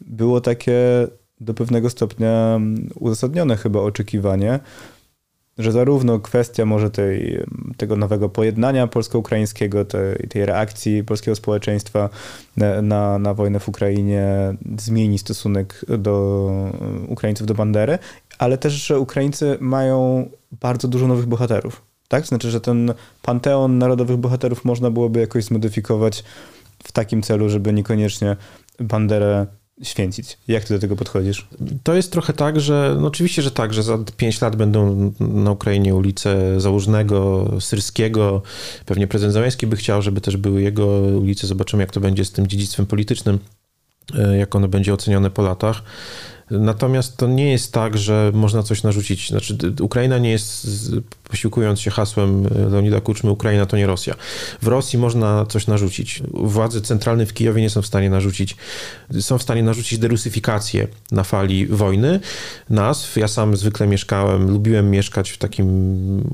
było 0.00 0.40
takie 0.40 1.08
do 1.40 1.54
pewnego 1.54 1.90
stopnia 1.90 2.60
uzasadnione 2.94 3.56
chyba 3.56 3.80
oczekiwanie, 3.80 4.60
że 5.58 5.72
zarówno 5.72 6.18
kwestia 6.18 6.64
może 6.66 6.90
tej, 6.90 7.44
tego 7.76 7.96
nowego 7.96 8.28
pojednania 8.28 8.86
polsko-ukraińskiego, 8.86 9.84
tej, 9.84 10.28
tej 10.28 10.46
reakcji 10.46 11.04
polskiego 11.04 11.36
społeczeństwa 11.36 12.08
na, 12.82 13.18
na 13.18 13.34
wojnę 13.34 13.60
w 13.60 13.68
Ukrainie 13.68 14.54
zmieni 14.78 15.18
stosunek 15.18 15.84
do 15.98 16.46
Ukraińców 17.08 17.46
do 17.46 17.54
Bandery, 17.54 17.98
ale 18.38 18.58
też, 18.58 18.72
że 18.72 19.00
Ukraińcy 19.00 19.56
mają 19.60 20.28
bardzo 20.60 20.88
dużo 20.88 21.08
nowych 21.08 21.26
bohaterów. 21.26 21.82
Tak? 22.08 22.26
Znaczy, 22.26 22.50
że 22.50 22.60
ten 22.60 22.94
panteon 23.22 23.78
narodowych 23.78 24.16
bohaterów 24.16 24.64
można 24.64 24.90
byłoby 24.90 25.20
jakoś 25.20 25.44
zmodyfikować 25.44 26.24
w 26.84 26.92
takim 26.92 27.22
celu, 27.22 27.48
żeby 27.48 27.72
niekoniecznie 27.72 28.36
banderę 28.80 29.46
święcić. 29.82 30.38
Jak 30.48 30.64
ty 30.64 30.74
do 30.74 30.80
tego 30.80 30.96
podchodzisz? 30.96 31.48
To 31.82 31.94
jest 31.94 32.12
trochę 32.12 32.32
tak, 32.32 32.60
że 32.60 32.96
no 33.00 33.06
oczywiście, 33.06 33.42
że 33.42 33.50
tak, 33.50 33.74
że 33.74 33.82
za 33.82 33.98
5 34.16 34.40
lat 34.40 34.56
będą 34.56 35.12
na 35.20 35.50
Ukrainie 35.50 35.94
ulice 35.94 36.60
Załużnego, 36.60 37.50
Syrskiego. 37.60 38.42
Pewnie 38.86 39.06
prezydent 39.06 39.34
Załęski 39.34 39.66
by 39.66 39.76
chciał, 39.76 40.02
żeby 40.02 40.20
też 40.20 40.36
były 40.36 40.62
jego 40.62 40.86
ulice. 40.96 41.46
Zobaczymy, 41.46 41.82
jak 41.82 41.92
to 41.92 42.00
będzie 42.00 42.24
z 42.24 42.32
tym 42.32 42.46
dziedzictwem 42.46 42.86
politycznym, 42.86 43.38
e, 44.14 44.36
jak 44.36 44.54
ono 44.54 44.68
będzie 44.68 44.94
ocenione 44.94 45.30
po 45.30 45.42
latach. 45.42 45.82
Natomiast 46.50 47.16
to 47.16 47.26
nie 47.26 47.52
jest 47.52 47.72
tak, 47.72 47.98
że 47.98 48.30
można 48.34 48.62
coś 48.62 48.82
narzucić. 48.82 49.28
Znaczy, 49.28 49.58
Ukraina 49.80 50.18
nie 50.18 50.30
jest, 50.30 50.66
posiłkując 51.30 51.80
się 51.80 51.90
hasłem 51.90 52.48
Leonida 52.70 53.00
Kuczmy, 53.00 53.30
Ukraina 53.30 53.66
to 53.66 53.76
nie 53.76 53.86
Rosja. 53.86 54.14
W 54.62 54.66
Rosji 54.66 54.98
można 54.98 55.46
coś 55.46 55.66
narzucić. 55.66 56.22
Władze 56.34 56.80
centralne 56.80 57.26
w 57.26 57.34
Kijowie 57.34 57.62
nie 57.62 57.70
są 57.70 57.82
w 57.82 57.86
stanie 57.86 58.10
narzucić, 58.10 58.56
są 59.20 59.38
w 59.38 59.42
stanie 59.42 59.62
narzucić 59.62 59.98
derusyfikację 59.98 60.88
na 61.12 61.24
fali 61.24 61.66
wojny 61.66 62.20
nazw. 62.70 63.16
Ja 63.16 63.28
sam 63.28 63.56
zwykle 63.56 63.86
mieszkałem, 63.86 64.50
lubiłem 64.50 64.90
mieszkać 64.90 65.30
w 65.30 65.38
takim 65.38 65.66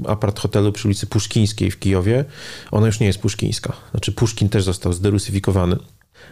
apart 0.09 0.41
hotelu 0.41 0.73
przy 0.73 0.89
ulicy 0.89 1.07
Puszkińskiej 1.07 1.71
w 1.71 1.79
Kijowie. 1.79 2.25
Ona 2.71 2.87
już 2.87 3.01
nie 3.01 3.07
jest 3.07 3.19
puszkińska. 3.19 3.73
Znaczy 3.91 4.13
Puszkin 4.13 4.49
też 4.49 4.65
został 4.65 4.93
zderusyfikowany 4.93 5.77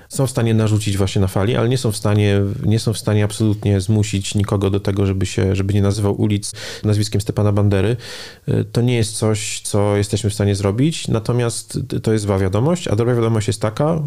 są 0.09 0.27
w 0.27 0.31
stanie 0.31 0.55
narzucić 0.55 0.97
właśnie 0.97 1.21
na 1.21 1.27
fali, 1.27 1.57
ale 1.57 1.69
nie 1.69 1.79
są 1.79 1.93
w 1.93 1.97
stanie, 1.97 2.41
nie 2.65 2.79
są 2.79 2.93
w 2.93 2.99
stanie 2.99 3.25
absolutnie 3.25 3.81
zmusić 3.81 4.35
nikogo 4.35 4.71
do 4.71 4.81
tego, 4.81 5.07
żeby 5.07 5.27
się, 5.27 5.57
żeby 5.57 5.75
nie 5.75 5.83
nazywał 5.83 6.21
ulic 6.21 6.53
nazwiskiem 6.85 7.21
Stepana 7.21 7.53
Bandery. 7.53 7.97
Y, 8.49 8.65
to 8.65 8.81
nie 8.81 8.97
jest 8.97 9.17
coś, 9.17 9.61
co 9.61 9.97
jesteśmy 9.97 10.31
w 10.31 10.35
stanie 10.35 10.55
zrobić, 10.55 11.09
natomiast 11.09 11.79
to 12.03 12.13
jest 12.13 12.25
zła 12.25 12.39
wiadomość, 12.39 12.89
a 12.89 12.97
dobra 12.97 13.15
wiadomość 13.15 13.47
jest 13.47 13.61
taka, 13.61 14.03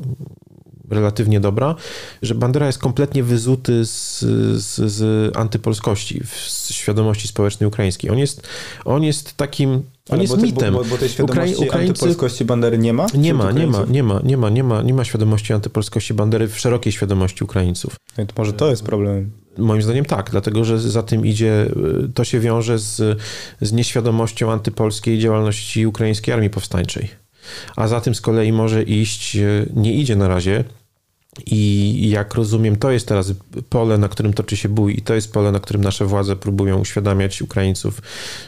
relatywnie 0.94 1.40
dobra, 1.40 1.76
że 2.22 2.36
Bandera 2.36 2.68
jest 2.68 2.80
kompletnie 2.80 3.24
wyzuty 3.24 3.86
z, 3.86 4.20
z, 4.64 4.92
z 4.92 5.38
antypolskości, 5.38 6.22
z 6.48 6.72
świadomości 6.72 7.28
społecznej 7.28 7.68
ukraińskiej. 7.68 8.12
On 8.12 8.18
jest, 8.18 8.48
on 8.86 9.04
jest 9.04 9.38
takim 9.38 9.84
on 10.10 10.22
jest 10.22 10.36
bo 10.36 10.42
mitem. 10.42 10.74
Bo, 10.74 10.84
bo 10.84 10.98
tej 10.98 11.10
świadomości 11.10 11.56
Ukrai 11.56 11.68
Ukraińcy... 11.68 11.92
antypolskości 11.92 12.46
Bandery 12.46 12.78
nie 12.78 12.94
ma? 12.94 13.08
Nie 13.14 13.34
ma, 13.34 13.52
nie 13.52 13.68
ma, 13.68 13.86
nie 13.90 14.04
ma, 14.04 14.20
nie 14.24 14.38
ma, 14.38 14.50
nie 14.50 14.64
ma, 14.64 14.82
nie 14.82 14.94
ma 14.94 15.04
świadomości 15.04 15.54
antypolskości 15.54 16.14
Bandery 16.14 16.48
w 16.48 16.60
szerokiej 16.60 16.94
świadomości 16.94 17.44
Ukraińców. 17.44 17.96
No 18.18 18.26
to 18.26 18.34
może 18.38 18.54
to 18.54 18.70
jest 18.70 18.84
problem. 18.84 19.32
Moim 19.58 19.82
zdaniem 19.82 20.06
tak, 20.06 20.30
dlatego 20.32 20.66
że 20.66 20.80
za 20.80 21.04
tym 21.04 21.26
idzie, 21.26 21.66
to 22.14 22.24
się 22.24 22.40
wiąże 22.40 22.80
z, 22.80 23.20
z 23.62 23.72
nieświadomością 23.72 24.52
antypolskiej 24.52 25.20
działalności 25.20 25.88
ukraińskiej 25.88 26.34
armii 26.34 26.50
powstańczej. 26.50 27.10
A 27.76 27.88
za 27.88 28.02
tym 28.02 28.16
z 28.16 28.22
kolei 28.22 28.54
może 28.54 28.84
iść, 28.84 29.38
nie 29.74 29.94
idzie 29.94 30.16
na 30.16 30.28
razie, 30.28 30.64
i 31.46 32.10
jak 32.10 32.34
rozumiem, 32.34 32.76
to 32.76 32.92
jest 32.92 33.08
teraz 33.08 33.34
pole, 33.70 33.98
na 33.98 34.10
którym 34.10 34.34
toczy 34.34 34.58
się 34.58 34.70
bój, 34.70 34.98
i 34.98 35.02
to 35.02 35.14
jest 35.14 35.34
pole, 35.34 35.52
na 35.52 35.60
którym 35.60 35.84
nasze 35.84 36.06
władze 36.06 36.36
próbują 36.36 36.80
uświadamiać 36.80 37.42
Ukraińców, 37.42 38.02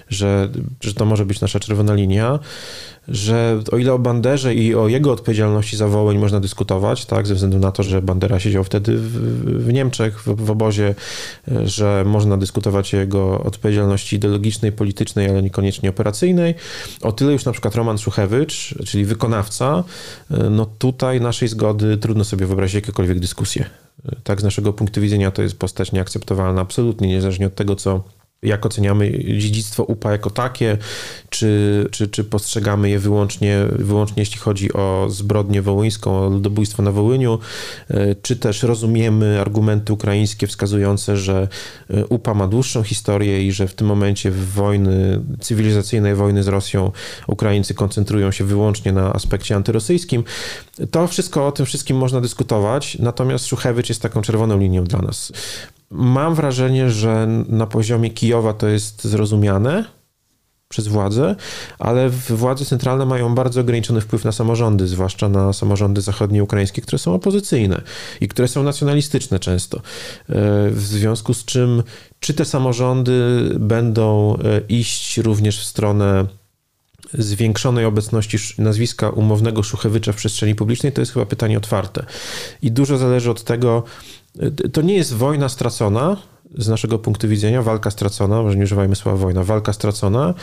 że, 0.09 0.49
że 0.81 0.93
to 0.93 1.05
może 1.05 1.25
być 1.25 1.41
nasza 1.41 1.59
czerwona 1.59 1.93
linia 1.93 2.39
że 3.07 3.59
o 3.71 3.77
ile 3.77 3.93
o 3.93 3.99
Banderze 3.99 4.55
i 4.55 4.75
o 4.75 4.87
jego 4.87 5.11
odpowiedzialności 5.11 5.77
za 5.77 5.87
Wołyń 5.87 6.17
można 6.17 6.39
dyskutować, 6.39 7.05
tak, 7.05 7.27
ze 7.27 7.33
względu 7.33 7.59
na 7.59 7.71
to, 7.71 7.83
że 7.83 8.01
Bandera 8.01 8.39
siedział 8.39 8.63
wtedy 8.63 8.97
w, 8.97 9.11
w 9.65 9.73
Niemczech, 9.73 10.21
w, 10.23 10.45
w, 10.45 10.51
obozie, 10.51 10.95
że 11.65 12.03
można 12.05 12.37
dyskutować 12.37 12.93
o 12.93 12.97
jego 12.97 13.39
odpowiedzialności 13.39 14.15
ideologicznej, 14.15 14.71
politycznej, 14.71 15.29
ale 15.29 15.43
niekoniecznie 15.43 15.89
operacyjnej, 15.89 16.55
o 17.01 17.11
tyle 17.11 17.31
już 17.31 17.45
na 17.45 17.51
przykład 17.51 17.75
Roman 17.75 17.97
Szuchewicz, 17.97 18.75
czyli 18.85 19.05
wykonawca, 19.05 19.83
no 20.51 20.65
tutaj 20.65 21.21
naszej 21.21 21.47
zgody 21.47 21.97
trudno 21.97 22.23
sobie 22.23 22.45
wyobrazić 22.45 22.74
jakiekolwiek 22.75 23.19
dyskusje. 23.19 23.65
Tak, 24.23 24.41
z 24.41 24.43
naszego 24.43 24.73
punktu 24.73 25.01
widzenia 25.01 25.31
to 25.31 25.41
jest 25.41 25.59
postać 25.59 25.91
nieakceptowalna 25.91 26.61
absolutnie, 26.61 27.07
niezależnie 27.07 27.47
od 27.47 27.55
tego, 27.55 27.75
co 27.75 28.03
jak 28.43 28.65
oceniamy 28.65 29.11
dziedzictwo 29.37 29.83
UPA 29.83 30.11
jako 30.11 30.29
takie, 30.29 30.77
czy, 31.29 31.87
czy, 31.91 32.07
czy 32.07 32.23
postrzegamy 32.23 32.89
je 32.89 32.99
wyłącznie, 32.99 33.65
wyłącznie 33.71 34.21
jeśli 34.21 34.37
chodzi 34.37 34.73
o 34.73 35.07
zbrodnię 35.09 35.61
wołyńską, 35.61 36.19
o 36.19 36.29
ludobójstwo 36.29 36.83
na 36.83 36.91
Wołyniu, 36.91 37.39
e, 37.89 38.15
czy 38.15 38.35
też 38.35 38.63
rozumiemy 38.63 39.41
argumenty 39.41 39.93
ukraińskie 39.93 40.47
wskazujące, 40.47 41.17
że 41.17 41.47
e, 41.89 42.05
UPA 42.05 42.33
ma 42.33 42.47
dłuższą 42.47 42.83
historię 42.83 43.47
i 43.47 43.51
że 43.51 43.67
w 43.67 43.73
tym 43.73 43.87
momencie 43.87 44.31
wojny, 44.31 45.21
cywilizacyjnej 45.39 46.15
wojny 46.15 46.43
z 46.43 46.47
Rosją 46.47 46.91
Ukraińcy 47.27 47.73
koncentrują 47.73 48.31
się 48.31 48.43
wyłącznie 48.43 48.91
na 48.91 49.13
aspekcie 49.13 49.55
antyrosyjskim. 49.55 50.23
To 50.91 51.07
wszystko, 51.07 51.47
o 51.47 51.51
tym 51.51 51.65
wszystkim 51.65 51.97
można 51.97 52.21
dyskutować, 52.21 52.97
natomiast 52.99 53.45
Szuchewicz 53.45 53.89
jest 53.89 54.01
taką 54.01 54.21
czerwoną 54.21 54.59
linią 54.59 54.83
dla 54.83 54.99
nas. 54.99 55.31
Mam 55.91 56.35
wrażenie, 56.35 56.89
że 56.89 57.27
na 57.49 57.67
poziomie 57.67 58.09
Kijowa 58.09 58.53
to 58.53 58.67
jest 58.67 59.03
zrozumiane 59.03 59.85
przez 60.69 60.87
władze, 60.87 61.35
ale 61.79 62.09
władze 62.09 62.65
centralne 62.65 63.05
mają 63.05 63.35
bardzo 63.35 63.61
ograniczony 63.61 64.01
wpływ 64.01 64.25
na 64.25 64.31
samorządy, 64.31 64.87
zwłaszcza 64.87 65.29
na 65.29 65.53
samorządy 65.53 66.01
zachodnie 66.01 66.43
ukraińskie, 66.43 66.81
które 66.81 66.97
są 66.97 67.13
opozycyjne 67.13 67.81
i 68.21 68.27
które 68.27 68.47
są 68.47 68.63
nacjonalistyczne 68.63 69.39
często. 69.39 69.77
E, 69.77 69.81
w 70.69 70.81
związku 70.81 71.33
z 71.33 71.45
czym, 71.45 71.83
czy 72.19 72.33
te 72.33 72.45
samorządy 72.45 73.49
będą 73.59 74.37
e, 74.37 74.61
iść 74.69 75.17
również 75.17 75.59
w 75.59 75.63
stronę 75.63 76.25
zwiększonej 77.13 77.85
obecności 77.85 78.37
nazwiska 78.57 79.09
umownego 79.09 79.63
Szuchewicza 79.63 80.11
w 80.11 80.15
przestrzeni 80.15 80.55
publicznej, 80.55 80.91
to 80.91 81.01
jest 81.01 81.13
chyba 81.13 81.25
pytanie 81.25 81.57
otwarte. 81.57 82.05
I 82.61 82.71
dużo 82.71 82.97
zależy 82.97 83.31
od 83.31 83.43
tego, 83.43 83.83
to 84.73 84.81
nie 84.81 84.93
jest 84.93 85.13
wojna 85.13 85.49
stracona 85.49 86.17
z 86.57 86.67
naszego 86.67 86.99
punktu 86.99 87.27
widzenia, 87.27 87.61
walka 87.61 87.91
stracona, 87.91 88.41
może 88.41 88.57
nie 88.57 88.63
używajmy 88.63 88.95
słowa 88.95 89.17
wojna, 89.17 89.43
walka 89.43 89.73
stracona, 89.73 90.33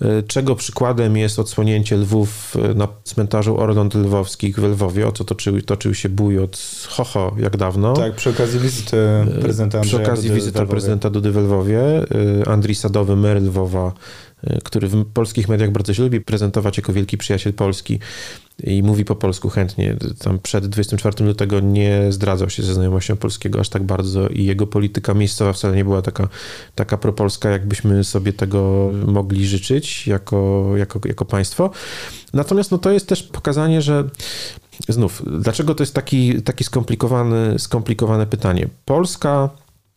e, 0.00 0.22
czego 0.22 0.56
przykładem 0.56 1.16
jest 1.16 1.38
odsłonięcie 1.38 1.96
Lwów 1.96 2.56
e, 2.70 2.74
na 2.74 2.88
cmentarzu 3.04 3.58
Orląt 3.58 3.94
Lwowskich 3.94 4.56
w 4.60 4.62
Lwowie, 4.62 5.06
o 5.06 5.12
co 5.12 5.24
toczył, 5.24 5.62
toczył 5.62 5.94
się 5.94 6.08
bój 6.08 6.38
od 6.38 6.58
Hoho 6.88 7.34
jak 7.38 7.56
dawno. 7.56 7.92
Tak, 7.92 8.14
przy 8.14 8.30
okazji 8.30 8.60
wizyty 8.60 8.96
prezydenta 9.40 9.78
Andrzeja 9.78 10.02
Przy 10.02 10.10
okazji 10.10 10.30
wizyty 10.30 10.66
prezydenta 10.66 11.10
Dudy 11.10 11.32
w 11.32 11.36
Lwowie, 11.36 11.80
Andrii 12.46 12.74
Sadowy, 12.74 13.16
mer 13.16 13.42
Lwowa, 13.42 13.92
który 14.64 14.88
w 14.88 15.04
polskich 15.12 15.48
mediach 15.48 15.70
bardzo 15.70 15.94
się 15.94 16.02
lubi 16.02 16.20
prezentować 16.20 16.76
jako 16.76 16.92
wielki 16.92 17.18
przyjaciel 17.18 17.52
Polski 17.52 17.98
i 18.64 18.82
mówi 18.82 19.04
po 19.04 19.16
polsku 19.16 19.50
chętnie. 19.50 19.96
Tam 20.18 20.38
przed 20.38 20.66
24 20.66 21.24
lutego 21.24 21.60
nie 21.60 22.12
zdradzał 22.12 22.50
się 22.50 22.62
ze 22.62 22.74
znajomością 22.74 23.16
polskiego 23.16 23.60
aż 23.60 23.68
tak 23.68 23.82
bardzo 23.82 24.28
i 24.28 24.44
jego 24.44 24.66
polityka 24.66 25.14
miejscowa 25.14 25.52
wcale 25.52 25.76
nie 25.76 25.84
była 25.84 26.02
taka, 26.02 26.28
taka 26.74 26.96
propolska, 26.96 27.50
jakbyśmy 27.50 28.04
sobie 28.04 28.32
tego 28.32 28.90
mogli 29.06 29.46
życzyć 29.46 30.06
jako, 30.06 30.70
jako, 30.76 31.00
jako 31.04 31.24
państwo. 31.24 31.70
Natomiast 32.32 32.70
no, 32.70 32.78
to 32.78 32.90
jest 32.90 33.08
też 33.08 33.22
pokazanie, 33.22 33.82
że 33.82 34.04
znów, 34.88 35.22
dlaczego 35.40 35.74
to 35.74 35.82
jest 35.82 35.94
taki, 35.94 36.42
taki 36.42 36.64
skomplikowany, 36.64 37.58
skomplikowane 37.58 38.26
pytanie? 38.26 38.68
Polska 38.84 39.50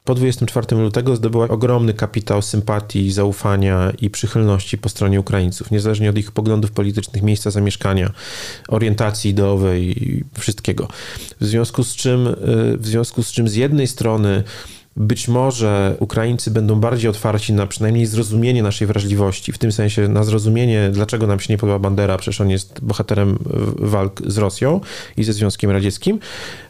po 0.04 0.16
24 0.16 0.76
lutego 0.76 1.16
zdobyła 1.16 1.48
ogromny 1.48 1.94
kapitał 1.94 2.42
sympatii, 2.42 3.12
zaufania 3.12 3.92
i 4.02 4.10
przychylności 4.10 4.78
po 4.78 4.90
stronie 4.90 5.20
Ukraińców, 5.20 5.72
niezależnie 5.72 6.10
od 6.10 6.18
ich 6.18 6.32
poglądów 6.32 6.72
politycznych, 6.72 7.24
miejsca 7.24 7.52
zamieszkania, 7.52 8.12
orientacji 8.68 9.32
ideowej 9.32 10.04
i 10.04 10.24
wszystkiego. 10.40 10.88
W 11.40 11.46
związku 11.46 11.84
z 11.84 11.96
czym, 11.96 12.28
y, 12.28 12.36
w 12.78 12.88
związku 12.88 13.24
z 13.24 13.32
czym 13.32 13.48
z 13.48 13.56
jednej 13.56 13.88
strony 13.88 14.44
być 15.00 15.28
może 15.28 15.96
Ukraińcy 16.00 16.52
będą 16.52 16.80
bardziej 16.80 17.10
otwarci 17.10 17.54
na 17.54 17.68
przynajmniej 17.68 18.06
zrozumienie 18.06 18.64
naszej 18.64 18.88
wrażliwości, 18.88 19.52
w 19.52 19.58
tym 19.58 19.72
sensie 19.72 20.08
na 20.08 20.24
zrozumienie, 20.24 20.90
dlaczego 20.94 21.28
nam 21.28 21.40
się 21.40 21.54
nie 21.54 21.58
podoba 21.58 21.80
Bandera, 21.80 22.18
przecież 22.18 22.42
on 22.42 22.50
jest 22.50 22.80
bohaterem 22.82 23.40
walk 23.80 24.22
z 24.28 24.38
Rosją 24.38 24.82
i 25.18 25.24
ze 25.24 25.34
Związkiem 25.34 25.72
Radzieckim, 25.72 26.20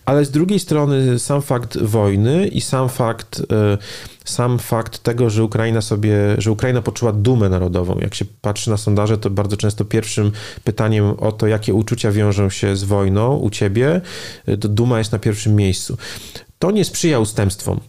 ale 0.05 0.25
z 0.25 0.31
drugiej 0.31 0.59
strony 0.59 1.19
sam 1.19 1.41
fakt 1.41 1.77
wojny 1.77 2.47
i 2.47 2.61
sam 2.61 2.89
fakt, 2.89 3.41
e, 3.51 3.77
sam 4.25 4.59
fakt 4.59 5.03
tego, 5.03 5.29
że 5.29 5.43
Ukraina 5.43 5.81
sobie, 5.81 6.15
że 6.37 6.51
Ukraina 6.51 6.81
poczuła 6.81 7.11
dumę 7.11 7.49
narodową. 7.49 7.99
Jak 8.01 8.15
się 8.15 8.25
patrzy 8.41 8.69
na 8.69 8.77
sondaże, 8.77 9.17
to 9.17 9.29
bardzo 9.29 9.57
często 9.57 9.85
pierwszym 9.85 10.31
pytaniem 10.63 11.05
o 11.05 11.31
to, 11.31 11.47
jakie 11.47 11.73
uczucia 11.73 12.11
wiążą 12.11 12.49
się 12.49 12.75
z 12.75 12.83
wojną 12.83 13.35
u 13.35 13.49
ciebie, 13.49 14.01
e, 14.45 14.57
to 14.57 14.67
duma 14.67 14.97
jest 14.97 15.11
na 15.11 15.19
pierwszym 15.19 15.55
miejscu. 15.55 15.97
To 16.59 16.71
nie 16.71 16.85
sprzyja 16.85 17.19
ustępstwom. 17.19 17.79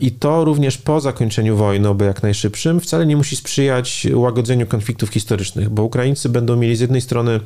I 0.00 0.12
to 0.12 0.44
również 0.44 0.78
po 0.78 1.00
zakończeniu 1.00 1.56
wojny, 1.56 1.88
oby 1.88 2.04
jak 2.04 2.22
najszybszym, 2.22 2.80
wcale 2.80 3.06
nie 3.06 3.16
musi 3.16 3.36
sprzyjać 3.36 4.06
łagodzeniu 4.14 4.66
konfliktów 4.66 5.10
historycznych, 5.10 5.68
bo 5.68 5.82
Ukraińcy 5.82 6.28
będą 6.28 6.56
mieli 6.56 6.76
z 6.76 6.80
jednej 6.80 7.00
strony 7.00 7.40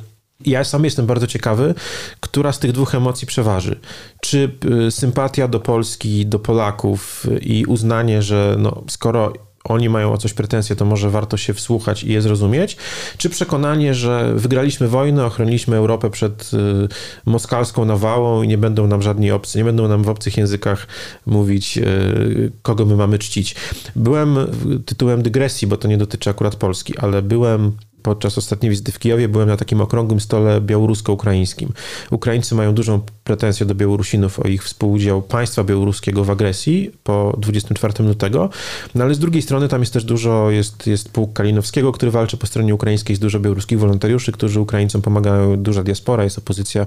ja 0.45 0.63
sam 0.63 0.83
jestem 0.83 1.05
bardzo 1.05 1.27
ciekawy, 1.27 1.73
która 2.19 2.51
z 2.51 2.59
tych 2.59 2.71
dwóch 2.71 2.95
emocji 2.95 3.27
przeważy. 3.27 3.79
Czy 4.21 4.51
y, 4.87 4.91
sympatia 4.91 5.47
do 5.47 5.59
Polski, 5.59 6.25
do 6.25 6.39
Polaków 6.39 7.27
i 7.41 7.65
uznanie, 7.65 8.21
że 8.21 8.55
no, 8.59 8.83
skoro 8.87 9.33
oni 9.69 9.89
mają 9.89 10.13
o 10.13 10.17
coś 10.17 10.33
pretensje, 10.33 10.75
to 10.75 10.85
może 10.85 11.09
warto 11.09 11.37
się 11.37 11.53
wsłuchać 11.53 12.03
i 12.03 12.13
je 12.13 12.21
zrozumieć, 12.21 12.77
czy 13.17 13.29
przekonanie, 13.29 13.93
że 13.93 14.33
wygraliśmy 14.35 14.87
wojnę, 14.87 15.25
ochroniliśmy 15.25 15.75
Europę 15.75 16.09
przed 16.09 16.51
y, 16.53 16.87
moskalską 17.25 17.85
nawałą 17.85 18.43
i 18.43 18.47
nie 18.47 18.57
będą 18.57 18.87
nam 18.87 19.01
żadni 19.01 19.31
obcy, 19.31 19.57
nie 19.57 19.63
będą 19.63 19.87
nam 19.87 20.03
w 20.03 20.09
obcych 20.09 20.37
językach 20.37 20.87
mówić, 21.25 21.77
y, 21.77 22.51
kogo 22.61 22.85
my 22.85 22.95
mamy 22.95 23.19
czcić. 23.19 23.55
Byłem 23.95 24.37
tytułem 24.85 25.23
dygresji, 25.23 25.67
bo 25.67 25.77
to 25.77 25.87
nie 25.87 25.97
dotyczy 25.97 26.29
akurat 26.29 26.55
Polski, 26.55 26.97
ale 26.97 27.21
byłem 27.21 27.71
podczas 28.05 28.37
ostatniej 28.37 28.69
wizyty 28.69 28.91
w 28.91 28.99
Kijowie 28.99 29.29
byłem 29.29 29.47
na 29.47 29.57
takim 29.57 29.81
okrągłym 29.81 30.19
stole 30.19 30.61
białorusko-ukraińskim. 30.61 31.73
Ukraińcy 32.11 32.55
mają 32.55 32.73
dużą 32.73 33.01
pretensję 33.23 33.65
do 33.65 33.75
Białorusinów 33.75 34.39
o 34.39 34.47
ich 34.47 34.63
współudział 34.63 35.21
państwa 35.21 35.63
białoruskiego 35.63 36.23
w 36.23 36.29
agresji 36.29 36.91
po 37.03 37.35
24 37.37 38.03
lutego, 38.03 38.49
no 38.95 39.03
ale 39.03 39.15
z 39.15 39.19
drugiej 39.19 39.41
strony 39.41 39.67
tam 39.67 39.81
jest 39.81 39.93
też 39.93 40.03
dużo, 40.03 40.51
jest, 40.51 40.87
jest 40.87 41.09
pułk 41.09 41.33
Kalinowskiego, 41.33 41.91
który 41.91 42.11
walczy 42.11 42.37
po 42.37 42.47
stronie 42.47 42.75
ukraińskiej, 42.75 43.13
jest 43.13 43.21
dużo 43.21 43.39
białoruskich 43.39 43.79
wolontariuszy, 43.79 44.31
którzy 44.31 44.59
Ukraińcom 44.59 45.01
pomagają, 45.01 45.57
duża 45.57 45.83
diaspora, 45.83 46.23
jest 46.23 46.37
opozycja 46.37 46.85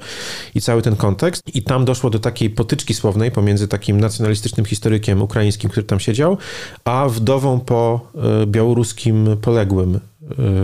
i 0.55 0.61
cały 0.61 0.83
ten 0.83 0.97
kontekst. 0.97 1.43
I 1.55 1.63
tam 1.63 1.85
doszło 1.85 2.11
do 2.11 2.19
takiej 2.19 2.51
potyczki 2.51 2.95
słownej 2.95 3.31
pomiędzy 3.31 3.69
takim 3.69 4.01
nacjonalistycznym 4.01 4.67
historykiem 4.67 5.23
ukraińskim, 5.23 5.71
który 5.71 5.87
tam 5.87 6.01
siedział, 6.01 6.39
a 6.85 7.09
wdową 7.09 7.61
po 7.61 8.01
e, 8.43 8.47
białoruskim 8.47 9.37
poległym 9.41 10.01
Y, 10.18 10.18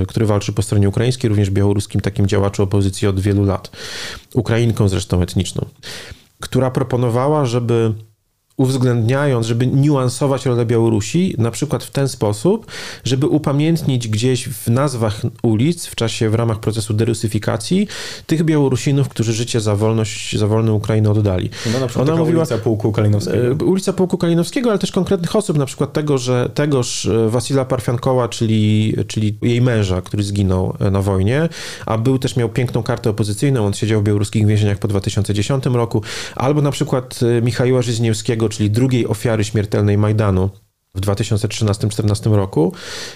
który 0.09 0.27
walczy 0.27 0.53
po 0.53 0.63
stronie 0.63 0.89
ukraińskiej, 0.89 1.29
również 1.29 1.51
białoruskim 1.51 2.01
takim 2.01 2.27
działaczu 2.27 2.63
opozycji 2.63 3.09
od 3.09 3.21
wielu 3.21 3.45
lat, 3.45 3.71
Ukrainką 4.35 4.89
zresztą 4.89 5.23
etniczną, 5.23 5.67
która 6.41 6.71
proponowała, 6.71 7.45
żeby 7.45 7.95
uwzględniając, 8.57 9.47
żeby 9.47 9.67
niuansować 9.67 10.47
rolę 10.47 10.67
Białorusi, 10.67 11.35
na 11.39 11.51
przykład 11.51 11.85
w 11.85 11.91
ten 11.91 12.09
sposób, 12.09 12.67
żeby 13.05 13.27
upamiętnić 13.27 14.09
gdzieś 14.09 14.49
w 14.49 14.69
nazwach 14.69 15.23
ulic 15.43 15.87
w 15.87 15.95
czasie, 15.95 16.31
w 16.31 16.35
ramach 16.35 16.61
procesu 16.61 16.95
derusyfikacji 16.95 17.89
tych 18.27 18.43
Białorusinów, 18.43 19.09
którzy 19.09 19.33
życie 19.33 19.61
za 19.61 19.77
wolność, 19.77 20.39
za 20.39 20.47
wolną 20.47 20.75
Ukrainę 20.75 21.11
oddali. 21.11 21.51
No 21.73 21.81
na 21.81 21.87
przykład 21.87 22.09
Ona 22.09 22.19
mówiła, 22.19 22.41
ulica 22.41 22.59
Pułku 22.59 22.93
Kalinowskiego. 22.93 23.47
E, 23.47 23.65
ulica 23.65 23.93
Pułku 23.93 24.19
Kalinowskiego, 24.19 24.71
ale 24.71 24.79
też 24.79 24.93
konkretnych 24.93 25.37
osób, 25.37 25.59
na 25.59 25.67
przykład 25.67 25.93
tego, 25.93 26.19
że 26.19 26.51
tegoż 26.55 27.07
e, 27.07 27.29
Wasila 27.29 27.65
Parfiankoła, 27.65 28.29
czyli, 28.29 28.95
czyli 29.07 29.37
jej 29.43 29.63
męża, 29.63 30.03
który 30.03 30.23
zginął 30.23 30.77
e, 30.81 30.91
na 30.91 31.03
wojnie, 31.03 31.49
a 31.87 31.99
był 31.99 32.19
też, 32.19 32.37
miał 32.37 32.49
piękną 32.49 32.83
kartę 32.83 33.11
opozycyjną, 33.11 33.67
on 33.67 33.73
siedział 33.73 34.01
w 34.01 34.05
białoruskich 34.05 34.47
więzieniach 34.47 34.79
po 34.79 34.89
2010 34.89 35.67
roku, 35.67 36.03
albo 36.37 36.63
na 36.63 36.71
przykład 36.71 37.21
Michała 37.43 37.83
Żyzniewskiego, 37.83 38.44
czyli 38.49 38.71
drugiej 38.71 39.07
ofiary 39.07 39.45
śmiertelnej 39.45 39.99
Majdanu, 39.99 40.51
w 40.95 41.01
2013-2014 41.01 42.35
roku 42.35 42.73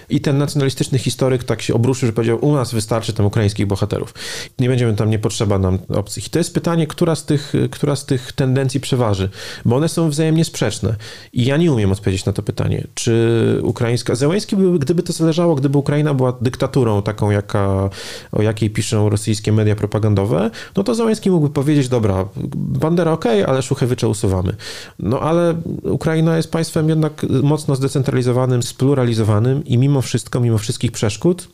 i 0.09 0.21
ten 0.21 0.39
nacjonalistyczny 0.39 0.99
historyk 0.99 1.45
tak 1.45 1.63
się 1.63 1.75
obruszył, 1.75 2.07
że 2.07 2.13
powiedział, 2.13 2.39
u 2.41 2.55
nas 2.55 2.75
wystarczy 2.75 3.13
tam 3.13 3.27
ukraińskich 3.27 3.67
bohaterów. 3.67 4.15
Nie 4.59 4.69
będziemy 4.69 4.95
tam, 4.95 5.11
nie 5.11 5.19
potrzeba 5.19 5.59
nam 5.59 5.79
obcych. 5.89 6.27
I 6.27 6.31
to 6.31 6.39
jest 6.39 6.55
pytanie, 6.55 6.87
która 6.87 7.15
z 7.15 7.25
tych, 7.25 7.53
która 7.71 7.97
z 7.97 8.07
tych 8.07 8.33
tendencji 8.33 8.81
przeważy, 8.81 9.29
bo 9.65 9.77
one 9.77 9.89
są 9.89 10.11
wzajemnie 10.11 10.45
sprzeczne. 10.45 10.97
I 11.33 11.45
ja 11.45 11.57
nie 11.57 11.73
umiem 11.73 11.93
odpowiedzieć 11.93 12.25
na 12.25 12.33
to 12.33 12.43
pytanie, 12.43 12.87
czy 12.95 13.61
ukraińska... 13.63 14.15
Zełański, 14.15 14.57
by, 14.57 14.79
gdyby 14.79 15.03
to 15.03 15.13
zależało, 15.13 15.55
gdyby 15.55 15.79
Ukraina 15.79 16.15
była 16.15 16.33
dyktaturą 16.41 17.03
taką, 17.03 17.31
jaka, 17.31 17.91
o 18.33 18.43
jakiej 18.43 18.71
piszą 18.71 19.09
rosyjskie 19.09 19.53
media 19.53 19.77
propagandowe, 19.77 20.51
no 20.77 20.85
to 20.85 20.95
Zełański 20.95 21.31
mógłby 21.31 21.55
powiedzieć, 21.55 21.89
dobra, 21.89 22.29
Bandera 22.55 23.13
ok, 23.13 23.25
ale 23.47 23.63
Szuchewycze 23.63 24.09
usuwamy. 24.09 24.57
No 24.99 25.21
ale 25.21 25.55
Ukraina 25.83 26.37
jest 26.37 26.51
państwem 26.51 26.89
jednak 26.89 27.27
mocno 27.43 27.68
mocno 27.69 27.77
zdecentralizowanym, 27.77 28.63
spluralizowanym 28.63 29.65
i 29.65 29.79
mimo 29.79 30.03
wszystko, 30.03 30.41
mimo 30.41 30.59
wszystkich 30.59 30.93
przeszkód, 30.93 31.49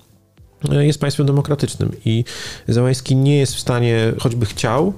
e, 0.72 0.86
jest 0.86 1.00
państwem 1.00 1.26
demokratycznym. 1.26 1.92
I 2.04 2.24
Załański 2.68 3.16
nie 3.16 3.38
jest 3.38 3.54
w 3.54 3.60
stanie, 3.60 4.12
choćby 4.18 4.46
chciał, 4.46 4.92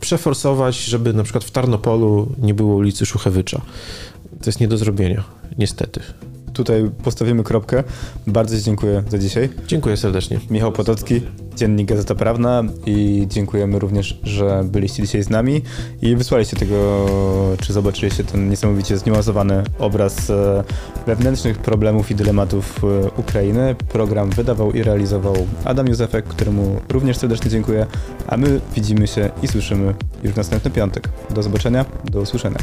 przeforsować, 0.00 0.76
żeby 0.84 1.12
na 1.12 1.22
przykład 1.22 1.44
w 1.44 1.50
Tarnopolu 1.50 2.32
nie 2.38 2.54
było 2.54 2.74
ulicy 2.74 3.06
Szuchewycza. 3.06 3.60
To 4.40 4.46
jest 4.46 4.60
nie 4.60 4.68
do 4.68 4.78
zrobienia, 4.78 5.24
niestety 5.58 6.00
tutaj 6.64 6.90
postawimy 7.04 7.44
kropkę. 7.44 7.84
Bardzo 8.26 8.56
Ci 8.56 8.62
dziękuję 8.62 9.02
za 9.08 9.18
dzisiaj. 9.18 9.48
Dziękuję 9.66 9.96
serdecznie. 9.96 10.40
Michał 10.50 10.72
Potocki, 10.72 11.22
Dziennik 11.56 11.88
Gazeta 11.88 12.14
Prawna 12.14 12.62
i 12.86 13.26
dziękujemy 13.28 13.78
również, 13.78 14.20
że 14.22 14.64
byliście 14.64 15.02
dzisiaj 15.02 15.22
z 15.22 15.30
nami 15.30 15.62
i 16.02 16.16
wysłaliście 16.16 16.56
tego, 16.56 17.06
czy 17.60 17.72
zobaczyliście 17.72 18.24
ten 18.24 18.48
niesamowicie 18.48 18.98
zniuansowany 18.98 19.62
obraz 19.78 20.30
e, 20.30 20.64
wewnętrznych 21.06 21.58
problemów 21.58 22.10
i 22.10 22.14
dylematów 22.14 22.84
e, 22.84 23.10
Ukrainy. 23.20 23.74
Program 23.92 24.30
wydawał 24.30 24.72
i 24.72 24.82
realizował 24.82 25.36
Adam 25.64 25.86
Józefek, 25.86 26.24
któremu 26.24 26.80
również 26.88 27.16
serdecznie 27.16 27.50
dziękuję, 27.50 27.86
a 28.26 28.36
my 28.36 28.60
widzimy 28.74 29.06
się 29.06 29.30
i 29.42 29.48
słyszymy 29.48 29.94
już 30.22 30.32
w 30.32 30.36
następny 30.36 30.70
piątek. 30.70 31.08
Do 31.30 31.42
zobaczenia, 31.42 31.84
do 32.04 32.20
usłyszenia. 32.20 32.58